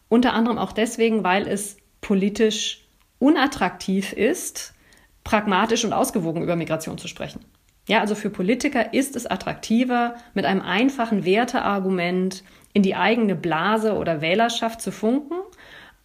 unter 0.09 0.33
anderem 0.33 0.59
auch 0.59 0.73
deswegen, 0.73 1.23
weil 1.23 1.47
es 1.47 1.77
politisch 2.01 2.85
unattraktiv 3.17 4.13
ist, 4.13 4.75
pragmatisch 5.23 5.83
und 5.85 5.93
ausgewogen 5.93 6.43
über 6.43 6.55
Migration 6.55 6.99
zu 6.99 7.07
sprechen. 7.07 7.43
Ja, 7.87 7.99
also 7.99 8.15
für 8.15 8.29
Politiker 8.29 8.93
ist 8.93 9.15
es 9.15 9.25
attraktiver, 9.25 10.15
mit 10.33 10.45
einem 10.45 10.61
einfachen 10.61 11.25
Werteargument 11.25 12.43
in 12.73 12.81
die 12.81 12.95
eigene 12.95 13.35
Blase 13.35 13.93
oder 13.93 14.21
Wählerschaft 14.21 14.81
zu 14.81 14.91
funken, 14.91 15.35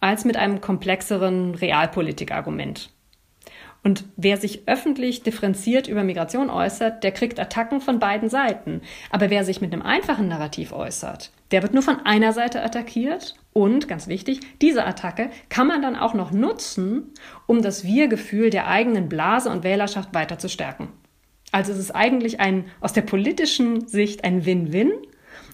als 0.01 0.25
mit 0.25 0.37
einem 0.37 0.61
komplexeren 0.61 1.55
Realpolitikargument. 1.55 2.91
Und 3.81 4.03
wer 4.17 4.35
sich 4.35 4.67
öffentlich 4.67 5.23
differenziert 5.23 5.87
über 5.87 6.03
Migration 6.03 6.49
äußert, 6.49 7.01
der 7.03 7.13
kriegt 7.13 7.39
Attacken 7.39 7.79
von 7.79 7.97
beiden 7.97 8.29
Seiten. 8.29 8.81
Aber 9.09 9.29
wer 9.29 9.45
sich 9.45 9.61
mit 9.61 9.71
einem 9.71 9.81
einfachen 9.81 10.27
Narrativ 10.27 10.73
äußert, 10.73 11.31
der 11.51 11.63
wird 11.63 11.73
nur 11.73 11.81
von 11.81 12.05
einer 12.05 12.33
Seite 12.33 12.61
attackiert. 12.61 13.35
Und, 13.53 13.87
ganz 13.87 14.07
wichtig, 14.07 14.41
diese 14.61 14.85
Attacke 14.85 15.29
kann 15.47 15.67
man 15.67 15.81
dann 15.81 15.95
auch 15.95 16.13
noch 16.13 16.31
nutzen, 16.31 17.13
um 17.47 17.61
das 17.61 17.85
Wir-Gefühl 17.85 18.49
der 18.49 18.67
eigenen 18.67 19.07
Blase 19.07 19.49
und 19.49 19.63
Wählerschaft 19.63 20.13
weiter 20.13 20.37
zu 20.37 20.49
stärken. 20.49 20.89
Also 21.51 21.71
es 21.71 21.79
ist 21.79 21.91
eigentlich 21.91 22.39
ein, 22.39 22.65
aus 22.79 22.93
der 22.93 23.01
politischen 23.01 23.87
Sicht 23.87 24.23
ein 24.23 24.45
Win-Win 24.45 24.91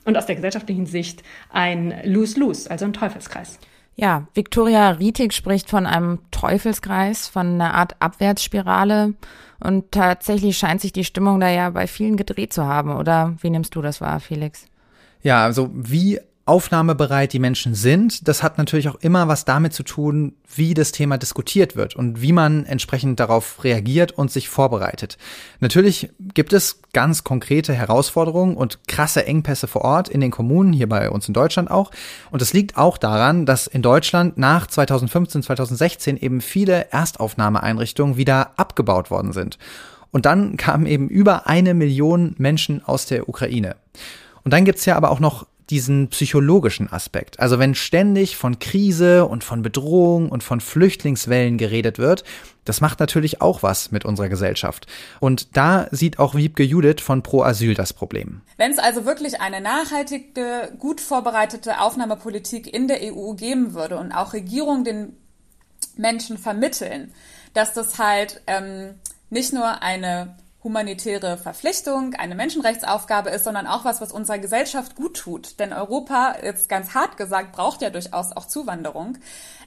und 0.04 0.18
aus 0.18 0.26
der 0.26 0.36
gesellschaftlichen 0.36 0.86
Sicht 0.86 1.24
ein 1.52 1.94
Lose-Lose, 2.04 2.70
also 2.70 2.86
ein 2.86 2.94
Teufelskreis. 2.94 3.60
Ja, 3.96 4.28
Viktoria 4.34 4.90
Rietig 4.92 5.34
spricht 5.34 5.70
von 5.70 5.86
einem 5.86 6.20
Teufelskreis, 6.32 7.28
von 7.28 7.54
einer 7.54 7.74
Art 7.74 7.96
Abwärtsspirale. 8.00 9.14
Und 9.62 9.92
tatsächlich 9.92 10.58
scheint 10.58 10.82
sich 10.82 10.92
die 10.92 11.06
Stimmung 11.06 11.40
da 11.40 11.50
ja 11.50 11.70
bei 11.70 11.88
vielen 11.88 12.18
gedreht 12.18 12.52
zu 12.52 12.66
haben. 12.66 12.94
Oder 12.96 13.36
wie 13.40 13.50
nimmst 13.50 13.74
du 13.74 13.82
das 13.82 14.02
wahr, 14.02 14.20
Felix? 14.20 14.68
Ja, 15.24 15.44
also 15.46 15.70
wie 15.74 16.20
aufnahmebereit 16.48 17.34
die 17.34 17.40
Menschen 17.40 17.74
sind, 17.74 18.28
das 18.28 18.44
hat 18.44 18.60
natürlich 18.60 18.88
auch 18.88 18.96
immer 19.02 19.28
was 19.28 19.46
damit 19.46 19.74
zu 19.74 19.82
tun, 19.82 20.36
wie 20.54 20.76
das 20.76 20.92
Thema 20.92 21.18
diskutiert 21.18 21.76
wird 21.76 21.96
und 21.96 22.22
wie 22.22 22.34
man 22.34 22.66
entsprechend 22.66 23.20
darauf 23.20 23.64
reagiert 23.64 24.12
und 24.12 24.32
sich 24.32 24.48
vorbereitet. 24.48 25.18
Natürlich 25.60 26.12
gibt 26.36 26.54
es 26.54 26.82
ganz 26.94 27.24
konkrete 27.24 27.74
Herausforderungen 27.74 28.56
und 28.58 28.88
krasse 28.88 29.26
Engpässe 29.26 29.68
vor 29.68 29.82
Ort 29.82 30.08
in 30.08 30.22
den 30.22 30.30
Kommunen, 30.30 30.72
hier 30.72 30.88
bei 30.88 31.10
uns 31.10 31.28
in 31.28 31.34
Deutschland 31.34 31.72
auch. 31.72 31.90
Und 32.30 32.44
es 32.44 32.54
liegt 32.54 32.78
auch 32.78 33.00
daran, 33.00 33.48
dass 33.48 33.66
in 33.66 33.82
Deutschland 33.82 34.38
nach 34.38 34.68
2015, 34.68 35.42
2016 35.42 36.18
eben 36.18 36.42
viele 36.42 36.92
Erstaufnahmeeinrichtungen 36.92 38.18
wieder 38.18 38.52
abgebaut 38.58 39.10
worden 39.10 39.34
sind. 39.34 39.58
Und 40.12 40.28
dann 40.28 40.58
kamen 40.58 40.86
eben 40.86 41.10
über 41.10 41.48
eine 41.48 41.74
Million 41.74 42.36
Menschen 42.38 42.86
aus 42.86 43.08
der 43.08 43.28
Ukraine. 43.28 43.76
Und 44.44 44.54
dann 44.54 44.64
gibt's 44.64 44.86
ja 44.86 44.96
aber 44.96 45.10
auch 45.10 45.20
noch 45.20 45.48
diesen 45.70 46.10
psychologischen 46.10 46.92
Aspekt. 46.92 47.40
Also 47.40 47.58
wenn 47.58 47.74
ständig 47.74 48.38
von 48.38 48.60
Krise 48.60 49.26
und 49.26 49.44
von 49.44 49.62
Bedrohung 49.62 50.30
und 50.30 50.44
von 50.44 50.62
Flüchtlingswellen 50.62 51.58
geredet 51.58 51.98
wird, 51.98 52.24
das 52.66 52.82
macht 52.82 53.00
natürlich 53.00 53.42
auch 53.42 53.64
was 53.64 53.92
mit 53.92 54.06
unserer 54.06 54.30
Gesellschaft. 54.30 54.88
Und 55.20 55.56
da 55.56 55.88
sieht 55.92 56.20
auch 56.20 56.36
Wiebke 56.36 56.64
Judith 56.64 57.02
von 57.02 57.24
Pro 57.24 57.44
Asyl 57.44 57.74
das 57.74 57.94
Problem. 57.94 58.42
Wenn 58.58 58.72
es 58.72 58.80
also 58.80 59.06
wirklich 59.06 59.42
eine 59.42 59.62
nachhaltige, 59.62 60.74
gut 60.80 61.02
vorbereitete 61.02 61.80
Aufnahmepolitik 61.80 62.72
in 62.72 62.88
der 62.88 63.00
EU 63.02 63.34
geben 63.34 63.74
würde 63.74 63.98
und 63.98 64.12
auch 64.12 64.34
Regierungen 64.34 64.84
den 64.84 65.14
Menschen 65.96 66.38
vermitteln, 66.38 67.12
dass 67.54 67.74
das 67.74 68.00
halt 68.00 68.42
ähm, 68.48 68.96
nicht 69.30 69.54
nur 69.54 69.82
eine 69.82 70.36
humanitäre 70.66 71.38
Verpflichtung, 71.38 72.16
eine 72.16 72.36
Menschenrechtsaufgabe 72.36 73.30
ist, 73.30 73.44
sondern 73.44 73.68
auch 73.68 73.86
was, 73.86 74.02
was 74.02 74.12
unserer 74.12 74.40
Gesellschaft 74.40 74.96
gut 74.96 75.16
tut. 75.16 75.60
Denn 75.60 75.72
Europa, 75.72 76.36
jetzt 76.44 76.68
ganz 76.68 76.96
hart 76.96 77.16
gesagt, 77.16 77.54
braucht 77.54 77.84
ja 77.84 77.92
durchaus 77.92 78.34
auch 78.34 78.48
Zuwanderung. 78.48 79.20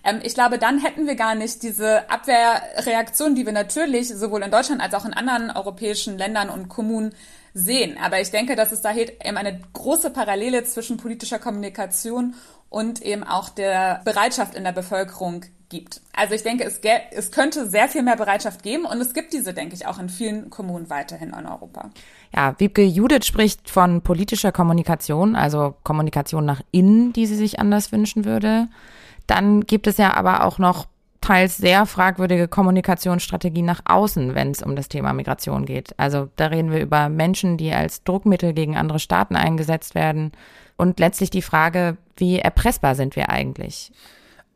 Ähm, 0.05 0.21
ich 0.23 0.35
glaube, 0.35 0.59
dann 0.59 0.81
hätten 0.81 1.07
wir 1.07 1.15
gar 1.15 1.37
nicht 1.37 1.63
diese 1.63 2.11
Abwehrreaktion, 2.11 3.37
die 3.37 3.47
wir 3.47 3.53
natürlich 3.53 4.09
sowohl 4.09 4.43
in 4.43 4.51
Deutschland 4.51 4.83
als 4.83 4.93
auch 4.93 5.05
in 5.05 5.15
anderen 5.15 5.51
europäischen 5.51 6.19
Ländern 6.19 6.51
und 6.51 6.69
Kommunen 6.69 7.15
sehen. 7.55 7.97
Aber 8.03 8.21
ich 8.21 8.33
denke, 8.33 8.57
dass 8.57 8.73
es 8.73 8.83
da 8.83 8.95
eben 8.95 9.37
eine 9.37 9.61
große 9.73 10.11
Parallele 10.11 10.65
zwischen 10.65 10.97
politischer 10.97 11.39
Kommunikation 11.39 12.35
und 12.71 13.03
eben 13.03 13.23
auch 13.23 13.49
der 13.49 14.03
Bereitschaft 14.05 14.55
in 14.55 14.65
der 14.65 14.73
Bevölkerung 14.73 15.45
gibt. 15.69 16.01
Also 16.15 16.35
ich 16.35 16.43
denke, 16.43 16.65
es, 16.65 16.81
es 17.11 17.31
könnte 17.31 17.69
sehr 17.69 17.89
viel 17.89 18.03
mehr 18.03 18.17
Bereitschaft 18.17 18.63
geben 18.63 18.85
und 18.85 19.01
es 19.01 19.15
gibt 19.15 19.33
diese, 19.33 19.55
denke 19.55 19.75
ich, 19.75 19.87
auch 19.87 19.99
in 19.99 20.09
vielen 20.09 20.51
Kommunen 20.51 20.91
weiterhin 20.91 21.31
in 21.31 21.47
Europa. 21.47 21.91
Ja, 22.35 22.55
Wiebke 22.59 22.85
Judith 22.85 23.27
spricht 23.27 23.71
von 23.71 24.03
politischer 24.03 24.53
Kommunikation, 24.53 25.37
also 25.37 25.75
Kommunikation 25.85 26.45
nach 26.45 26.63
innen, 26.71 27.13
die 27.13 27.27
sie 27.27 27.37
sich 27.37 27.61
anders 27.61 27.93
wünschen 27.93 28.25
würde. 28.25 28.69
Dann 29.27 29.63
gibt 29.63 29.87
es 29.87 29.99
ja 29.99 30.15
aber 30.15 30.45
auch 30.45 30.59
noch 30.59 30.87
teils 31.21 31.57
sehr 31.57 31.85
fragwürdige 31.85 32.49
Kommunikationsstrategien 32.49 33.67
nach 33.67 33.83
außen, 33.85 34.35
wenn 34.35 34.51
es 34.51 34.63
um 34.63 34.77
das 34.77 34.89
Thema 34.89 35.13
Migration 35.13 35.67
geht. 35.67 35.93
Also 35.99 36.29
da 36.37 36.47
reden 36.47 36.71
wir 36.71 36.81
über 36.81 37.09
Menschen, 37.09 37.57
die 37.57 37.73
als 37.73 38.05
Druckmittel 38.05 38.53
gegen 38.53 38.77
andere 38.77 38.99
Staaten 38.99 39.37
eingesetzt 39.37 39.95
werden 39.95 40.33
und 40.77 41.01
letztlich 41.01 41.31
die 41.31 41.43
Frage, 41.43 41.97
wie 42.17 42.39
erpressbar 42.39 42.95
sind 42.95 43.17
wir 43.17 43.31
eigentlich? 43.31 43.93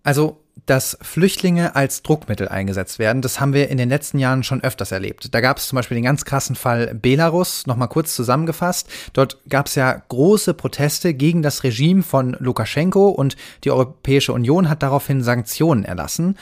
Also 0.04 0.41
dass 0.66 0.96
Flüchtlinge 1.03 1.74
als 1.74 2.03
Druckmittel 2.03 2.48
eingesetzt 2.48 2.98
werden, 2.98 3.22
das 3.22 3.40
haben 3.40 3.53
wir 3.53 3.68
in 3.68 3.78
den 3.78 3.88
letzten 3.88 4.18
Jahren 4.18 4.44
schon 4.44 4.62
öfters 4.62 4.92
erlebt. 4.92 5.34
Da 5.34 5.40
gab 5.40 5.59
es 5.59 5.66
zum 5.66 5.76
Beispiel 5.76 5.96
den 5.96 6.05
ganz 6.05 6.24
krassen 6.24 6.57
Fall 6.57 6.94
Belarus, 6.94 7.66
nochmal 7.66 7.88
kurz 7.88 8.14
zusammengefasst. 8.14 8.88
Dort 9.12 9.38
gab 9.48 9.66
es 9.66 9.74
ja 9.74 10.03
große 10.09 10.55
Proteste 10.55 11.14
gegen 11.14 11.42
das 11.42 11.64
Regime 11.64 12.03
von 12.03 12.36
Lukaschenko 12.38 13.09
und 13.09 13.36
die 13.64 13.70
Europäische 13.70 14.32
Union 14.32 14.68
hat 14.68 14.82
daraufhin 14.82 15.22
Sanktionen 15.22 15.84
erlassen. 15.84 16.36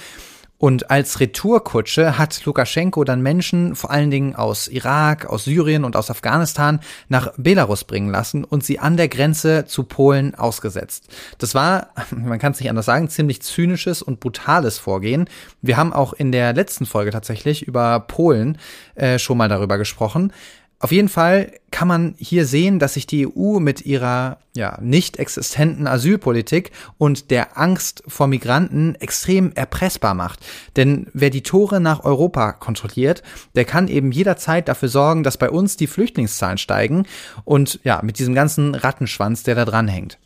Und 0.61 0.91
als 0.91 1.21
Retourkutsche 1.21 2.19
hat 2.19 2.45
Lukaschenko 2.45 3.05
dann 3.05 3.23
Menschen, 3.23 3.75
vor 3.75 3.91
allen 3.91 4.11
Dingen 4.11 4.37
aus 4.37 4.69
Irak, 4.69 5.25
aus 5.25 5.45
Syrien 5.45 5.85
und 5.85 5.97
aus 5.97 6.11
Afghanistan, 6.11 6.81
nach 7.09 7.33
Belarus 7.39 7.85
bringen 7.85 8.11
lassen 8.11 8.45
und 8.45 8.63
sie 8.63 8.79
an 8.79 8.99
der 8.99 9.09
Grenze 9.09 9.65
zu 9.65 9.85
Polen 9.85 10.35
ausgesetzt. 10.35 11.09
Das 11.39 11.55
war, 11.55 11.89
man 12.11 12.39
kann 12.39 12.53
es 12.53 12.61
nicht 12.61 12.69
anders 12.69 12.85
sagen, 12.85 13.09
ziemlich 13.09 13.41
zynisches 13.41 14.03
und 14.03 14.21
brutales 14.21 14.77
Vorgehen. 14.77 15.31
Wir 15.63 15.79
haben 15.79 15.95
auch 15.95 16.13
in 16.13 16.31
der 16.31 16.53
letzten 16.53 16.85
Folge 16.85 17.11
tatsächlich 17.11 17.63
über 17.63 17.99
Polen 18.01 18.59
äh, 18.97 19.19
schon 19.19 19.39
mal 19.39 19.49
darüber 19.49 19.79
gesprochen. 19.79 20.31
Auf 20.83 20.93
jeden 20.93 21.11
Fall 21.11 21.53
kann 21.71 21.89
man 21.89 22.15
hier 22.17 22.47
sehen, 22.47 22.79
dass 22.79 22.95
sich 22.95 23.07
die 23.07 23.29
EU 23.29 23.61
mit 23.61 23.85
ihrer 23.85 24.39
ja, 24.57 24.79
nicht 24.81 25.19
existenten 25.19 25.87
Asylpolitik 25.87 26.73
und 26.97 27.31
der 27.31 27.59
Angst 27.59 28.03
vor 28.09 28.29
Migranten 28.29 28.95
extrem 28.95 29.53
erpressbar 29.53 30.15
macht. 30.15 30.41
Denn 30.77 31.07
wer 31.13 31.29
die 31.29 31.43
Tore 31.43 31.81
nach 31.81 32.05
Europa 32.05 32.53
kontrolliert, 32.53 33.23
der 33.55 33.67
kann 33.67 33.89
eben 33.89 34.11
jederzeit 34.11 34.69
dafür 34.69 34.89
sorgen, 34.89 35.23
dass 35.23 35.37
bei 35.37 35.51
uns 35.51 35.77
die 35.77 35.87
Flüchtlingszahlen 35.87 36.57
steigen 36.57 37.05
und 37.45 37.79
ja, 37.85 38.01
mit 38.03 38.19
diesem 38.19 38.35
ganzen 38.35 38.75
Rattenschwanz, 38.75 39.43
der 39.43 39.57
da 39.57 39.67
dran 39.67 39.87
hängt. 39.87 40.19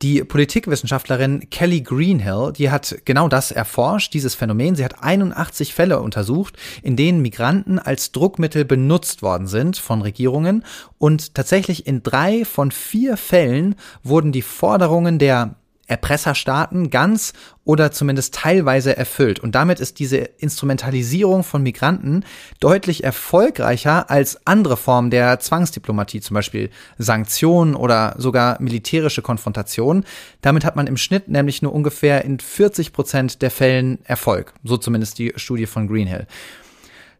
Die 0.00 0.22
Politikwissenschaftlerin 0.22 1.50
Kelly 1.50 1.80
Greenhill, 1.80 2.52
die 2.52 2.70
hat 2.70 2.98
genau 3.04 3.28
das 3.28 3.50
erforscht, 3.50 4.14
dieses 4.14 4.36
Phänomen. 4.36 4.76
Sie 4.76 4.84
hat 4.84 5.02
81 5.02 5.74
Fälle 5.74 5.98
untersucht, 5.98 6.56
in 6.82 6.94
denen 6.94 7.20
Migranten 7.20 7.80
als 7.80 8.12
Druckmittel 8.12 8.64
benutzt 8.64 9.22
worden 9.22 9.48
sind 9.48 9.76
von 9.76 10.00
Regierungen. 10.02 10.64
Und 10.98 11.34
tatsächlich 11.34 11.86
in 11.88 12.04
drei 12.04 12.44
von 12.44 12.70
vier 12.70 13.16
Fällen 13.16 13.74
wurden 14.04 14.30
die 14.30 14.42
Forderungen 14.42 15.18
der 15.18 15.56
Erpresserstaaten 15.88 16.90
ganz 16.90 17.32
oder 17.64 17.90
zumindest 17.90 18.34
teilweise 18.34 18.96
erfüllt. 18.96 19.40
Und 19.40 19.54
damit 19.54 19.80
ist 19.80 19.98
diese 19.98 20.16
Instrumentalisierung 20.18 21.42
von 21.42 21.62
Migranten 21.62 22.24
deutlich 22.60 23.04
erfolgreicher 23.04 24.10
als 24.10 24.46
andere 24.46 24.76
Formen 24.76 25.10
der 25.10 25.40
Zwangsdiplomatie, 25.40 26.20
zum 26.20 26.34
Beispiel 26.34 26.70
Sanktionen 26.98 27.74
oder 27.74 28.14
sogar 28.18 28.60
militärische 28.60 29.22
Konfrontationen. 29.22 30.04
Damit 30.40 30.64
hat 30.64 30.76
man 30.76 30.86
im 30.86 30.96
Schnitt 30.96 31.28
nämlich 31.28 31.62
nur 31.62 31.74
ungefähr 31.74 32.24
in 32.24 32.38
40 32.38 32.92
Prozent 32.92 33.42
der 33.42 33.50
Fällen 33.50 33.98
Erfolg. 34.04 34.54
So 34.64 34.76
zumindest 34.76 35.18
die 35.18 35.32
Studie 35.36 35.66
von 35.66 35.88
Greenhill. 35.88 36.26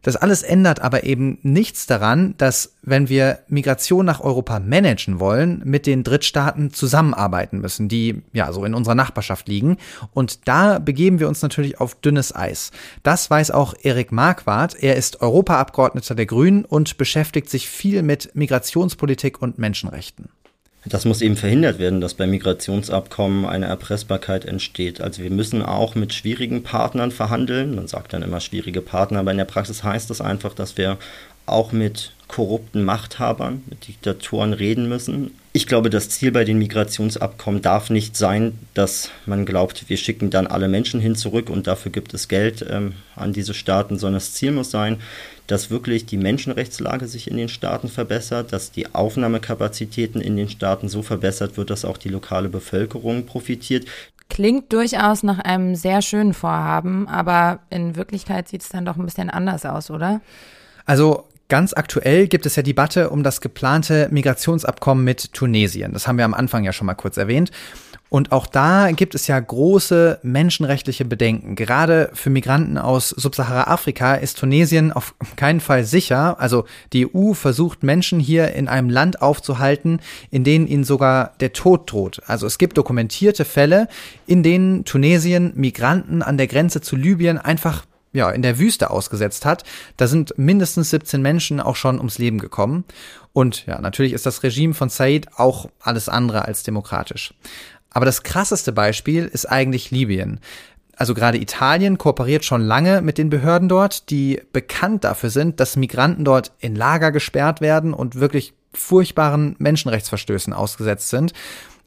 Das 0.01 0.15
alles 0.15 0.43
ändert 0.43 0.81
aber 0.81 1.03
eben 1.03 1.39
nichts 1.43 1.85
daran, 1.85 2.35
dass 2.37 2.75
wenn 2.81 3.09
wir 3.09 3.39
Migration 3.47 4.05
nach 4.05 4.21
Europa 4.21 4.59
managen 4.59 5.19
wollen, 5.19 5.61
mit 5.65 5.85
den 5.85 6.03
Drittstaaten 6.03 6.71
zusammenarbeiten 6.73 7.59
müssen, 7.59 7.89
die 7.89 8.21
ja 8.33 8.51
so 8.53 8.63
in 8.63 8.73
unserer 8.73 8.95
Nachbarschaft 8.95 9.47
liegen. 9.47 9.77
Und 10.13 10.47
da 10.47 10.79
begeben 10.79 11.19
wir 11.19 11.27
uns 11.27 11.41
natürlich 11.41 11.79
auf 11.79 11.95
dünnes 11.95 12.33
Eis. 12.35 12.71
Das 13.03 13.29
weiß 13.29 13.51
auch 13.51 13.73
Erik 13.81 14.11
Marquardt. 14.11 14.75
Er 14.81 14.95
ist 14.95 15.21
Europaabgeordneter 15.21 16.15
der 16.15 16.25
Grünen 16.25 16.65
und 16.65 16.97
beschäftigt 16.97 17.49
sich 17.49 17.69
viel 17.69 18.01
mit 18.01 18.35
Migrationspolitik 18.35 19.41
und 19.41 19.57
Menschenrechten. 19.57 20.29
Das 20.85 21.03
muss 21.03 21.21
eben 21.21 21.35
verhindert 21.35 21.77
werden, 21.77 21.99
dass 21.99 22.13
bei 22.13 22.25
Migrationsabkommen 22.25 23.45
eine 23.45 23.65
Erpressbarkeit 23.65 24.45
entsteht. 24.45 25.01
Also 25.01 25.21
wir 25.21 25.29
müssen 25.29 25.61
auch 25.61 25.95
mit 25.95 26.13
schwierigen 26.13 26.63
Partnern 26.63 27.11
verhandeln. 27.11 27.75
Man 27.75 27.87
sagt 27.87 28.13
dann 28.13 28.23
immer 28.23 28.39
schwierige 28.39 28.81
Partner, 28.81 29.19
aber 29.19 29.31
in 29.31 29.37
der 29.37 29.45
Praxis 29.45 29.83
heißt 29.83 30.09
das 30.09 30.21
einfach, 30.21 30.53
dass 30.53 30.77
wir 30.77 30.97
auch 31.45 31.73
mit 31.73 32.13
korrupten 32.27 32.83
Machthabern, 32.83 33.63
mit 33.69 33.87
Diktatoren 33.87 34.53
reden 34.53 34.87
müssen. 34.87 35.31
Ich 35.51 35.65
glaube, 35.65 35.89
das 35.89 36.09
Ziel 36.09 36.31
bei 36.31 36.45
den 36.45 36.59
Migrationsabkommen 36.59 37.63
darf 37.63 37.89
nicht 37.89 38.15
sein, 38.15 38.57
dass 38.75 39.09
man 39.25 39.45
glaubt, 39.45 39.89
wir 39.89 39.97
schicken 39.97 40.29
dann 40.29 40.45
alle 40.45 40.67
Menschen 40.67 40.99
hin 40.99 41.15
zurück 41.15 41.49
und 41.49 41.65
dafür 41.65 41.91
gibt 41.91 42.13
es 42.13 42.27
Geld 42.27 42.63
ähm, 42.69 42.93
an 43.15 43.33
diese 43.33 43.55
Staaten, 43.55 43.97
sondern 43.97 44.17
das 44.17 44.33
Ziel 44.33 44.51
muss 44.51 44.69
sein, 44.69 44.97
dass 45.47 45.71
wirklich 45.71 46.05
die 46.05 46.17
Menschenrechtslage 46.17 47.07
sich 47.07 47.31
in 47.31 47.37
den 47.37 47.49
Staaten 47.49 47.89
verbessert, 47.89 48.53
dass 48.53 48.71
die 48.71 48.93
Aufnahmekapazitäten 48.93 50.21
in 50.21 50.37
den 50.37 50.49
Staaten 50.49 50.87
so 50.87 51.01
verbessert 51.01 51.57
wird, 51.57 51.71
dass 51.71 51.83
auch 51.83 51.97
die 51.97 52.09
lokale 52.09 52.49
Bevölkerung 52.49 53.25
profitiert. 53.25 53.87
Klingt 54.29 54.71
durchaus 54.71 55.23
nach 55.23 55.39
einem 55.39 55.73
sehr 55.75 56.03
schönen 56.03 56.35
Vorhaben, 56.35 57.07
aber 57.07 57.59
in 57.71 57.95
Wirklichkeit 57.95 58.47
sieht 58.47 58.61
es 58.61 58.69
dann 58.69 58.85
doch 58.85 58.97
ein 58.97 59.05
bisschen 59.05 59.31
anders 59.31 59.65
aus, 59.65 59.89
oder? 59.89 60.21
Also 60.85 61.25
Ganz 61.49 61.73
aktuell 61.73 62.27
gibt 62.27 62.45
es 62.45 62.55
ja 62.55 62.61
Debatte 62.61 63.09
um 63.09 63.23
das 63.23 63.41
geplante 63.41 64.07
Migrationsabkommen 64.11 65.03
mit 65.03 65.33
Tunesien. 65.33 65.93
Das 65.93 66.07
haben 66.07 66.19
wir 66.19 66.25
am 66.25 66.35
Anfang 66.35 66.63
ja 66.63 66.71
schon 66.71 66.85
mal 66.85 66.93
kurz 66.93 67.17
erwähnt. 67.17 67.49
Und 68.09 68.31
auch 68.31 68.45
da 68.45 68.91
gibt 68.91 69.15
es 69.15 69.25
ja 69.25 69.39
große 69.39 70.19
menschenrechtliche 70.21 71.05
Bedenken. 71.05 71.55
Gerade 71.55 72.11
für 72.13 72.29
Migranten 72.29 72.77
aus 72.77 73.09
Subsahara-Afrika 73.09 74.13
ist 74.15 74.37
Tunesien 74.37 74.91
auf 74.91 75.15
keinen 75.37 75.59
Fall 75.59 75.85
sicher. 75.85 76.39
Also 76.39 76.65
die 76.93 77.07
EU 77.15 77.33
versucht 77.33 77.81
Menschen 77.81 78.19
hier 78.19 78.53
in 78.53 78.67
einem 78.67 78.89
Land 78.91 79.23
aufzuhalten, 79.23 80.01
in 80.29 80.43
denen 80.43 80.67
ihnen 80.67 80.83
sogar 80.83 81.33
der 81.39 81.53
Tod 81.53 81.91
droht. 81.91 82.21
Also 82.27 82.45
es 82.45 82.59
gibt 82.59 82.77
dokumentierte 82.77 83.45
Fälle, 83.45 83.87
in 84.27 84.43
denen 84.43 84.85
Tunesien 84.85 85.53
Migranten 85.55 86.21
an 86.21 86.37
der 86.37 86.47
Grenze 86.47 86.81
zu 86.81 86.95
Libyen 86.95 87.39
einfach 87.39 87.85
ja, 88.13 88.29
in 88.31 88.41
der 88.41 88.59
Wüste 88.59 88.89
ausgesetzt 88.89 89.45
hat. 89.45 89.63
Da 89.97 90.07
sind 90.07 90.33
mindestens 90.37 90.89
17 90.89 91.21
Menschen 91.21 91.59
auch 91.59 91.75
schon 91.75 91.97
ums 91.97 92.17
Leben 92.17 92.39
gekommen. 92.39 92.85
Und 93.33 93.65
ja, 93.65 93.79
natürlich 93.79 94.13
ist 94.13 94.25
das 94.25 94.43
Regime 94.43 94.73
von 94.73 94.89
Said 94.89 95.27
auch 95.37 95.69
alles 95.79 96.09
andere 96.09 96.45
als 96.45 96.63
demokratisch. 96.63 97.33
Aber 97.91 98.05
das 98.05 98.23
krasseste 98.23 98.71
Beispiel 98.71 99.25
ist 99.25 99.45
eigentlich 99.45 99.91
Libyen. 99.91 100.39
Also 100.95 101.13
gerade 101.13 101.37
Italien 101.37 101.97
kooperiert 101.97 102.43
schon 102.43 102.61
lange 102.61 103.01
mit 103.01 103.17
den 103.17 103.29
Behörden 103.29 103.69
dort, 103.69 104.09
die 104.09 104.41
bekannt 104.51 105.05
dafür 105.05 105.29
sind, 105.29 105.59
dass 105.59 105.77
Migranten 105.77 106.25
dort 106.25 106.51
in 106.59 106.75
Lager 106.75 107.11
gesperrt 107.11 107.61
werden 107.61 107.93
und 107.93 108.15
wirklich 108.15 108.53
furchtbaren 108.73 109.55
Menschenrechtsverstößen 109.59 110.51
ausgesetzt 110.51 111.09
sind. 111.09 111.33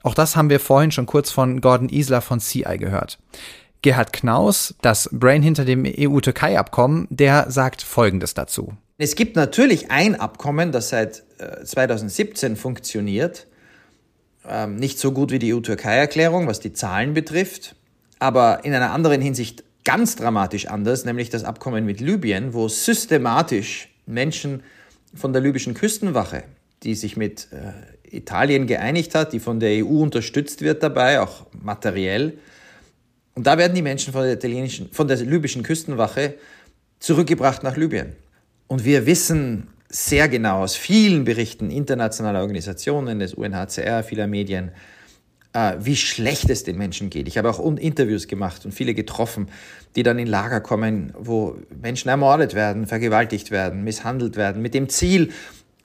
Auch 0.02 0.14
das 0.14 0.34
haben 0.34 0.50
wir 0.50 0.60
vorhin 0.60 0.92
schon 0.92 1.06
kurz 1.06 1.30
von 1.30 1.60
Gordon 1.60 1.88
Isler 1.88 2.22
von 2.22 2.40
CI 2.40 2.78
gehört. 2.78 3.18
Gerhard 3.82 4.12
Knaus, 4.12 4.74
das 4.80 5.10
Brain 5.12 5.42
hinter 5.42 5.64
dem 5.64 5.84
EU-Türkei-Abkommen, 5.84 7.08
der 7.10 7.50
sagt 7.50 7.82
Folgendes 7.82 8.34
dazu. 8.34 8.74
Es 8.98 9.16
gibt 9.16 9.34
natürlich 9.34 9.90
ein 9.90 10.14
Abkommen, 10.14 10.70
das 10.70 10.90
seit 10.90 11.24
2017 11.64 12.52
äh, 12.52 12.56
funktioniert. 12.56 13.46
Ähm, 14.48 14.76
nicht 14.76 14.98
so 14.98 15.12
gut 15.12 15.32
wie 15.32 15.38
die 15.38 15.54
EU-Türkei-Erklärung, 15.54 16.46
was 16.46 16.60
die 16.60 16.72
Zahlen 16.72 17.14
betrifft, 17.14 17.74
aber 18.18 18.64
in 18.64 18.72
einer 18.72 18.92
anderen 18.92 19.20
Hinsicht 19.20 19.64
ganz 19.84 20.14
dramatisch 20.16 20.66
anders, 20.66 21.04
nämlich 21.04 21.30
das 21.30 21.44
Abkommen 21.44 21.84
mit 21.84 22.00
Libyen, 22.00 22.54
wo 22.54 22.68
systematisch 22.68 23.88
Menschen 24.06 24.62
von 25.14 25.32
der 25.32 25.42
libyschen 25.42 25.74
Küstenwache, 25.74 26.44
die 26.82 26.94
sich 26.94 27.16
mit 27.16 27.48
äh, 27.52 28.16
Italien 28.16 28.66
geeinigt 28.66 29.14
hat, 29.14 29.32
die 29.32 29.40
von 29.40 29.58
der 29.58 29.84
EU 29.84 30.02
unterstützt 30.02 30.60
wird 30.60 30.82
dabei, 30.82 31.20
auch 31.20 31.46
materiell, 31.60 32.38
und 33.34 33.46
da 33.46 33.58
werden 33.58 33.74
die 33.74 33.82
Menschen 33.82 34.12
von 34.12 34.22
der, 34.22 34.34
italienischen, 34.34 34.90
von 34.92 35.08
der 35.08 35.16
libyschen 35.16 35.62
Küstenwache 35.62 36.34
zurückgebracht 36.98 37.62
nach 37.62 37.76
Libyen. 37.76 38.12
Und 38.66 38.84
wir 38.84 39.06
wissen 39.06 39.68
sehr 39.88 40.28
genau 40.28 40.62
aus 40.62 40.76
vielen 40.76 41.24
Berichten 41.24 41.70
internationaler 41.70 42.40
Organisationen, 42.40 43.18
des 43.18 43.34
UNHCR, 43.34 44.02
vieler 44.02 44.26
Medien, 44.26 44.70
äh, 45.52 45.74
wie 45.78 45.96
schlecht 45.96 46.48
es 46.48 46.64
den 46.64 46.78
Menschen 46.78 47.10
geht. 47.10 47.28
Ich 47.28 47.36
habe 47.36 47.50
auch 47.50 47.60
Interviews 47.76 48.26
gemacht 48.28 48.64
und 48.64 48.72
viele 48.72 48.94
getroffen, 48.94 49.48
die 49.96 50.02
dann 50.02 50.18
in 50.18 50.26
Lager 50.26 50.60
kommen, 50.60 51.12
wo 51.18 51.56
Menschen 51.82 52.08
ermordet 52.08 52.54
werden, 52.54 52.86
vergewaltigt 52.86 53.50
werden, 53.50 53.84
misshandelt 53.84 54.36
werden, 54.36 54.62
mit 54.62 54.72
dem 54.74 54.88
Ziel, 54.88 55.30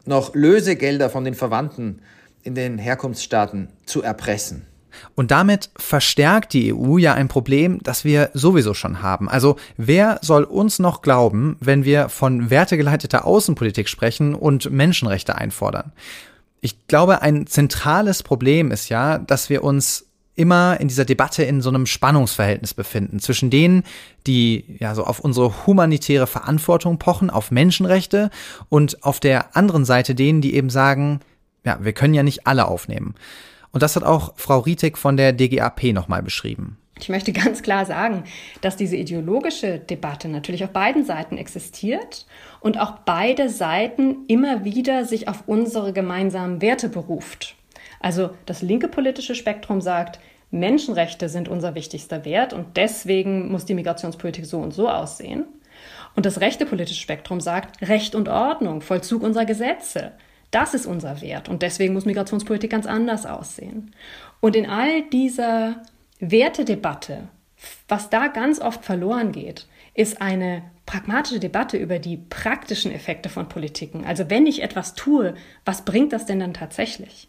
noch 0.05 0.33
Lösegelder 0.35 1.09
von 1.09 1.25
den 1.25 1.33
Verwandten 1.33 1.99
in 2.43 2.55
den 2.55 2.77
Herkunftsstaaten 2.77 3.67
zu 3.85 4.01
erpressen. 4.01 4.65
Und 5.15 5.31
damit 5.31 5.69
verstärkt 5.77 6.53
die 6.53 6.73
EU 6.73 6.97
ja 6.97 7.13
ein 7.13 7.27
Problem, 7.27 7.79
das 7.83 8.05
wir 8.05 8.29
sowieso 8.33 8.73
schon 8.73 9.01
haben. 9.01 9.29
Also 9.29 9.57
wer 9.77 10.19
soll 10.21 10.43
uns 10.43 10.79
noch 10.79 11.01
glauben, 11.01 11.57
wenn 11.59 11.85
wir 11.85 12.09
von 12.09 12.49
wertegeleiteter 12.49 13.25
Außenpolitik 13.25 13.89
sprechen 13.89 14.35
und 14.35 14.71
Menschenrechte 14.71 15.35
einfordern? 15.35 15.91
Ich 16.61 16.87
glaube, 16.87 17.21
ein 17.21 17.47
zentrales 17.47 18.23
Problem 18.23 18.71
ist 18.71 18.89
ja, 18.89 19.19
dass 19.19 19.49
wir 19.49 19.63
uns 19.63 20.07
immer 20.37 20.79
in 20.79 20.87
dieser 20.87 21.03
Debatte 21.03 21.43
in 21.43 21.61
so 21.61 21.69
einem 21.69 21.87
Spannungsverhältnis 21.87 22.75
befinden 22.75 23.19
zwischen 23.19 23.49
denen, 23.49 23.83
die 24.27 24.77
ja 24.79 24.93
so 24.93 25.03
auf 25.03 25.19
unsere 25.19 25.65
humanitäre 25.65 26.27
Verantwortung 26.27 26.99
pochen, 26.99 27.31
auf 27.31 27.49
Menschenrechte 27.49 28.29
und 28.69 29.03
auf 29.03 29.19
der 29.19 29.57
anderen 29.57 29.83
Seite 29.83 30.13
denen, 30.13 30.41
die 30.41 30.53
eben 30.53 30.69
sagen, 30.69 31.21
ja, 31.65 31.79
wir 31.81 31.91
können 31.91 32.13
ja 32.13 32.23
nicht 32.23 32.45
alle 32.45 32.67
aufnehmen. 32.67 33.15
Und 33.77 33.83
das 33.83 33.95
hat 33.95 34.03
auch 34.03 34.33
Frau 34.37 34.57
Rietek 34.57 34.97
von 34.97 35.17
der 35.17 35.33
DGAP 35.33 35.93
nochmal 35.93 36.23
beschrieben. 36.23 36.79
Ich 36.99 37.09
möchte 37.09 37.31
ganz 37.31 37.61
klar 37.61 37.85
sagen, 37.85 38.23
dass 38.61 38.75
diese 38.75 38.95
ideologische 38.95 39.77
Debatte 39.77 40.29
natürlich 40.29 40.63
auf 40.63 40.71
beiden 40.71 41.05
Seiten 41.05 41.37
existiert 41.37 42.25
und 42.59 42.79
auch 42.79 42.93
beide 43.05 43.49
Seiten 43.49 44.25
immer 44.27 44.65
wieder 44.65 45.05
sich 45.05 45.27
auf 45.27 45.43
unsere 45.45 45.93
gemeinsamen 45.93 46.59
Werte 46.59 46.89
beruft. 46.89 47.55
Also 47.99 48.31
das 48.47 48.63
linke 48.63 48.87
politische 48.87 49.35
Spektrum 49.35 49.79
sagt, 49.79 50.19
Menschenrechte 50.49 51.29
sind 51.29 51.47
unser 51.47 51.75
wichtigster 51.75 52.25
Wert 52.25 52.53
und 52.53 52.77
deswegen 52.77 53.51
muss 53.51 53.65
die 53.65 53.75
Migrationspolitik 53.75 54.47
so 54.47 54.57
und 54.57 54.73
so 54.73 54.89
aussehen. 54.89 55.45
Und 56.15 56.25
das 56.25 56.41
rechte 56.41 56.65
politische 56.65 56.99
Spektrum 56.99 57.41
sagt, 57.41 57.87
Recht 57.87 58.15
und 58.15 58.27
Ordnung, 58.27 58.81
Vollzug 58.81 59.21
unserer 59.21 59.45
Gesetze. 59.45 60.13
Das 60.51 60.73
ist 60.73 60.85
unser 60.85 61.21
Wert 61.21 61.49
und 61.49 61.61
deswegen 61.61 61.93
muss 61.93 62.05
Migrationspolitik 62.05 62.71
ganz 62.71 62.85
anders 62.85 63.25
aussehen. 63.25 63.93
Und 64.39 64.55
in 64.55 64.65
all 64.69 65.03
dieser 65.09 65.81
Wertedebatte, 66.19 67.27
was 67.87 68.09
da 68.09 68.27
ganz 68.27 68.59
oft 68.59 68.85
verloren 68.85 69.31
geht, 69.31 69.67
ist 69.93 70.21
eine 70.21 70.63
pragmatische 70.85 71.39
Debatte 71.39 71.77
über 71.77 71.99
die 71.99 72.17
praktischen 72.17 72.91
Effekte 72.91 73.29
von 73.29 73.49
Politiken. 73.49 74.05
Also 74.05 74.29
wenn 74.29 74.45
ich 74.45 74.63
etwas 74.63 74.93
tue, 74.93 75.33
was 75.65 75.83
bringt 75.83 76.13
das 76.13 76.25
denn 76.25 76.39
dann 76.39 76.53
tatsächlich? 76.53 77.27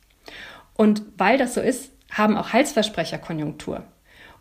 Und 0.74 1.02
weil 1.16 1.38
das 1.38 1.54
so 1.54 1.60
ist, 1.60 1.90
haben 2.10 2.36
auch 2.36 2.52
Heilsversprecher 2.52 3.18
Konjunktur. 3.18 3.84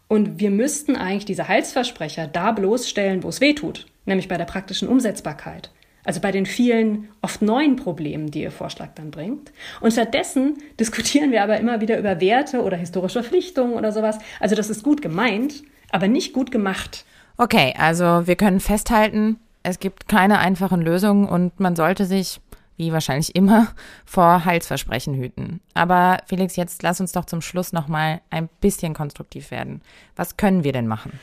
Und 0.08 0.40
wir 0.40 0.52
müssten 0.52 0.96
eigentlich 0.96 1.26
diese 1.26 1.48
Heilsversprecher 1.48 2.28
da 2.28 2.52
bloßstellen, 2.52 3.24
wo 3.24 3.30
es 3.30 3.42
weh 3.42 3.54
tut, 3.54 3.88
nämlich 4.06 4.28
bei 4.28 4.38
der 4.38 4.46
praktischen 4.46 4.88
Umsetzbarkeit. 4.88 5.72
Also 6.08 6.22
bei 6.22 6.32
den 6.32 6.46
vielen, 6.46 7.10
oft 7.22 7.42
neuen 7.42 7.76
Problemen, 7.76 8.32
die 8.32 8.42
Ihr 8.42 8.52
Vorschlag 8.52 8.92
dann 8.96 9.12
bringt. 9.12 9.52
Und 9.82 9.92
stattdessen 9.92 10.58
diskutieren 10.80 11.32
wir 11.34 11.44
aber 11.44 11.58
immer 11.58 11.82
wieder 11.82 12.00
über 12.00 12.22
Werte 12.22 12.64
oder 12.64 12.78
historische 12.78 13.22
Verpflichtungen 13.22 13.74
oder 13.74 13.92
sowas. 13.92 14.18
Also 14.40 14.56
das 14.56 14.70
ist 14.70 14.84
gut 14.84 15.02
gemeint, 15.02 15.64
aber 15.92 16.08
nicht 16.08 16.32
gut 16.32 16.50
gemacht. 16.50 17.04
Okay, 17.36 17.74
also 17.78 18.26
wir 18.26 18.38
können 18.38 18.62
festhalten, 18.62 19.38
es 19.64 19.80
gibt 19.80 20.08
keine 20.08 20.40
einfachen 20.40 20.82
Lösungen 20.82 21.28
und 21.28 21.60
man 21.60 21.76
sollte 21.76 22.06
sich, 22.06 22.40
wie 22.78 22.94
wahrscheinlich 22.94 23.36
immer, 23.36 23.68
vor 24.06 24.46
Heilsversprechen 24.46 25.14
hüten. 25.14 25.60
Aber 25.74 26.20
Felix, 26.26 26.56
jetzt 26.56 26.84
lass 26.84 27.02
uns 27.02 27.12
doch 27.12 27.26
zum 27.26 27.42
Schluss 27.42 27.74
nochmal 27.74 28.22
ein 28.30 28.48
bisschen 28.62 28.94
konstruktiv 28.94 29.52
werden. 29.52 29.82
Was 30.16 30.38
können 30.38 30.64
wir 30.64 30.72
denn 30.72 30.88
machen? 30.88 31.20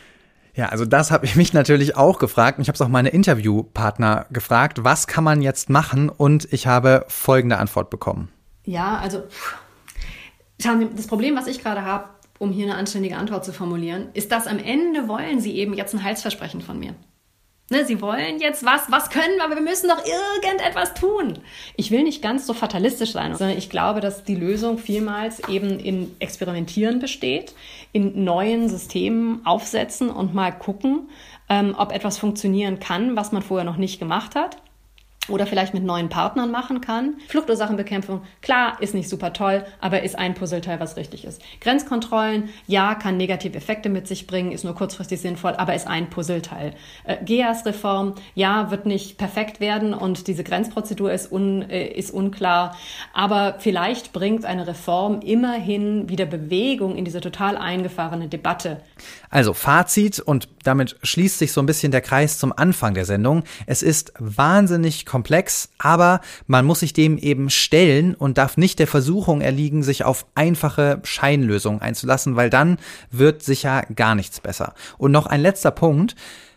Ja, 0.55 0.69
also 0.69 0.85
das 0.85 1.11
habe 1.11 1.27
ich 1.27 1.35
mich 1.35 1.53
natürlich 1.53 1.97
auch 1.97 2.19
gefragt. 2.19 2.59
Ich 2.61 2.69
habe 2.69 2.75
es 2.75 2.81
auch 2.81 2.89
meine 2.89 3.09
Interviewpartner 3.09 4.27
gefragt, 4.31 4.85
was 4.85 5.07
kann 5.07 5.25
man 5.25 5.43
jetzt 5.43 5.69
machen? 5.69 6.09
Und 6.09 6.53
ich 6.53 6.67
habe 6.67 7.05
folgende 7.09 7.59
Antwort 7.59 7.91
bekommen. 7.91 8.29
Ja, 8.65 8.99
also 8.99 9.25
schauen 10.61 10.81
Sie, 10.81 10.89
das 10.95 11.09
Problem, 11.09 11.37
was 11.37 11.49
ich 11.49 11.61
gerade 11.61 11.85
habe, 11.85 12.09
um 12.39 12.53
hier 12.53 12.67
eine 12.67 12.77
anständige 12.77 13.17
Antwort 13.17 13.45
zu 13.45 13.53
formulieren, 13.53 14.09
ist, 14.15 14.31
dass 14.31 14.47
am 14.47 14.59
Ende 14.59 15.09
wollen 15.09 15.41
Sie 15.41 15.57
eben 15.57 15.75
jetzt 15.75 15.95
ein 15.95 16.03
Heilsversprechen 16.03 16.61
von 16.61 16.79
mir. 16.79 16.95
Ne, 17.71 17.87
sie 17.87 18.03
wollen 18.03 18.41
jetzt 18.41 18.65
was, 18.67 18.91
was 18.91 19.09
können, 19.09 19.41
aber 19.43 19.55
wir 19.55 19.63
müssen 19.63 19.89
doch 19.89 20.03
irgendetwas 20.05 20.93
tun. 20.93 21.39
Ich 21.77 21.91
will 21.91 22.03
nicht 22.03 22.21
ganz 22.21 22.47
so 22.47 22.53
fatalistisch 22.53 23.13
sein, 23.13 23.35
sondern 23.35 23.57
ich 23.57 23.71
glaube, 23.71 24.01
dass 24.01 24.23
die 24.23 24.35
Lösung 24.35 24.77
vielmals 24.77 25.49
eben 25.49 25.79
in 25.79 26.15
Experimentieren 26.19 26.99
besteht, 26.99 27.55
in 27.93 28.23
neuen 28.23 28.69
Systemen 28.69 29.47
aufsetzen 29.47 30.11
und 30.11 30.35
mal 30.35 30.53
gucken, 30.53 31.09
ähm, 31.49 31.75
ob 31.79 31.93
etwas 31.93 32.19
funktionieren 32.19 32.81
kann, 32.81 33.17
was 33.17 33.33
man 33.33 33.41
vorher 33.41 33.65
noch 33.65 33.79
nicht 33.79 33.99
gemacht 33.99 34.35
hat 34.35 34.59
oder 35.29 35.47
vielleicht 35.47 35.75
mit 35.75 35.85
neuen 35.85 36.09
Partnern 36.09 36.51
machen 36.51 36.81
kann. 36.81 37.15
Fluchtursachenbekämpfung, 37.29 38.23
klar, 38.43 38.77
ist 38.81 38.95
nicht 38.95 39.09
super 39.09 39.33
toll, 39.33 39.65
aber 39.81 40.03
ist 40.03 40.19
ein 40.19 40.35
Puzzleteil, 40.35 40.81
was 40.81 40.97
richtig 40.97 41.25
ist. 41.25 41.41
Grenzkontrollen, 41.61 42.51
ja, 42.67 42.95
kann 42.95 43.17
negative 43.17 43.57
Effekte 43.57 43.89
mit 43.89 44.07
sich 44.07 44.27
bringen, 44.27 44.53
ist 44.53 44.65
nur 44.65 44.75
kurzfristig 44.75 45.21
sinnvoll, 45.21 45.55
aber 45.57 45.75
ist 45.75 45.87
ein 45.87 46.11
Puzzleteil. 46.11 46.75
Äh, 47.05 47.17
GEAS-Reform, 47.25 48.15
ja, 48.35 48.71
wird 48.71 48.87
nicht 48.87 49.19
perfekt 49.19 49.61
werden 49.61 49.95
und 49.95 50.27
diese 50.27 50.45
Grenzprozedur 50.45 51.13
ist, 51.13 51.33
un, 51.33 51.63
äh, 51.71 51.87
ist 51.87 52.11
unklar, 52.11 52.77
aber 53.13 53.57
vielleicht 53.59 54.13
bringt 54.13 54.45
eine 54.45 54.67
Reform 54.67 55.21
immerhin 55.21 56.09
wieder 56.09 56.27
Bewegung 56.27 56.97
in 56.97 57.05
diese 57.05 57.21
total 57.21 57.57
eingefahrene 57.57 58.29
Debatte. 58.29 58.81
Also 59.35 59.53
Fazit 59.53 60.21
und 60.21 60.49
damit 60.63 60.97
schließt 61.03 61.39
sich 61.39 61.51
so 61.51 61.61
ein 61.61 61.67
bisschen 61.67 61.91
der 61.91 62.03
Kreis 62.03 62.39
zum 62.39 62.53
Anfang 62.57 62.95
der 62.95 63.05
Sendung. 63.05 63.43
Es 63.67 63.83
ist 63.83 64.13
wahnsinnig 64.21 65.07
komplex, 65.07 65.71
aber 65.77 66.21
man 66.47 66.65
muss 66.65 66.79
sich 66.79 66.93
dem 66.93 67.19
eben 67.19 67.51
stellen 67.51 68.15
und 68.15 68.39
darf 68.39 68.57
nicht 68.57 68.79
der 68.79 68.87
Versuchung 68.87 69.41
erliegen, 69.41 69.83
sich 69.83 70.05
auf 70.05 70.25
einfache 70.37 71.01
Scheinlösungen 71.03 71.83
einzulassen, 71.83 72.37
weil 72.37 72.49
dann 72.49 72.79
wird 73.11 73.43
sicher 73.43 73.83
gar 73.97 74.15
nichts 74.15 74.39
besser. 74.39 74.73
Und 74.99 75.11
noch 75.11 75.27
ein 75.27 75.41
letzter 75.41 75.73
Punkt. 75.73 76.15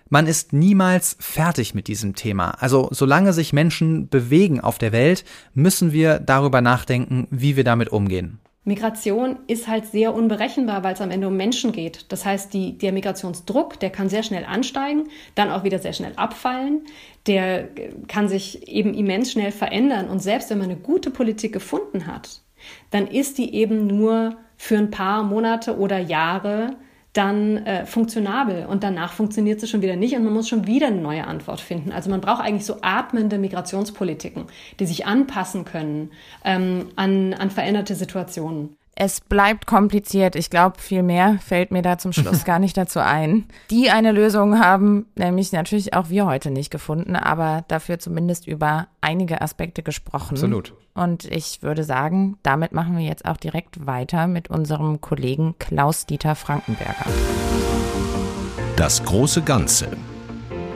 Man 0.09 0.27
ist 0.27 0.53
niemals 0.53 1.17
fertig 1.19 1.73
mit 1.73 1.87
diesem 1.87 2.13
Thema. 2.13 2.51
Also 2.59 2.89
solange 2.91 3.33
sich 3.33 3.53
Menschen 3.53 4.07
bewegen 4.07 4.61
auf 4.61 4.77
der 4.77 4.91
Welt, 4.91 5.25
müssen 5.55 5.93
wir 5.93 6.19
darüber 6.19 6.61
nachdenken, 6.61 7.27
wie 7.31 7.55
wir 7.55 7.63
damit 7.63 7.89
umgehen. 7.89 8.37
Migration 8.67 9.39
ist 9.47 9.69
halt 9.69 9.85
sehr 9.85 10.13
unberechenbar, 10.13 10.83
weil 10.83 10.93
es 10.93 10.99
am 10.99 11.09
Ende 11.09 11.29
um 11.29 11.37
Menschen 11.37 11.71
geht. 11.71 12.11
Das 12.11 12.25
heißt, 12.25 12.53
die, 12.53 12.77
der 12.77 12.91
Migrationsdruck, 12.91 13.79
der 13.79 13.89
kann 13.89 14.09
sehr 14.09 14.23
schnell 14.23 14.43
ansteigen, 14.43 15.07
dann 15.35 15.51
auch 15.51 15.63
wieder 15.63 15.79
sehr 15.79 15.93
schnell 15.93 16.11
abfallen. 16.17 16.81
Der 17.27 17.69
kann 18.09 18.27
sich 18.27 18.67
eben 18.67 18.93
immens 18.93 19.31
schnell 19.31 19.53
verändern. 19.53 20.09
Und 20.09 20.19
selbst 20.19 20.49
wenn 20.49 20.57
man 20.57 20.69
eine 20.69 20.79
gute 20.79 21.11
Politik 21.11 21.53
gefunden 21.53 22.07
hat, 22.07 22.41
dann 22.91 23.07
ist 23.07 23.37
die 23.37 23.55
eben 23.55 23.87
nur 23.87 24.35
für 24.57 24.77
ein 24.77 24.91
paar 24.91 25.23
Monate 25.23 25.77
oder 25.77 25.99
Jahre 25.99 26.75
dann 27.17 27.57
äh, 27.65 27.85
funktionabel 27.85 28.65
und 28.67 28.83
danach 28.83 29.11
funktioniert 29.13 29.59
sie 29.59 29.67
schon 29.67 29.81
wieder 29.81 29.95
nicht 29.95 30.15
und 30.15 30.23
man 30.23 30.33
muss 30.33 30.47
schon 30.47 30.67
wieder 30.67 30.87
eine 30.87 31.01
neue 31.01 31.25
Antwort 31.25 31.59
finden. 31.59 31.91
Also 31.91 32.09
man 32.09 32.21
braucht 32.21 32.41
eigentlich 32.41 32.65
so 32.65 32.77
atmende 32.81 33.39
Migrationspolitiken, 33.39 34.45
die 34.79 34.85
sich 34.85 35.05
anpassen 35.07 35.65
können 35.65 36.11
ähm, 36.45 36.89
an, 36.95 37.33
an 37.33 37.49
veränderte 37.49 37.95
Situationen. 37.95 38.77
Es 38.99 39.21
bleibt 39.21 39.67
kompliziert. 39.67 40.35
Ich 40.35 40.49
glaube, 40.49 40.79
viel 40.79 41.03
mehr 41.03 41.37
fällt 41.37 41.69
mir 41.69 41.83
da 41.83 41.99
zum 41.99 42.13
Schluss 42.13 42.45
gar 42.45 42.57
nicht 42.57 42.75
dazu 42.75 42.99
ein. 42.99 43.45
Die 43.69 43.91
eine 43.91 44.11
Lösung 44.11 44.59
haben 44.59 45.05
nämlich 45.15 45.51
natürlich 45.51 45.93
auch 45.93 46.09
wir 46.09 46.25
heute 46.25 46.49
nicht 46.49 46.71
gefunden, 46.71 47.15
aber 47.15 47.63
dafür 47.67 47.99
zumindest 47.99 48.47
über 48.47 48.87
einige 48.99 49.41
Aspekte 49.41 49.83
gesprochen. 49.83 50.33
Absolut. 50.33 50.73
Und 50.95 51.25
ich 51.25 51.61
würde 51.61 51.83
sagen, 51.83 52.39
damit 52.41 52.71
machen 52.71 52.97
wir 52.97 53.05
jetzt 53.05 53.25
auch 53.25 53.37
direkt 53.37 53.85
weiter 53.85 54.25
mit 54.25 54.49
unserem 54.49 54.99
Kollegen 54.99 55.53
Klaus-Dieter 55.59 56.33
Frankenberger. 56.33 57.05
Das 58.77 59.03
große 59.03 59.43
Ganze 59.43 59.89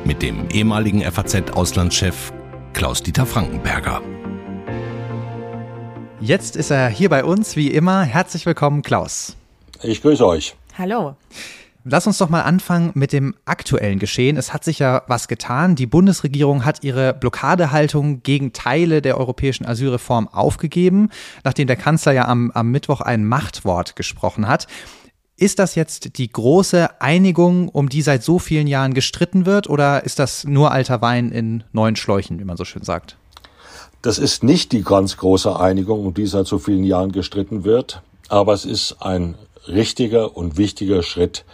mit 0.06 0.22
dem 0.22 0.48
ehemaligen 0.52 1.02
FAZ-Auslandschef 1.02 2.32
Klaus-Dieter 2.74 3.26
Frankenberger. 3.26 4.04
Jetzt 6.22 6.56
ist 6.56 6.70
er 6.70 6.88
hier 6.88 7.10
bei 7.10 7.24
uns, 7.26 7.56
wie 7.56 7.70
immer. 7.72 8.04
Herzlich 8.04 8.46
willkommen, 8.46 8.84
Klaus. 8.84 9.36
Ich 9.82 10.04
grüße 10.04 10.24
euch. 10.24 10.56
Hallo. 10.78 11.16
Lass 11.84 12.06
uns 12.06 12.20
doch 12.20 12.30
mal 12.30 12.44
anfangen 12.44 12.92
mit 12.94 13.12
dem 13.12 13.34
aktuellen 13.46 13.98
Geschehen. 13.98 14.38
Es 14.38 14.54
hat 14.54 14.64
sich 14.64 14.78
ja 14.78 15.02
was 15.08 15.28
getan. 15.28 15.76
Die 15.76 15.88
Bundesregierung 15.88 16.64
hat 16.64 16.84
ihre 16.84 17.16
Blockadehaltung 17.16 18.22
gegen 18.22 18.54
Teile 18.54 19.02
der 19.02 19.18
europäischen 19.18 19.66
Asylreform 19.66 20.28
aufgegeben, 20.28 21.10
nachdem 21.44 21.66
der 21.66 21.76
Kanzler 21.76 22.12
ja 22.12 22.28
am, 22.28 22.52
am 22.52 22.70
Mittwoch 22.70 23.02
ein 23.02 23.26
Machtwort 23.26 23.96
gesprochen 23.96 24.48
hat. 24.48 24.68
Ist 25.38 25.58
das 25.58 25.74
jetzt 25.74 26.20
die 26.20 26.32
große 26.32 27.02
Einigung, 27.02 27.68
um 27.68 27.90
die 27.90 28.04
seit 28.04 28.22
so 28.22 28.38
vielen 28.38 28.68
Jahren 28.68 28.94
gestritten 28.94 29.48
wird, 29.48 29.68
oder 29.68 30.04
ist 30.04 30.20
das 30.20 30.44
nur 30.44 30.72
alter 30.72 31.02
Wein 31.02 31.32
in 31.32 31.64
neuen 31.72 31.96
Schläuchen, 31.96 32.40
wie 32.40 32.46
man 32.46 32.58
so 32.58 32.64
schön 32.64 32.84
sagt? 32.84 33.18
Das 34.02 34.18
ist 34.18 34.44
nicht 34.44 34.72
die 34.72 34.82
ganz 34.82 35.18
große 35.18 35.60
Einigung, 35.60 36.06
um 36.08 36.14
die 36.16 36.26
seit 36.26 36.48
so 36.48 36.58
vielen 36.58 36.84
Jahren 36.84 37.12
gestritten 37.12 37.64
wird, 37.64 38.02
aber 38.30 38.54
es 38.54 38.66
ist 38.66 38.98
ein 39.00 39.36
richtiger 39.68 40.36
und 40.36 40.58
wichtiger 40.58 41.04
Schritt, 41.04 41.46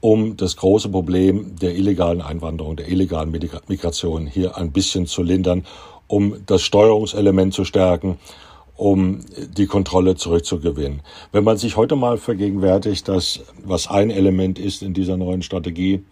um 0.00 0.36
das 0.36 0.56
große 0.56 0.88
Problem 0.88 1.54
der 1.60 1.76
illegalen 1.76 2.20
Einwanderung, 2.20 2.74
der 2.74 2.88
illegalen 2.88 3.30
Migration 3.68 4.26
hier 4.26 4.56
ein 4.56 4.72
bisschen 4.72 5.06
zu 5.06 5.22
lindern, 5.22 5.64
um 6.08 6.44
das 6.44 6.62
Steuerungselement 6.62 7.54
zu 7.54 7.64
stärken, 7.64 8.18
um 8.76 9.20
die 9.56 9.66
Kontrolle 9.66 10.16
zurückzugewinnen. 10.16 11.02
Wenn 11.30 11.44
man 11.44 11.56
sich 11.56 11.76
heute 11.76 11.94
mal 11.94 12.18
vergegenwärtigt, 12.18 13.06
dass 13.06 13.40
was 13.64 13.86
ein 13.86 14.10
Element 14.10 14.58
ist 14.58 14.82
in 14.82 14.92
dieser 14.92 15.16
neuen 15.16 15.42
Strategie 15.42 16.04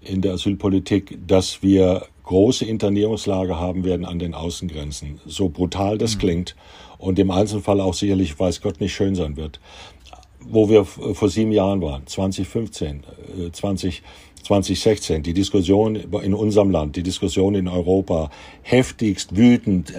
in 0.00 0.22
der 0.22 0.32
Asylpolitik, 0.32 1.18
dass 1.26 1.62
wir 1.62 2.06
große 2.24 2.64
Internierungslager 2.64 3.58
haben 3.58 3.84
werden 3.84 4.04
an 4.04 4.18
den 4.18 4.34
Außengrenzen. 4.34 5.20
So 5.26 5.48
brutal 5.48 5.98
das 5.98 6.16
mhm. 6.16 6.18
klingt 6.18 6.56
und 6.98 7.18
im 7.18 7.30
Einzelfall 7.30 7.80
auch 7.80 7.94
sicherlich, 7.94 8.38
weiß 8.38 8.60
Gott, 8.60 8.80
nicht 8.80 8.94
schön 8.94 9.14
sein 9.14 9.36
wird. 9.36 9.60
Wo 10.46 10.68
wir 10.68 10.84
vor 10.84 11.30
sieben 11.30 11.52
Jahren 11.52 11.80
waren, 11.80 12.06
2015, 12.06 13.04
20, 13.52 14.02
2016, 14.42 15.22
die 15.22 15.32
Diskussion 15.32 15.96
in 15.96 16.34
unserem 16.34 16.70
Land, 16.70 16.96
die 16.96 17.02
Diskussion 17.02 17.54
in 17.54 17.66
Europa 17.66 18.30
heftigst, 18.62 19.36
wütend, 19.36 19.94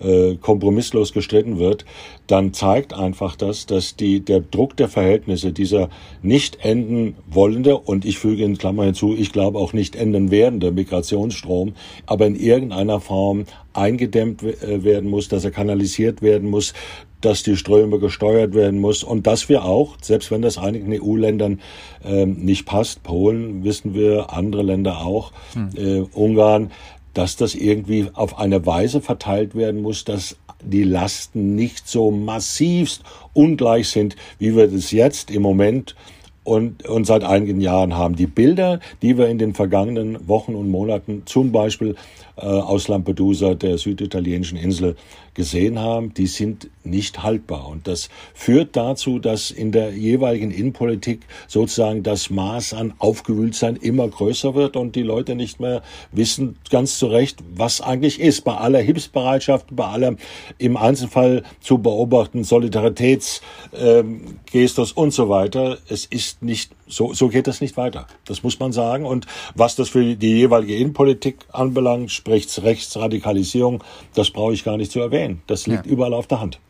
äh, 0.00 0.36
kompromisslos 0.36 1.12
gestritten 1.12 1.58
wird, 1.58 1.86
dann 2.26 2.52
zeigt 2.52 2.92
einfach 2.92 3.36
das, 3.36 3.66
dass 3.66 3.96
die, 3.96 4.20
der 4.20 4.40
Druck 4.40 4.76
der 4.76 4.88
Verhältnisse, 4.88 5.52
dieser 5.52 5.88
nicht 6.22 6.64
enden 6.64 7.16
wollende 7.26 7.78
und 7.78 8.04
ich 8.04 8.18
füge 8.18 8.44
in 8.44 8.58
Klammern 8.58 8.86
hinzu, 8.86 9.14
ich 9.16 9.32
glaube 9.32 9.58
auch 9.58 9.72
nicht 9.72 9.96
enden 9.96 10.30
werdende 10.30 10.72
Migrationsstrom, 10.72 11.74
aber 12.06 12.26
in 12.26 12.36
irgendeiner 12.36 13.00
Form 13.00 13.44
eingedämmt 13.72 14.42
äh, 14.42 14.82
werden 14.82 15.10
muss, 15.10 15.28
dass 15.28 15.44
er 15.44 15.50
kanalisiert 15.50 16.22
werden 16.22 16.50
muss, 16.50 16.72
dass 17.20 17.42
die 17.42 17.56
Ströme 17.56 17.98
gesteuert 17.98 18.54
werden 18.54 18.80
muss 18.80 19.02
und 19.02 19.26
dass 19.26 19.48
wir 19.48 19.64
auch, 19.64 19.96
selbst 20.00 20.30
wenn 20.30 20.42
das 20.42 20.58
einigen 20.58 20.92
EU-Ländern 20.92 21.60
ähm, 22.04 22.34
nicht 22.44 22.66
passt, 22.66 23.02
Polen 23.02 23.64
wissen 23.64 23.94
wir, 23.94 24.32
andere 24.32 24.62
Länder 24.62 24.98
auch, 25.00 25.32
hm. 25.54 25.70
äh, 25.76 26.00
Ungarn, 26.12 26.70
dass 27.16 27.36
das 27.36 27.54
irgendwie 27.54 28.08
auf 28.12 28.38
eine 28.38 28.66
Weise 28.66 29.00
verteilt 29.00 29.54
werden 29.54 29.80
muss, 29.80 30.04
dass 30.04 30.36
die 30.62 30.82
Lasten 30.82 31.54
nicht 31.54 31.88
so 31.88 32.10
massivst 32.10 33.02
ungleich 33.32 33.88
sind, 33.88 34.16
wie 34.38 34.54
wir 34.54 34.68
das 34.68 34.90
jetzt 34.90 35.30
im 35.30 35.40
Moment 35.40 35.96
und, 36.44 36.86
und 36.86 37.06
seit 37.06 37.24
einigen 37.24 37.60
Jahren 37.60 37.96
haben. 37.96 38.16
Die 38.16 38.26
Bilder, 38.26 38.80
die 39.00 39.16
wir 39.16 39.28
in 39.28 39.38
den 39.38 39.54
vergangenen 39.54 40.28
Wochen 40.28 40.54
und 40.54 40.68
Monaten 40.70 41.22
zum 41.24 41.52
Beispiel 41.52 41.96
äh, 42.36 42.44
aus 42.44 42.88
Lampedusa, 42.88 43.54
der 43.54 43.78
süditalienischen 43.78 44.58
Insel, 44.58 44.94
gesehen 45.36 45.78
haben, 45.78 46.12
die 46.14 46.26
sind 46.26 46.68
nicht 46.82 47.22
haltbar. 47.22 47.68
Und 47.68 47.86
das 47.86 48.08
führt 48.34 48.74
dazu, 48.74 49.20
dass 49.20 49.52
in 49.52 49.70
der 49.70 49.92
jeweiligen 49.92 50.50
Innenpolitik 50.50 51.20
sozusagen 51.46 52.02
das 52.02 52.30
Maß 52.30 52.74
an 52.74 52.94
Aufgewühltsein 52.98 53.76
immer 53.76 54.08
größer 54.08 54.54
wird 54.54 54.76
und 54.76 54.96
die 54.96 55.02
Leute 55.02 55.36
nicht 55.36 55.60
mehr 55.60 55.82
wissen 56.10 56.56
ganz 56.70 56.98
zu 56.98 57.06
Recht, 57.06 57.44
was 57.54 57.80
eigentlich 57.80 58.18
ist. 58.18 58.42
Bei 58.44 58.56
aller 58.56 58.80
Hilfsbereitschaft, 58.80 59.66
bei 59.70 59.84
allem 59.84 60.16
im 60.58 60.76
Einzelfall 60.76 61.44
zu 61.60 61.78
beobachten 61.78 62.42
Solidaritätsgestus 62.42 64.90
ähm, 64.90 64.96
und 64.96 65.12
so 65.12 65.28
weiter. 65.28 65.78
Es 65.88 66.06
ist 66.06 66.42
nicht 66.42 66.72
so, 66.86 67.12
so 67.12 67.28
geht 67.28 67.46
das 67.46 67.60
nicht 67.60 67.76
weiter. 67.76 68.06
Das 68.24 68.42
muss 68.42 68.58
man 68.58 68.72
sagen. 68.72 69.04
Und 69.04 69.26
was 69.54 69.76
das 69.76 69.88
für 69.88 70.16
die 70.16 70.36
jeweilige 70.36 70.76
Innenpolitik 70.76 71.38
anbelangt, 71.52 72.10
sprich 72.10 72.46
Rechtsradikalisierung, 72.62 73.82
das 74.14 74.30
brauche 74.30 74.52
ich 74.52 74.64
gar 74.64 74.76
nicht 74.76 74.92
zu 74.92 75.00
erwähnen. 75.00 75.42
Das 75.46 75.66
liegt 75.66 75.86
ja. 75.86 75.92
überall 75.92 76.14
auf 76.14 76.26
der 76.26 76.40
Hand. 76.40 76.60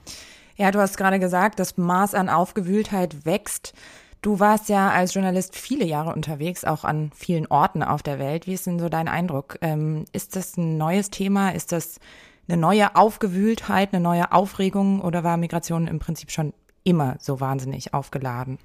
Ja, 0.57 0.71
du 0.71 0.81
hast 0.81 0.97
gerade 0.97 1.19
gesagt, 1.19 1.59
das 1.59 1.77
Maß 1.77 2.15
an 2.15 2.29
Aufgewühltheit 2.29 3.27
wächst. 3.27 3.75
Du 4.23 4.41
warst 4.41 4.69
ja 4.69 4.91
als 4.91 5.15
Journalist 5.15 5.55
viele 5.55 5.85
Jahre 5.85 6.13
unterwegs, 6.13 6.65
auch 6.65 6.85
an 6.85 7.11
vielen 7.15 7.47
Orten 7.47 7.83
auf 7.83 8.03
der 8.03 8.19
Welt. 8.19 8.47
Wie 8.47 8.55
ist 8.55 8.67
denn 8.67 8.79
so 8.79 8.89
dein 8.89 9.09
Eindruck? 9.09 9.59
Ähm, 9.61 10.07
ist 10.13 10.35
das 10.35 10.57
ein 10.57 10.79
neues 10.79 11.11
Thema? 11.11 11.51
Ist 11.51 11.73
das 11.73 12.01
eine 12.49 12.57
neue 12.57 12.97
Aufgewühltheit, 12.97 13.93
eine 13.93 14.03
neue 14.03 14.33
Aufregung 14.33 15.01
oder 15.01 15.23
war 15.23 15.37
Migration 15.37 15.87
im 15.87 15.99
Prinzip 15.99 16.31
schon 16.31 16.55
immer 16.85 17.17
so 17.21 17.41
wahnsinnig 17.41 17.93
aufgeladen? 17.93 18.59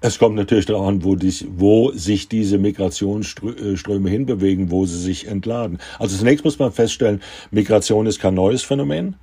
Es 0.00 0.20
kommt 0.20 0.36
natürlich 0.36 0.66
darauf 0.66 0.86
an, 0.86 1.02
wo, 1.02 1.16
dies, 1.16 1.44
wo 1.48 1.90
sich 1.90 2.28
diese 2.28 2.56
Migrationsströme 2.56 4.08
hinbewegen, 4.08 4.70
wo 4.70 4.86
sie 4.86 4.98
sich 4.98 5.26
entladen. 5.26 5.78
Also 5.98 6.16
zunächst 6.16 6.44
muss 6.44 6.60
man 6.60 6.70
feststellen, 6.70 7.20
Migration 7.50 8.06
ist 8.06 8.20
kein 8.20 8.34
neues 8.34 8.62
Phänomen. 8.62 9.16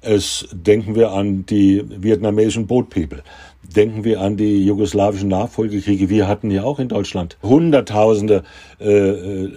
Es 0.00 0.48
denken 0.50 0.94
wir 0.94 1.12
an 1.12 1.44
die 1.44 1.82
vietnamesischen 1.86 2.66
Boat 2.66 2.88
People. 2.88 3.22
Denken 3.74 4.04
wir 4.04 4.20
an 4.20 4.36
die 4.36 4.64
jugoslawischen 4.64 5.28
Nachfolgekriege. 5.28 6.08
Wir 6.08 6.28
hatten 6.28 6.50
ja 6.50 6.64
auch 6.64 6.78
in 6.78 6.88
Deutschland 6.88 7.36
Hunderttausende 7.42 8.44
äh, 8.80 8.90
äh, 8.90 9.52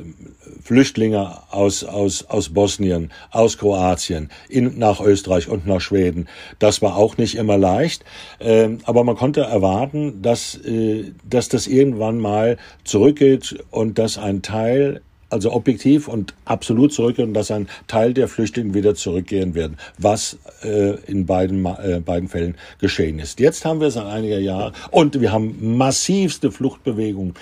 Flüchtlinge 0.64 1.38
aus, 1.52 1.84
aus, 1.84 2.26
aus 2.26 2.50
Bosnien, 2.50 3.12
aus 3.32 3.58
Kroatien, 3.58 4.30
in, 4.50 4.78
nach 4.78 5.00
Österreich 5.00 5.50
und 5.50 5.66
nach 5.66 5.82
Schweden. 5.82 6.28
Das 6.60 6.82
war 6.82 6.96
auch 6.96 7.18
nicht 7.18 7.36
immer 7.36 7.58
leicht, 7.58 8.04
äh, 8.40 8.70
aber 8.84 9.04
man 9.04 9.16
konnte 9.16 9.42
erwarten, 9.42 10.22
dass, 10.22 10.56
äh, 10.56 11.12
dass 11.24 11.50
das 11.50 11.68
irgendwann 11.68 12.20
mal 12.20 12.58
zurückgeht 12.84 13.64
und 13.72 13.98
dass 13.98 14.18
ein 14.18 14.42
Teil 14.42 15.02
also 15.30 15.52
objektiv 15.52 16.08
und 16.08 16.34
absolut 16.46 16.94
zurückgehen, 16.94 17.34
dass 17.34 17.52
ein 17.52 17.68
Teil 17.88 18.14
der 18.14 18.28
Flüchtlinge 18.28 18.74
wieder 18.74 18.96
zurückgehen 18.96 19.56
werden, 19.56 19.78
was 19.98 20.38
äh, 20.64 20.96
in 21.06 21.26
beiden, 21.26 21.66
äh, 21.66 22.02
beiden 22.04 22.30
Fällen 22.30 22.56
geschehen 22.80 23.20
ist. 23.20 23.40
Jetzt 23.40 23.66
haben 23.66 23.82
wir 23.82 23.92
seit 23.92 24.06
einiger 24.06 24.40
Jahren 24.40 24.74
und 24.92 25.20
wir 25.20 25.32
haben 25.32 25.78
massivste 25.78 26.52
Fluchtbewegungen 26.52 27.34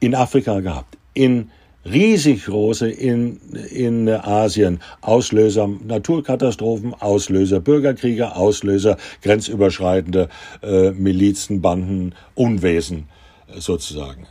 in 0.00 0.14
Afrika 0.14 0.60
gehabt, 0.60 0.96
in 1.14 1.50
riesig 1.84 2.44
große 2.44 2.90
in, 2.90 3.40
in 3.70 4.08
Asien. 4.08 4.80
Auslöser 5.00 5.68
Naturkatastrophen, 5.68 6.94
Auslöser 6.94 7.60
Bürgerkriege, 7.60 8.34
Auslöser 8.36 8.96
grenzüberschreitende 9.22 10.28
äh, 10.62 10.90
Milizen, 10.90 11.60
Banden, 11.60 12.14
Unwesen 12.34 13.08
äh, 13.48 13.60
sozusagen. 13.60 14.26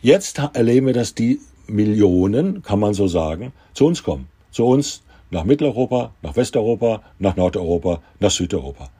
Jetzt 0.00 0.40
erleben 0.54 0.86
wir, 0.86 0.94
dass 0.94 1.14
die 1.14 1.40
Millionen, 1.72 2.62
kann 2.62 2.78
man 2.78 2.94
so 2.94 3.08
sagen, 3.08 3.52
zu 3.74 3.86
uns 3.86 4.02
kommen. 4.02 4.28
Zu 4.50 4.66
uns 4.66 5.02
nach 5.30 5.44
Mitteleuropa, 5.44 6.12
nach 6.22 6.36
Westeuropa, 6.36 7.02
nach 7.18 7.36
Nordeuropa, 7.36 8.02
nach 8.20 8.30
Südeuropa. 8.30 8.90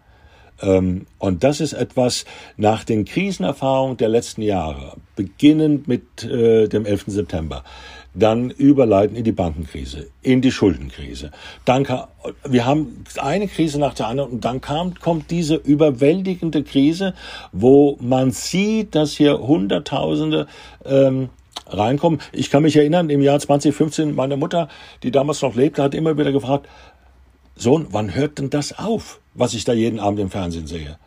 Ähm, 0.62 1.06
und 1.18 1.44
das 1.44 1.60
ist 1.60 1.72
etwas 1.72 2.24
nach 2.56 2.84
den 2.84 3.04
Krisenerfahrungen 3.04 3.96
der 3.96 4.08
letzten 4.08 4.42
Jahre, 4.42 4.96
beginnend 5.16 5.88
mit 5.88 6.24
äh, 6.24 6.68
dem 6.68 6.86
11. 6.86 7.04
September, 7.08 7.64
dann 8.14 8.50
überleiten 8.50 9.16
in 9.16 9.24
die 9.24 9.32
Bankenkrise, 9.32 10.08
in 10.22 10.40
die 10.42 10.52
Schuldenkrise. 10.52 11.30
Dann 11.64 11.84
kam, 11.84 12.06
wir 12.46 12.66
haben 12.66 13.04
eine 13.16 13.48
Krise 13.48 13.78
nach 13.80 13.94
der 13.94 14.06
anderen 14.06 14.30
und 14.30 14.44
dann 14.44 14.60
kam, 14.60 14.94
kommt 14.94 15.30
diese 15.30 15.54
überwältigende 15.54 16.62
Krise, 16.62 17.14
wo 17.52 17.96
man 18.00 18.30
sieht, 18.30 18.94
dass 18.94 19.12
hier 19.12 19.38
Hunderttausende 19.38 20.46
ähm, 20.84 21.30
reinkommen. 21.76 22.20
Ich 22.32 22.50
kann 22.50 22.62
mich 22.62 22.76
erinnern, 22.76 23.10
im 23.10 23.20
Jahr 23.20 23.38
2015, 23.38 24.14
meine 24.14 24.36
Mutter, 24.36 24.68
die 25.02 25.10
damals 25.10 25.42
noch 25.42 25.54
lebte, 25.54 25.82
hat 25.82 25.94
immer 25.94 26.16
wieder 26.16 26.32
gefragt, 26.32 26.68
Sohn, 27.54 27.88
wann 27.90 28.14
hört 28.14 28.38
denn 28.38 28.50
das 28.50 28.78
auf, 28.78 29.20
was 29.34 29.54
ich 29.54 29.64
da 29.64 29.72
jeden 29.72 30.00
Abend 30.00 30.20
im 30.20 30.30
Fernsehen 30.30 30.66
sehe? 30.66 30.98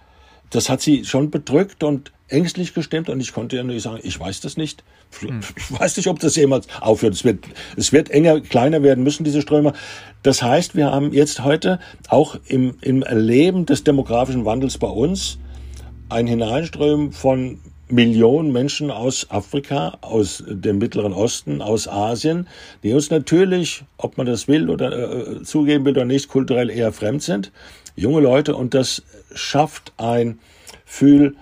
Das 0.51 0.69
hat 0.69 0.81
sie 0.81 1.05
schon 1.05 1.31
bedrückt 1.31 1.83
und 1.83 2.11
ängstlich 2.27 2.73
gestimmt 2.73 3.09
und 3.09 3.19
ich 3.19 3.33
konnte 3.33 3.55
ihr 3.55 3.63
nur 3.63 3.79
sagen, 3.79 3.99
ich 4.03 4.19
weiß 4.19 4.41
das 4.41 4.57
nicht. 4.57 4.83
Hm. 5.19 5.41
Ich 5.57 5.79
weiß 5.79 5.97
nicht, 5.97 6.07
ob 6.07 6.19
das 6.19 6.35
jemals 6.35 6.67
aufhört. 6.81 7.13
Es 7.13 7.23
wird, 7.23 7.45
es 7.75 7.91
wird 7.91 8.09
enger, 8.09 8.41
kleiner 8.41 8.83
werden 8.83 9.03
müssen, 9.03 9.23
diese 9.23 9.41
Ströme. 9.41 9.73
Das 10.23 10.41
heißt, 10.41 10.75
wir 10.75 10.91
haben 10.91 11.13
jetzt 11.13 11.43
heute 11.43 11.79
auch 12.07 12.37
im, 12.47 12.77
im 12.81 13.03
Erleben 13.03 13.65
des 13.65 13.83
demografischen 13.83 14.45
Wandels 14.45 14.77
bei 14.77 14.87
uns 14.87 15.37
ein 16.09 16.27
Hineinströmen 16.27 17.11
von 17.11 17.59
Millionen 17.89 18.51
Menschen 18.51 18.89
aus 18.89 19.27
Afrika, 19.29 19.97
aus 20.01 20.43
dem 20.47 20.79
Mittleren 20.79 21.13
Osten, 21.13 21.61
aus 21.61 21.87
Asien, 21.87 22.47
die 22.83 22.93
uns 22.93 23.11
natürlich, 23.11 23.83
ob 23.97 24.17
man 24.17 24.25
das 24.25 24.47
will 24.47 24.69
oder 24.69 25.37
äh, 25.37 25.43
zugeben 25.43 25.85
will 25.85 25.93
oder 25.93 26.05
nicht, 26.05 26.27
kulturell 26.27 26.69
eher 26.69 26.91
fremd 26.91 27.21
sind. 27.21 27.51
Junge 27.95 28.21
Leute 28.21 28.55
und 28.55 28.73
das 28.73 29.03
schafft 29.33 29.93
ein 29.97 30.39
Gefühl 30.85 31.35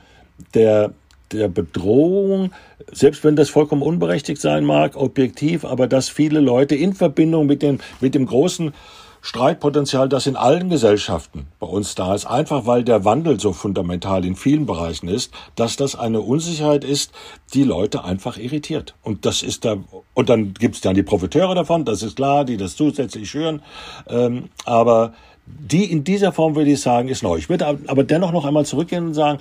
der 0.53 0.93
der 1.33 1.47
Bedrohung, 1.47 2.51
selbst 2.91 3.23
wenn 3.23 3.35
das 3.35 3.49
vollkommen 3.49 3.81
unberechtigt 3.81 4.39
sein 4.39 4.63
mag, 4.63 4.95
objektiv, 4.95 5.65
aber 5.65 5.87
dass 5.87 6.09
viele 6.09 6.39
Leute 6.39 6.75
in 6.75 6.93
Verbindung 6.93 7.47
mit 7.47 7.61
dem, 7.61 7.79
mit 7.99 8.15
dem 8.15 8.25
großen 8.25 8.73
Streitpotenzial, 9.25 10.09
das 10.09 10.27
in 10.27 10.35
allen 10.35 10.69
Gesellschaften 10.69 11.47
bei 11.57 11.65
uns 11.65 11.95
da 11.95 12.13
ist, 12.13 12.25
einfach 12.25 12.65
weil 12.65 12.83
der 12.83 13.05
Wandel 13.05 13.39
so 13.39 13.53
fundamental 13.53 14.25
in 14.25 14.35
vielen 14.35 14.65
Bereichen 14.65 15.07
ist, 15.07 15.33
dass 15.55 15.77
das 15.77 15.95
eine 15.95 16.19
Unsicherheit 16.19 16.83
ist, 16.83 17.13
die 17.53 17.63
Leute 17.63 18.03
einfach 18.03 18.37
irritiert. 18.37 18.95
Und 19.01 19.25
das 19.25 19.41
ist 19.41 19.63
da, 19.63 19.77
und 20.13 20.27
dann 20.27 20.53
gibt 20.53 20.75
es 20.75 20.81
dann 20.81 20.93
die 20.93 21.03
Profiteure 21.03 21.55
davon, 21.55 21.85
das 21.85 22.03
ist 22.03 22.17
klar, 22.17 22.43
die 22.43 22.57
das 22.57 22.75
zusätzlich 22.75 23.29
schüren, 23.29 23.61
ähm, 24.09 24.49
aber 24.65 25.13
die 25.45 25.89
in 25.89 26.03
dieser 26.03 26.33
Form 26.33 26.55
würde 26.57 26.71
ich 26.71 26.81
sagen, 26.81 27.07
ist 27.07 27.23
neu. 27.23 27.37
Ich 27.37 27.47
würde 27.47 27.79
aber 27.87 28.03
dennoch 28.03 28.33
noch 28.33 28.43
einmal 28.43 28.65
zurückgehen 28.65 29.07
und 29.07 29.13
sagen, 29.13 29.39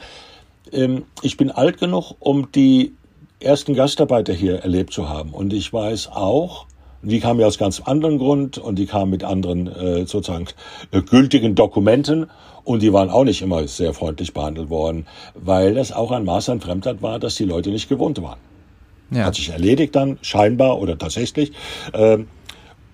ähm, 0.71 1.07
ich 1.23 1.37
bin 1.37 1.51
alt 1.51 1.79
genug, 1.79 2.15
um 2.21 2.53
die 2.53 2.93
ersten 3.41 3.75
Gastarbeiter 3.75 4.33
hier 4.33 4.61
erlebt 4.61 4.93
zu 4.93 5.09
haben. 5.09 5.31
Und 5.31 5.53
ich 5.53 5.73
weiß 5.73 6.07
auch, 6.13 6.67
die 7.03 7.21
kamen 7.21 7.41
ja 7.41 7.47
aus 7.47 7.59
ganz 7.59 7.81
anderen 7.81 8.19
Grund 8.19 8.59
und 8.59 8.79
die 8.79 8.87
kamen 8.87 9.11
mit 9.11 9.25
anderen 9.25 9.67
äh, 9.67 10.07
sozusagen 10.07 10.47
äh, 10.93 11.03
gültigen 11.03 11.55
Dokumenten 11.55 12.31
und 12.65 12.83
die 12.83 12.93
waren 12.93 13.11
auch 13.11 13.25
nicht 13.25 13.43
immer 13.43 13.67
sehr 13.67 13.93
freundlich 13.93 14.33
behandelt 14.33 14.71
worden, 14.71 15.07
weil 15.35 15.75
das 15.75 15.93
auch 15.93 16.13
ein 16.13 16.25
Maß 16.25 16.49
an 16.49 16.61
Fremdheit 16.61 17.03
war, 17.03 17.19
dass 17.19 17.35
die 17.35 17.45
Leute 17.45 17.71
nicht 17.71 17.89
gewohnt 17.89 18.23
waren. 18.23 18.39
Ja. 19.11 19.25
Hat 19.25 19.35
sich 19.35 19.51
erledigt 19.51 19.95
dann, 19.95 20.19
scheinbar 20.23 20.79
oder 20.79 20.97
tatsächlich. 20.97 21.53
Ähm, 21.93 22.29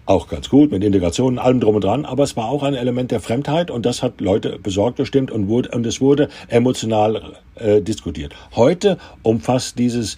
auch 0.06 0.26
ganz 0.26 0.48
gut 0.48 0.70
mit 0.72 0.82
Integration 0.82 1.34
und 1.34 1.38
allem 1.38 1.60
drum 1.60 1.74
und 1.74 1.84
dran, 1.84 2.06
aber 2.06 2.22
es 2.22 2.34
war 2.34 2.48
auch 2.48 2.62
ein 2.62 2.72
Element 2.72 3.10
der 3.10 3.20
Fremdheit 3.20 3.70
und 3.70 3.84
das 3.84 4.02
hat 4.02 4.22
Leute 4.22 4.58
besorgt 4.58 4.96
gestimmt 4.96 5.30
und, 5.30 5.48
wurde, 5.48 5.68
und 5.72 5.84
es 5.84 6.00
wurde 6.00 6.30
emotional 6.48 7.34
äh, 7.56 7.82
diskutiert. 7.82 8.34
Heute 8.56 8.96
umfasst 9.22 9.78
dieses 9.78 10.16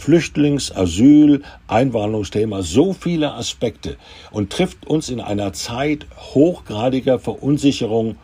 Flüchtlings-, 0.00 0.72
Asyl-, 0.72 1.42
Einwanderungsthema 1.68 2.62
so 2.62 2.92
viele 2.92 3.34
Aspekte 3.34 3.96
und 4.30 4.50
trifft 4.50 4.86
uns 4.86 5.08
in 5.08 5.20
einer 5.20 5.52
Zeit 5.52 6.06
hochgradiger 6.16 7.18
Verunsicherung 7.18 8.16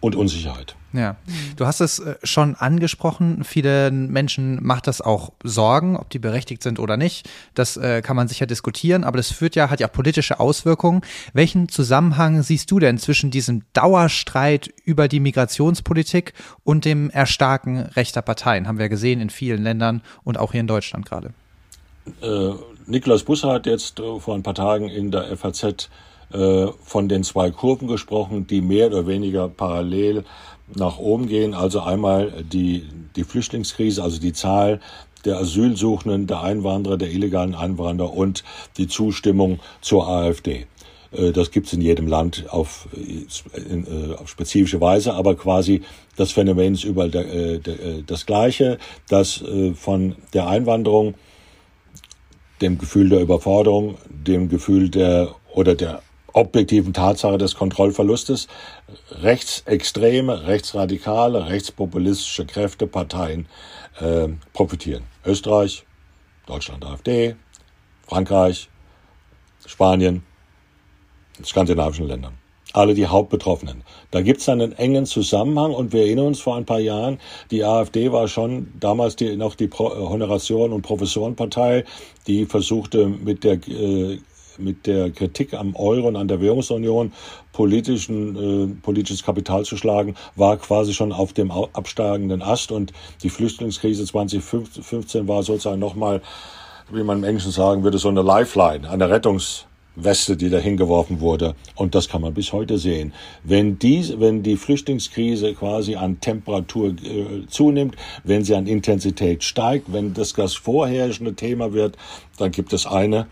und 0.00 0.14
Unsicherheit. 0.14 0.77
Ja, 0.94 1.16
du 1.56 1.66
hast 1.66 1.80
es 1.80 1.98
äh, 1.98 2.16
schon 2.22 2.54
angesprochen. 2.54 3.44
Vielen 3.44 4.10
Menschen 4.10 4.58
macht 4.64 4.86
das 4.86 5.02
auch 5.02 5.32
Sorgen, 5.44 5.96
ob 5.96 6.08
die 6.08 6.18
berechtigt 6.18 6.62
sind 6.62 6.78
oder 6.78 6.96
nicht. 6.96 7.28
Das 7.54 7.76
äh, 7.76 8.00
kann 8.00 8.16
man 8.16 8.26
sicher 8.26 8.46
diskutieren, 8.46 9.04
aber 9.04 9.18
das 9.18 9.30
führt 9.30 9.54
ja, 9.54 9.68
hat 9.68 9.80
ja 9.80 9.88
politische 9.88 10.40
Auswirkungen. 10.40 11.02
Welchen 11.34 11.68
Zusammenhang 11.68 12.42
siehst 12.42 12.70
du 12.70 12.78
denn 12.78 12.96
zwischen 12.96 13.30
diesem 13.30 13.64
Dauerstreit 13.74 14.72
über 14.84 15.08
die 15.08 15.20
Migrationspolitik 15.20 16.32
und 16.64 16.86
dem 16.86 17.10
Erstarken 17.10 17.78
rechter 17.78 18.22
Parteien? 18.22 18.66
Haben 18.66 18.78
wir 18.78 18.88
gesehen 18.88 19.20
in 19.20 19.28
vielen 19.28 19.62
Ländern 19.62 20.00
und 20.24 20.38
auch 20.38 20.52
hier 20.52 20.62
in 20.62 20.66
Deutschland 20.68 21.04
gerade. 21.04 21.34
Äh, 22.22 22.52
Niklas 22.86 23.24
Busser 23.24 23.52
hat 23.52 23.66
jetzt 23.66 24.00
äh, 24.00 24.18
vor 24.20 24.34
ein 24.34 24.42
paar 24.42 24.54
Tagen 24.54 24.88
in 24.88 25.10
der 25.10 25.36
FAZ 25.36 25.90
äh, 26.32 26.66
von 26.82 27.08
den 27.08 27.24
zwei 27.24 27.50
Kurven 27.50 27.88
gesprochen, 27.88 28.46
die 28.46 28.60
mehr 28.60 28.88
oder 28.88 29.06
weniger 29.06 29.48
parallel 29.48 30.24
nach 30.74 30.98
oben 30.98 31.28
gehen. 31.28 31.54
Also 31.54 31.80
einmal 31.80 32.44
die, 32.52 32.84
die 33.16 33.24
Flüchtlingskrise, 33.24 34.02
also 34.02 34.20
die 34.20 34.32
Zahl 34.32 34.80
der 35.24 35.38
Asylsuchenden, 35.38 36.26
der 36.26 36.42
Einwanderer, 36.42 36.96
der 36.96 37.10
illegalen 37.10 37.54
Einwanderer 37.54 38.12
und 38.14 38.44
die 38.76 38.86
Zustimmung 38.86 39.60
zur 39.80 40.08
AfD. 40.08 40.66
Äh, 41.12 41.32
das 41.32 41.50
gibt 41.50 41.66
es 41.66 41.72
in 41.72 41.80
jedem 41.80 42.06
Land 42.06 42.44
auf, 42.50 42.88
in, 42.94 43.86
äh, 43.86 44.14
auf 44.14 44.28
spezifische 44.28 44.80
Weise, 44.80 45.14
aber 45.14 45.36
quasi 45.36 45.82
das 46.16 46.32
Phänomen 46.32 46.74
ist 46.74 46.84
überall 46.84 47.10
der, 47.10 47.32
äh, 47.32 47.58
der, 47.58 48.02
das 48.06 48.26
Gleiche, 48.26 48.78
dass 49.08 49.42
von 49.74 50.16
der 50.34 50.48
Einwanderung, 50.48 51.14
dem 52.60 52.78
Gefühl 52.78 53.08
der 53.08 53.20
Überforderung, 53.20 53.98
dem 54.08 54.48
Gefühl 54.48 54.88
der 54.88 55.34
oder 55.54 55.74
der 55.74 56.02
objektiven 56.32 56.92
Tatsache 56.92 57.38
des 57.38 57.54
Kontrollverlustes 57.54 58.48
rechtsextreme, 59.10 60.46
rechtsradikale, 60.46 61.48
rechtspopulistische 61.48 62.46
Kräfte, 62.46 62.86
Parteien 62.86 63.46
äh, 64.00 64.28
profitieren. 64.52 65.04
Österreich, 65.24 65.84
Deutschland 66.46 66.84
AfD, 66.84 67.36
Frankreich, 68.06 68.68
Spanien, 69.66 70.22
skandinavischen 71.44 72.06
Ländern. 72.06 72.34
Alle 72.74 72.92
die 72.94 73.06
Hauptbetroffenen. 73.06 73.82
Da 74.10 74.20
gibt 74.20 74.40
es 74.40 74.48
einen 74.48 74.72
engen 74.72 75.06
Zusammenhang 75.06 75.72
und 75.72 75.92
wir 75.92 76.02
erinnern 76.02 76.26
uns 76.26 76.40
vor 76.40 76.56
ein 76.56 76.66
paar 76.66 76.80
Jahren, 76.80 77.18
die 77.50 77.64
AfD 77.64 78.12
war 78.12 78.28
schon 78.28 78.72
damals 78.78 79.16
die, 79.16 79.36
noch 79.36 79.54
die 79.54 79.68
Pro 79.68 79.88
Honoration- 79.88 80.72
und 80.72 80.82
Professorenpartei, 80.82 81.84
die 82.26 82.44
versuchte 82.44 83.08
mit 83.08 83.42
der 83.42 83.54
äh, 83.68 84.20
mit 84.58 84.86
der 84.86 85.10
Kritik 85.10 85.54
am 85.54 85.74
Euro 85.76 86.08
und 86.08 86.16
an 86.16 86.28
der 86.28 86.40
Währungsunion 86.40 87.12
politischen, 87.52 88.36
äh, 88.36 88.82
politisches 88.82 89.24
Kapital 89.24 89.64
zu 89.64 89.76
schlagen, 89.76 90.14
war 90.36 90.56
quasi 90.56 90.94
schon 90.94 91.12
auf 91.12 91.32
dem 91.32 91.50
absteigenden 91.50 92.42
Ast 92.42 92.72
und 92.72 92.92
die 93.22 93.30
Flüchtlingskrise 93.30 94.04
2015 94.04 95.28
war 95.28 95.42
sozusagen 95.42 95.80
nochmal, 95.80 96.22
wie 96.90 97.02
man 97.02 97.18
im 97.18 97.24
Englischen 97.24 97.52
sagen 97.52 97.82
würde, 97.82 97.98
so 97.98 98.08
eine 98.08 98.22
Lifeline, 98.22 98.88
eine 98.88 99.10
Rettungs 99.10 99.66
Weste, 99.98 100.36
die 100.36 100.48
da 100.48 100.58
hingeworfen 100.58 101.20
wurde. 101.20 101.54
Und 101.74 101.94
das 101.94 102.08
kann 102.08 102.22
man 102.22 102.34
bis 102.34 102.52
heute 102.52 102.78
sehen. 102.78 103.12
Wenn, 103.42 103.78
die, 103.78 104.14
wenn 104.18 104.42
die 104.42 104.56
Flüchtlingskrise 104.56 105.54
quasi 105.54 105.96
an 105.96 106.20
Temperatur 106.20 106.90
äh, 106.90 107.46
zunimmt, 107.48 107.96
wenn 108.24 108.44
sie 108.44 108.54
an 108.54 108.66
Intensität 108.66 109.42
steigt, 109.44 109.92
wenn 109.92 110.14
das 110.14 110.32
das 110.32 110.54
vorherrschende 110.54 111.34
Thema 111.34 111.72
wird, 111.72 111.96
dann 112.38 112.52
gibt 112.52 112.72
es 112.72 112.86
eine 112.86 113.26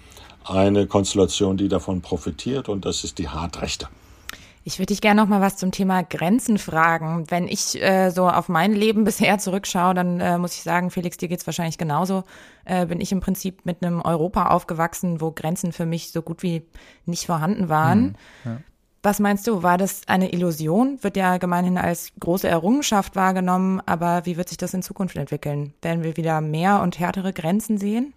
eine 0.50 0.86
Konstellation, 0.86 1.56
die 1.56 1.68
davon 1.68 2.02
profitiert 2.02 2.68
und 2.68 2.84
das 2.84 3.04
ist 3.04 3.18
die 3.18 3.28
Hartrechte. 3.28 3.88
Ich 4.68 4.80
würde 4.80 4.86
dich 4.86 5.00
gerne 5.00 5.20
noch 5.20 5.28
mal 5.28 5.40
was 5.40 5.56
zum 5.56 5.70
Thema 5.70 6.02
Grenzen 6.02 6.58
fragen. 6.58 7.26
Wenn 7.28 7.46
ich 7.46 7.80
äh, 7.80 8.10
so 8.10 8.28
auf 8.28 8.48
mein 8.48 8.72
Leben 8.72 9.04
bisher 9.04 9.38
zurückschaue, 9.38 9.94
dann 9.94 10.18
äh, 10.18 10.38
muss 10.38 10.54
ich 10.54 10.62
sagen, 10.62 10.90
Felix, 10.90 11.16
dir 11.16 11.28
geht's 11.28 11.46
wahrscheinlich 11.46 11.78
genauso. 11.78 12.24
Äh, 12.64 12.86
bin 12.86 13.00
ich 13.00 13.12
im 13.12 13.20
Prinzip 13.20 13.64
mit 13.64 13.84
einem 13.84 14.00
Europa 14.00 14.48
aufgewachsen, 14.48 15.20
wo 15.20 15.30
Grenzen 15.30 15.72
für 15.72 15.86
mich 15.86 16.10
so 16.10 16.20
gut 16.20 16.42
wie 16.42 16.62
nicht 17.04 17.26
vorhanden 17.26 17.68
waren. 17.68 18.16
Hm, 18.42 18.52
ja. 18.52 18.58
Was 19.04 19.20
meinst 19.20 19.46
du, 19.46 19.62
war 19.62 19.78
das 19.78 20.00
eine 20.08 20.32
Illusion? 20.32 20.98
Wird 21.00 21.16
ja 21.16 21.36
gemeinhin 21.38 21.78
als 21.78 22.10
große 22.18 22.48
Errungenschaft 22.48 23.14
wahrgenommen, 23.14 23.80
aber 23.86 24.26
wie 24.26 24.36
wird 24.36 24.48
sich 24.48 24.58
das 24.58 24.74
in 24.74 24.82
Zukunft 24.82 25.14
entwickeln? 25.14 25.74
Werden 25.80 26.02
wir 26.02 26.16
wieder 26.16 26.40
mehr 26.40 26.82
und 26.82 26.98
härtere 26.98 27.32
Grenzen 27.32 27.78
sehen? 27.78 28.14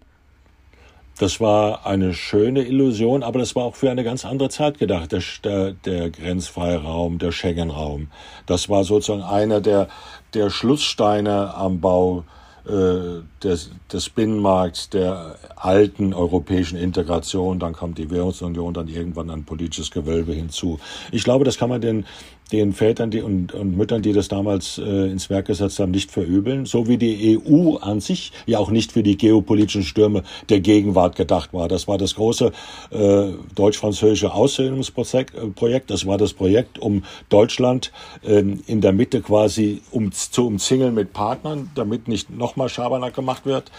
Das 1.18 1.40
war 1.40 1.86
eine 1.86 2.14
schöne 2.14 2.62
Illusion, 2.62 3.22
aber 3.22 3.40
das 3.40 3.54
war 3.54 3.64
auch 3.64 3.74
für 3.74 3.90
eine 3.90 4.04
ganz 4.04 4.24
andere 4.24 4.48
Zeit 4.48 4.78
gedacht. 4.78 5.12
Der, 5.12 5.22
der, 5.44 5.72
der 5.72 6.10
grenzfreie 6.10 6.78
Raum, 6.82 7.18
der 7.18 7.30
Schengen-Raum. 7.30 8.08
Das 8.46 8.68
war 8.70 8.84
sozusagen 8.84 9.22
einer 9.22 9.60
der, 9.60 9.88
der 10.32 10.48
Schlusssteine 10.48 11.54
am 11.54 11.80
Bau 11.80 12.24
äh, 12.66 13.22
des, 13.42 13.70
des 13.90 14.10
Binnenmarkts, 14.10 14.90
der 14.90 15.36
alten 15.56 16.12
europäischen 16.12 16.76
Integration. 16.76 17.58
Dann 17.58 17.72
kam 17.72 17.94
die 17.94 18.10
Währungsunion, 18.10 18.74
dann 18.74 18.86
irgendwann 18.86 19.30
ein 19.30 19.44
politisches 19.44 19.90
Gewölbe 19.90 20.32
hinzu. 20.32 20.78
Ich 21.10 21.24
glaube, 21.24 21.44
das 21.44 21.58
kann 21.58 21.70
man 21.70 21.80
den, 21.80 22.06
den 22.52 22.72
Vätern 22.72 23.10
die, 23.10 23.22
und, 23.22 23.52
und 23.52 23.76
Müttern, 23.76 24.02
die 24.02 24.12
das 24.12 24.28
damals 24.28 24.78
äh, 24.78 25.10
ins 25.10 25.30
Werk 25.30 25.46
gesetzt 25.46 25.78
haben, 25.78 25.90
nicht 25.90 26.10
verübeln. 26.10 26.66
So 26.66 26.88
wie 26.88 26.96
die 26.96 27.38
EU 27.38 27.76
an 27.76 28.00
sich 28.00 28.32
ja 28.46 28.58
auch 28.58 28.70
nicht 28.70 28.92
für 28.92 29.02
die 29.02 29.16
geopolitischen 29.16 29.82
Stürme 29.82 30.22
der 30.48 30.60
Gegenwart 30.60 31.16
gedacht 31.16 31.52
war. 31.52 31.68
Das 31.68 31.88
war 31.88 31.98
das 31.98 32.14
große 32.14 32.52
äh, 32.90 33.28
deutsch-französische 33.54 34.32
Aussöhnungsprojekt. 34.32 35.34
Äh, 35.34 35.80
das 35.86 36.06
war 36.06 36.18
das 36.18 36.32
Projekt, 36.32 36.78
um 36.78 37.04
Deutschland 37.28 37.92
äh, 38.22 38.42
in 38.66 38.80
der 38.80 38.92
Mitte 38.92 39.20
quasi 39.20 39.82
um, 39.90 40.12
zu 40.12 40.46
umzingeln 40.46 40.94
mit 40.94 41.12
Partnern, 41.12 41.70
damit 41.74 42.08
nicht 42.08 42.30
nochmal 42.30 42.68
Schabernack 42.68 43.14
gemacht 43.14 43.46
wird. 43.46 43.70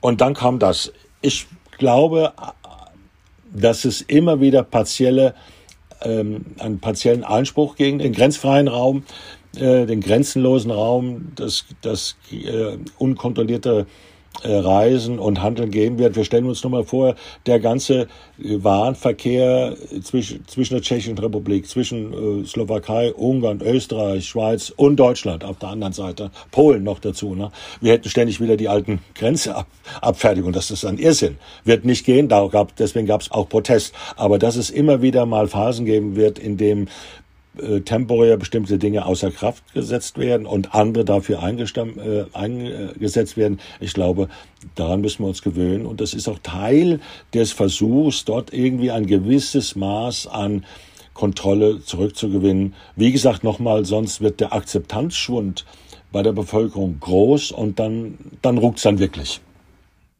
Und 0.00 0.20
dann 0.20 0.34
kam 0.34 0.58
das. 0.58 0.92
Ich 1.20 1.46
glaube, 1.78 2.32
dass 3.52 3.84
es 3.84 4.00
immer 4.02 4.40
wieder 4.40 4.62
partielle 4.62 5.34
ähm, 6.02 6.46
einen 6.58 6.80
partiellen 6.80 7.24
Einspruch 7.24 7.76
gegen 7.76 7.98
den 7.98 8.12
grenzfreien 8.12 8.68
Raum, 8.68 9.04
äh, 9.56 9.86
den 9.86 10.00
grenzenlosen 10.00 10.70
Raum, 10.70 11.32
das, 11.34 11.64
das 11.82 12.16
äh, 12.30 12.76
unkontrollierte 12.98 13.86
Reisen 14.44 15.18
und 15.18 15.42
Handeln 15.42 15.70
geben 15.70 15.98
wird. 15.98 16.16
Wir 16.16 16.24
stellen 16.24 16.46
uns 16.46 16.62
nur 16.62 16.70
mal 16.70 16.84
vor, 16.84 17.14
der 17.46 17.60
ganze 17.60 18.02
äh, 18.02 18.06
Warenverkehr 18.38 19.76
zwischen, 20.02 20.46
zwischen 20.46 20.74
der 20.74 20.82
Tschechischen 20.82 21.18
Republik, 21.18 21.66
zwischen 21.66 22.42
äh, 22.42 22.46
Slowakei, 22.46 23.12
Ungarn, 23.12 23.60
Österreich, 23.60 24.26
Schweiz 24.26 24.72
und 24.76 24.96
Deutschland 24.96 25.44
auf 25.44 25.58
der 25.58 25.70
anderen 25.70 25.92
Seite, 25.92 26.30
Polen 26.50 26.84
noch 26.84 26.98
dazu. 26.98 27.34
Ne? 27.34 27.50
Wir 27.80 27.92
hätten 27.92 28.08
ständig 28.08 28.40
wieder 28.40 28.56
die 28.56 28.68
alten 28.68 29.00
Grenzabfertigungen. 29.14 30.52
Das 30.52 30.70
ist 30.70 30.84
ein 30.84 30.98
Irrsinn. 30.98 31.38
Wird 31.64 31.84
nicht 31.84 32.04
gehen, 32.04 32.28
deswegen 32.78 33.06
gab 33.06 33.22
es 33.22 33.30
auch 33.30 33.48
Protest. 33.48 33.94
Aber 34.16 34.38
dass 34.38 34.56
es 34.56 34.70
immer 34.70 35.02
wieder 35.02 35.26
mal 35.26 35.48
Phasen 35.48 35.84
geben 35.84 36.16
wird, 36.16 36.38
in 36.38 36.56
dem 36.56 36.88
äh, 37.58 37.80
temporär 37.80 38.36
bestimmte 38.36 38.78
Dinge 38.78 39.06
außer 39.06 39.30
Kraft 39.30 39.62
gesetzt 39.74 40.18
werden 40.18 40.46
und 40.46 40.74
andere 40.74 41.04
dafür 41.04 41.42
äh, 41.42 42.24
eingesetzt 42.32 43.36
werden. 43.36 43.60
Ich 43.80 43.94
glaube, 43.94 44.28
daran 44.74 45.00
müssen 45.00 45.22
wir 45.24 45.28
uns 45.28 45.42
gewöhnen. 45.42 45.86
Und 45.86 46.00
das 46.00 46.14
ist 46.14 46.28
auch 46.28 46.38
Teil 46.42 47.00
des 47.34 47.52
Versuchs, 47.52 48.24
dort 48.24 48.52
irgendwie 48.52 48.90
ein 48.90 49.06
gewisses 49.06 49.76
Maß 49.76 50.26
an 50.26 50.64
Kontrolle 51.14 51.82
zurückzugewinnen. 51.82 52.74
Wie 52.94 53.10
gesagt, 53.10 53.42
nochmal, 53.42 53.84
sonst 53.84 54.20
wird 54.20 54.40
der 54.40 54.52
Akzeptanzschwund 54.52 55.64
bei 56.12 56.22
der 56.22 56.32
Bevölkerung 56.32 56.98
groß 57.00 57.50
und 57.52 57.78
dann, 57.78 58.18
dann 58.40 58.58
ruckt's 58.58 58.82
dann 58.82 58.98
wirklich. 58.98 59.40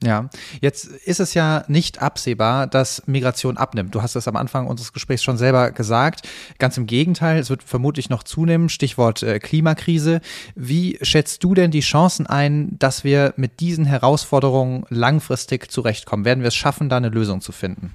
Ja, 0.02 0.30
jetzt 0.60 0.84
ist 0.84 1.18
es 1.18 1.34
ja 1.34 1.64
nicht 1.66 2.00
absehbar, 2.00 2.68
dass 2.68 3.02
Migration 3.06 3.56
abnimmt. 3.56 3.94
Du 3.96 4.02
hast 4.02 4.14
es 4.14 4.28
am 4.28 4.36
Anfang 4.36 4.68
unseres 4.68 4.92
Gesprächs 4.92 5.24
schon 5.24 5.38
selber 5.38 5.72
gesagt. 5.72 6.28
Ganz 6.58 6.76
im 6.76 6.86
Gegenteil, 6.86 7.40
es 7.40 7.50
wird 7.50 7.64
vermutlich 7.64 8.08
noch 8.08 8.22
zunehmen. 8.22 8.68
Stichwort 8.68 9.24
äh, 9.24 9.40
Klimakrise. 9.40 10.20
Wie 10.54 10.98
schätzt 11.02 11.42
du 11.42 11.54
denn 11.54 11.72
die 11.72 11.80
Chancen 11.80 12.28
ein, 12.28 12.78
dass 12.78 13.02
wir 13.02 13.34
mit 13.36 13.58
diesen 13.58 13.86
Herausforderungen 13.86 14.84
langfristig 14.88 15.68
zurechtkommen? 15.72 16.24
Werden 16.24 16.42
wir 16.42 16.48
es 16.48 16.54
schaffen, 16.54 16.88
da 16.88 16.96
eine 16.96 17.08
Lösung 17.08 17.40
zu 17.40 17.50
finden? 17.50 17.92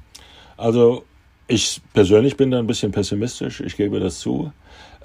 Also 0.58 1.06
ich 1.48 1.82
persönlich 1.94 2.36
bin 2.36 2.52
da 2.52 2.60
ein 2.60 2.68
bisschen 2.68 2.92
pessimistisch. 2.92 3.62
Ich 3.62 3.78
gebe 3.78 4.02
das 4.02 4.20
zu. 4.20 4.52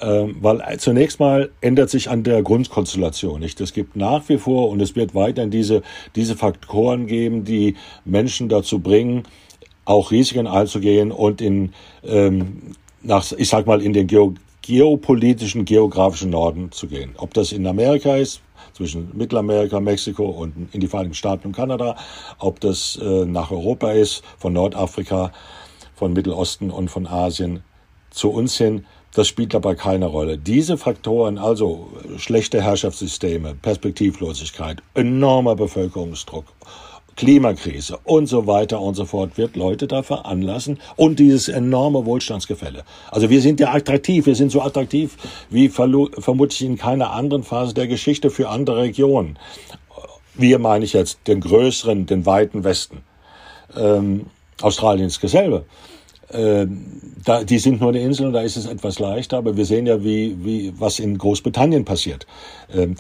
Ähm, 0.01 0.37
weil 0.41 0.63
zunächst 0.79 1.19
mal 1.19 1.51
ändert 1.61 1.91
sich 1.91 2.11
an 2.11 2.23
der 2.23 2.43
Grundkonstellation 2.43 3.41
nicht. 3.41 3.61
Es 3.61 3.73
gibt 3.73 3.97
nach 3.97 4.29
wie 4.29 4.39
vor 4.39 4.69
und 4.69 4.81
es 4.81 4.95
wird 4.97 5.15
weiterhin 5.15 5.51
diese, 5.51 5.83
diese 6.15 6.37
Faktoren 6.37 7.07
geben, 7.07 7.45
die 7.45 7.77
Menschen 8.05 8.49
dazu 8.49 8.79
bringen, 8.79 9.25
auch 9.85 10.11
Risiken 10.11 10.47
einzugehen 10.47 11.11
und 11.11 11.41
in, 11.41 11.73
ähm, 12.05 12.75
nach, 13.03 13.33
ich 13.33 13.49
sag 13.49 13.67
mal, 13.67 13.83
in 13.83 13.93
den 13.93 14.07
Geo 14.07 14.35
geopolitischen, 14.63 15.65
geografischen 15.65 16.29
Norden 16.29 16.71
zu 16.73 16.89
gehen. 16.89 17.15
Ob 17.17 17.33
das 17.33 17.53
in 17.53 17.67
Amerika 17.67 18.17
ist, 18.17 18.43
zwischen 18.75 19.17
Mittelamerika, 19.17 19.81
Mexiko 19.81 20.27
und 20.27 20.73
in 20.75 20.81
die 20.81 20.87
Vereinigten 20.87 21.15
Staaten 21.15 21.49
und 21.49 21.57
Kanada, 21.57 21.97
ob 22.39 22.61
das 22.61 22.97
äh, 23.03 23.25
nach 23.25 23.51
Europa 23.51 23.93
ist, 23.93 24.23
von 24.39 24.53
Nordafrika, 24.53 25.33
von 25.95 26.13
Mittelosten 26.13 26.71
und 26.71 26.91
von 26.91 27.07
Asien 27.07 27.65
zu 28.11 28.31
uns 28.31 28.57
hin. 28.57 28.85
Das 29.15 29.27
spielt 29.27 29.55
dabei 29.55 29.75
keine 29.75 30.07
Rolle. 30.07 30.39
Diese 30.39 30.77
Faktoren, 30.77 31.39
also 31.39 31.89
schlechte 32.19 32.63
Herrschaftssysteme, 32.63 33.55
Perspektivlosigkeit, 33.55 34.83
enormer 34.95 35.57
Bevölkerungsdruck, 35.57 36.45
Klimakrise 37.17 37.99
und 38.05 38.27
so 38.27 38.47
weiter 38.47 38.81
und 38.81 38.95
so 38.95 39.05
fort, 39.05 39.39
wird 39.39 39.57
Leute 39.57 39.89
da 39.89 40.05
veranlassen 40.05 40.79
und 40.95 41.19
dieses 41.19 41.49
enorme 41.49 42.07
Wohlstandsgefälle. 42.07 42.85
Also 43.11 43.29
wir 43.29 43.41
sind 43.41 43.59
ja 43.59 43.73
attraktiv, 43.73 44.27
wir 44.27 44.37
sind 44.37 44.53
so 44.53 44.63
attraktiv 44.63 45.17
wie 45.51 45.69
vermutlich 45.69 46.63
in 46.63 46.77
keiner 46.77 47.11
anderen 47.11 47.43
Phase 47.43 47.75
der 47.75 47.89
Geschichte 47.89 48.31
für 48.31 48.49
andere 48.49 48.83
Regionen. 48.83 49.37
Wir 50.35 50.61
meine 50.61 50.85
ich 50.85 50.93
jetzt 50.93 51.19
den 51.27 51.41
größeren, 51.41 52.07
den 52.07 52.25
weiten 52.25 52.63
Westen. 52.63 53.03
Ähm, 53.77 54.27
Australien 54.63 55.09
ist 55.09 55.23
dasselbe. 55.25 55.65
Ähm, 56.31 56.85
da, 57.25 57.45
die 57.45 57.59
sind 57.59 57.81
nur 57.81 57.91
eine 57.91 58.01
Insel 58.01 58.27
und 58.27 58.33
da 58.33 58.41
ist 58.41 58.57
es 58.57 58.67
etwas 58.67 58.99
leichter, 58.99 59.39
aber 59.39 59.57
wir 59.57 59.65
sehen 59.65 59.87
ja, 59.87 60.03
wie, 60.03 60.37
wie, 60.45 60.73
was 60.79 60.99
in 60.99 61.17
Großbritannien 61.17 61.85
passiert. 61.85 62.27
Ähm, 62.73 62.97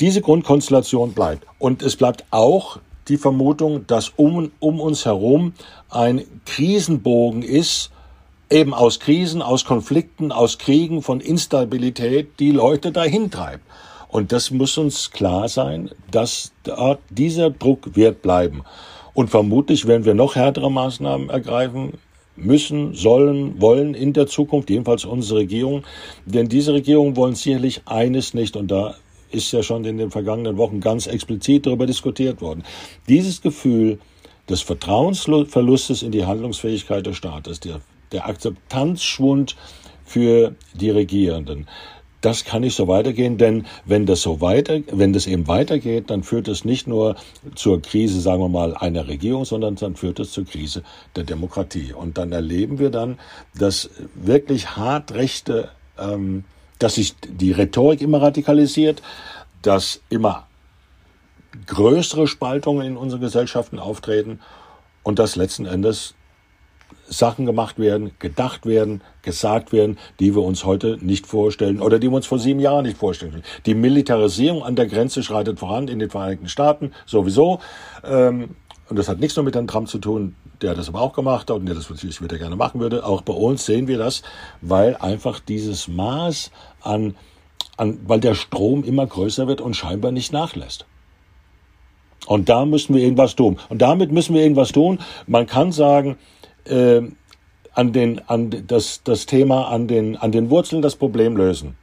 diese 0.00 0.20
Grundkonstellation 0.20 1.12
bleibt. 1.12 1.46
Und 1.58 1.82
es 1.82 1.96
bleibt 1.96 2.24
auch 2.30 2.78
die 3.08 3.16
Vermutung, 3.16 3.86
dass 3.86 4.10
um, 4.16 4.50
um 4.58 4.80
uns 4.80 5.04
herum 5.04 5.52
ein 5.88 6.24
Krisenbogen 6.46 7.42
ist, 7.42 7.90
eben 8.50 8.74
aus 8.74 9.00
Krisen, 9.00 9.42
aus 9.42 9.64
Konflikten, 9.64 10.32
aus 10.32 10.58
Kriegen, 10.58 11.02
von 11.02 11.20
Instabilität, 11.20 12.38
die 12.40 12.50
Leute 12.50 12.92
dahin 12.92 13.30
treibt. 13.30 13.64
Und 14.08 14.32
das 14.32 14.50
muss 14.50 14.78
uns 14.78 15.10
klar 15.10 15.48
sein, 15.48 15.90
dass 16.10 16.52
dort 16.62 17.00
dieser 17.10 17.50
Druck 17.50 17.96
wird 17.96 18.22
bleiben. 18.22 18.62
Und 19.12 19.30
vermutlich 19.30 19.86
werden 19.86 20.04
wir 20.04 20.14
noch 20.14 20.34
härtere 20.36 20.70
Maßnahmen 20.70 21.30
ergreifen 21.30 21.94
müssen, 22.36 22.94
sollen, 22.94 23.60
wollen 23.60 23.94
in 23.94 24.12
der 24.12 24.26
Zukunft, 24.26 24.70
jedenfalls 24.70 25.04
unsere 25.04 25.40
Regierung. 25.40 25.84
Denn 26.26 26.48
diese 26.48 26.72
Regierung 26.72 27.16
wollen 27.16 27.34
sicherlich 27.34 27.82
eines 27.86 28.34
nicht, 28.34 28.56
und 28.56 28.70
da 28.70 28.96
ist 29.30 29.52
ja 29.52 29.62
schon 29.62 29.84
in 29.84 29.98
den 29.98 30.10
vergangenen 30.10 30.56
Wochen 30.56 30.80
ganz 30.80 31.06
explizit 31.06 31.66
darüber 31.66 31.86
diskutiert 31.86 32.40
worden. 32.40 32.62
Dieses 33.08 33.42
Gefühl 33.42 33.98
des 34.48 34.60
Vertrauensverlustes 34.62 36.02
in 36.02 36.12
die 36.12 36.24
Handlungsfähigkeit 36.24 37.06
des 37.06 37.16
Staates, 37.16 37.60
der, 37.60 37.80
der 38.12 38.26
Akzeptanzschwund 38.26 39.56
für 40.04 40.54
die 40.74 40.90
Regierenden, 40.90 41.66
das 42.24 42.44
kann 42.44 42.62
nicht 42.62 42.74
so 42.74 42.88
weitergehen, 42.88 43.36
denn 43.36 43.66
wenn 43.84 44.06
das 44.06 44.22
so 44.22 44.40
weiter, 44.40 44.80
wenn 44.90 45.12
das 45.12 45.26
eben 45.26 45.46
weitergeht, 45.46 46.08
dann 46.08 46.22
führt 46.22 46.48
es 46.48 46.64
nicht 46.64 46.86
nur 46.86 47.16
zur 47.54 47.82
Krise, 47.82 48.20
sagen 48.20 48.40
wir 48.40 48.48
mal, 48.48 48.74
einer 48.74 49.06
Regierung, 49.08 49.44
sondern 49.44 49.74
dann 49.74 49.94
führt 49.94 50.20
es 50.20 50.32
zur 50.32 50.46
Krise 50.46 50.82
der 51.16 51.24
Demokratie. 51.24 51.92
Und 51.92 52.16
dann 52.16 52.32
erleben 52.32 52.78
wir 52.78 52.90
dann, 52.90 53.18
dass 53.54 53.90
wirklich 54.14 54.76
hart 54.76 55.12
rechte, 55.12 55.68
ähm, 55.98 56.44
dass 56.78 56.94
sich 56.94 57.14
die 57.16 57.52
Rhetorik 57.52 58.00
immer 58.00 58.22
radikalisiert, 58.22 59.02
dass 59.60 60.00
immer 60.08 60.46
größere 61.66 62.26
Spaltungen 62.26 62.86
in 62.86 62.96
unseren 62.96 63.20
Gesellschaften 63.20 63.78
auftreten 63.78 64.40
und 65.02 65.18
dass 65.18 65.36
letzten 65.36 65.66
Endes 65.66 66.14
Sachen 67.08 67.46
gemacht 67.46 67.78
werden, 67.78 68.12
gedacht 68.18 68.66
werden, 68.66 69.02
gesagt 69.22 69.72
werden, 69.72 69.98
die 70.20 70.34
wir 70.34 70.42
uns 70.42 70.64
heute 70.64 70.98
nicht 71.00 71.26
vorstellen 71.26 71.80
oder 71.80 71.98
die 71.98 72.08
wir 72.08 72.16
uns 72.16 72.26
vor 72.26 72.38
sieben 72.38 72.60
Jahren 72.60 72.84
nicht 72.84 72.98
vorstellen. 72.98 73.42
Die 73.66 73.74
Militarisierung 73.74 74.62
an 74.62 74.76
der 74.76 74.86
Grenze 74.86 75.22
schreitet 75.22 75.58
voran 75.58 75.88
in 75.88 75.98
den 75.98 76.10
Vereinigten 76.10 76.48
Staaten 76.48 76.92
sowieso. 77.06 77.60
Ähm, 78.04 78.56
und 78.88 78.98
das 78.98 79.08
hat 79.08 79.18
nichts 79.18 79.36
nur 79.36 79.44
mit 79.44 79.54
Herrn 79.54 79.66
Trump 79.66 79.88
zu 79.88 79.98
tun, 79.98 80.36
der 80.60 80.74
das 80.74 80.88
aber 80.88 81.00
auch 81.00 81.12
gemacht 81.12 81.50
hat 81.50 81.56
und 81.56 81.66
der 81.66 81.74
das 81.74 81.88
natürlich 81.88 82.22
wieder 82.22 82.38
gerne 82.38 82.56
machen 82.56 82.80
würde. 82.80 83.04
Auch 83.04 83.22
bei 83.22 83.32
uns 83.32 83.64
sehen 83.64 83.88
wir 83.88 83.98
das, 83.98 84.22
weil 84.60 84.96
einfach 84.96 85.40
dieses 85.40 85.88
Maß 85.88 86.50
an, 86.82 87.14
an 87.76 87.98
weil 88.06 88.20
der 88.20 88.34
Strom 88.34 88.84
immer 88.84 89.06
größer 89.06 89.46
wird 89.48 89.60
und 89.60 89.74
scheinbar 89.74 90.12
nicht 90.12 90.32
nachlässt. 90.32 90.86
Und 92.26 92.48
da 92.48 92.64
müssen 92.64 92.94
wir 92.94 93.02
irgendwas 93.02 93.36
tun. 93.36 93.58
Und 93.68 93.82
damit 93.82 94.10
müssen 94.12 94.34
wir 94.34 94.42
irgendwas 94.42 94.72
tun. 94.72 94.98
Man 95.26 95.46
kann 95.46 95.72
sagen, 95.72 96.16
äh, 96.66 97.02
an 97.74 97.92
den, 97.92 98.20
an 98.28 98.64
das, 98.66 99.02
das 99.04 99.26
Thema 99.26 99.68
an 99.68 99.88
den, 99.88 100.16
an 100.16 100.32
den 100.32 100.50
Wurzeln 100.50 100.82
das 100.82 100.96
Problem 100.96 101.36
lösen, 101.36 101.76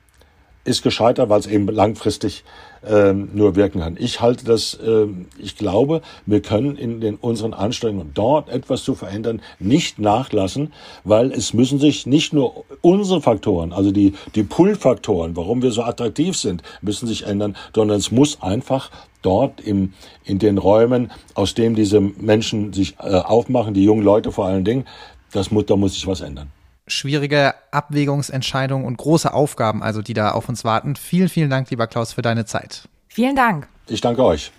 ist 0.64 0.84
gescheitert, 0.84 1.30
weil 1.30 1.40
es 1.40 1.48
eben 1.48 1.68
langfristig 1.68 2.44
ähm, 2.88 3.30
nur 3.34 3.56
wirken 3.56 3.80
kann. 3.80 3.98
Ich 4.00 4.22
halte 4.22 4.46
das, 4.46 4.78
ähm, 4.86 5.26
ich 5.38 5.58
glaube, 5.58 6.02
wir 6.26 6.42
können 6.42 6.78
in 6.78 7.02
den, 7.02 7.16
unseren 7.16 7.54
Anstrengungen 7.54 8.12
dort 8.14 8.50
etwas 8.50 8.84
zu 8.84 8.96
verändern 8.96 9.42
nicht 9.60 10.00
nachlassen, 10.00 10.72
weil 11.04 11.32
es 11.32 11.54
müssen 11.54 11.80
sich 11.80 12.06
nicht 12.06 12.34
nur 12.34 12.66
unsere 12.82 13.22
Faktoren, 13.22 13.74
also 13.74 13.92
die, 13.92 14.14
die 14.36 14.44
Pull-Faktoren, 14.44 15.36
warum 15.36 15.62
wir 15.62 15.72
so 15.72 15.84
attraktiv 15.84 16.38
sind, 16.38 16.64
müssen 16.82 17.08
sich 17.08 17.26
ändern, 17.26 17.56
sondern 17.76 17.98
es 17.98 18.12
muss 18.12 18.42
einfach 18.42 18.90
dort 19.22 19.62
im, 19.62 19.94
in 20.24 20.40
den 20.40 20.58
Räumen, 20.58 21.12
aus 21.34 21.54
denen 21.54 21.76
diese 21.76 22.00
Menschen 22.00 22.74
sich 22.74 22.96
äh, 23.00 23.16
aufmachen, 23.16 23.74
die 23.74 23.84
jungen 23.84 24.04
Leute 24.04 24.32
vor 24.32 24.46
allen 24.46 24.66
Dingen, 24.66 24.86
das 25.32 25.52
muss, 25.52 25.66
da 25.66 25.76
muss 25.76 25.94
sich 25.94 26.08
was 26.08 26.22
ändern. 26.22 26.52
Schwierige 26.88 27.54
Abwägungsentscheidungen 27.72 28.86
und 28.86 28.98
große 28.98 29.34
Aufgaben, 29.34 29.82
also 29.82 30.02
die 30.02 30.14
da 30.14 30.32
auf 30.32 30.50
uns 30.50 30.64
warten. 30.66 30.96
Vielen, 30.96 31.30
vielen 31.30 31.50
Dank, 31.50 31.70
lieber 31.70 31.88
Klaus, 31.88 32.14
für 32.14 32.22
deine 32.22 32.46
Zeit. 32.46 32.90
Vielen 33.08 33.36
Dank. 33.36 33.68
Ich 33.88 34.02
danke 34.02 34.24
euch. 34.24 34.52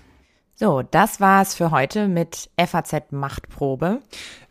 So, 0.55 0.83
das 0.83 1.21
war's 1.21 1.55
für 1.55 1.71
heute 1.71 2.09
mit 2.09 2.51
FAZ 2.57 3.11
Machtprobe. 3.11 4.01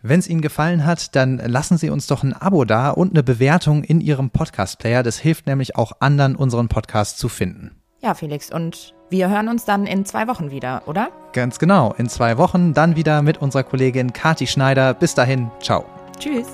Wenn 0.01 0.19
es 0.19 0.27
Ihnen 0.27 0.41
gefallen 0.41 0.85
hat, 0.85 1.15
dann 1.15 1.37
lassen 1.37 1.77
Sie 1.77 1.89
uns 1.89 2.07
doch 2.07 2.23
ein 2.23 2.33
Abo 2.33 2.65
da 2.65 2.89
und 2.89 3.11
eine 3.11 3.23
Bewertung 3.23 3.83
in 3.83 4.01
Ihrem 4.01 4.29
Podcast-Player. 4.29 5.03
Das 5.03 5.19
hilft 5.19 5.47
nämlich 5.47 5.75
auch 5.75 5.93
anderen, 5.99 6.35
unseren 6.35 6.67
Podcast 6.67 7.17
zu 7.17 7.29
finden. 7.29 7.81
Ja, 8.01 8.13
Felix, 8.15 8.51
und 8.51 8.93
wir 9.11 9.29
hören 9.29 9.49
uns 9.49 9.65
dann 9.65 9.85
in 9.85 10.05
zwei 10.05 10.27
Wochen 10.27 10.51
wieder, 10.51 10.83
oder? 10.85 11.09
Ganz 11.33 11.59
genau, 11.59 11.93
in 11.97 12.09
zwei 12.09 12.37
Wochen 12.37 12.73
dann 12.73 12.95
wieder 12.95 13.21
mit 13.21 13.41
unserer 13.41 13.63
Kollegin 13.63 14.13
Kati 14.13 14.47
Schneider. 14.47 14.93
Bis 14.93 15.13
dahin, 15.13 15.51
ciao. 15.61 15.85
Tschüss. 16.17 16.47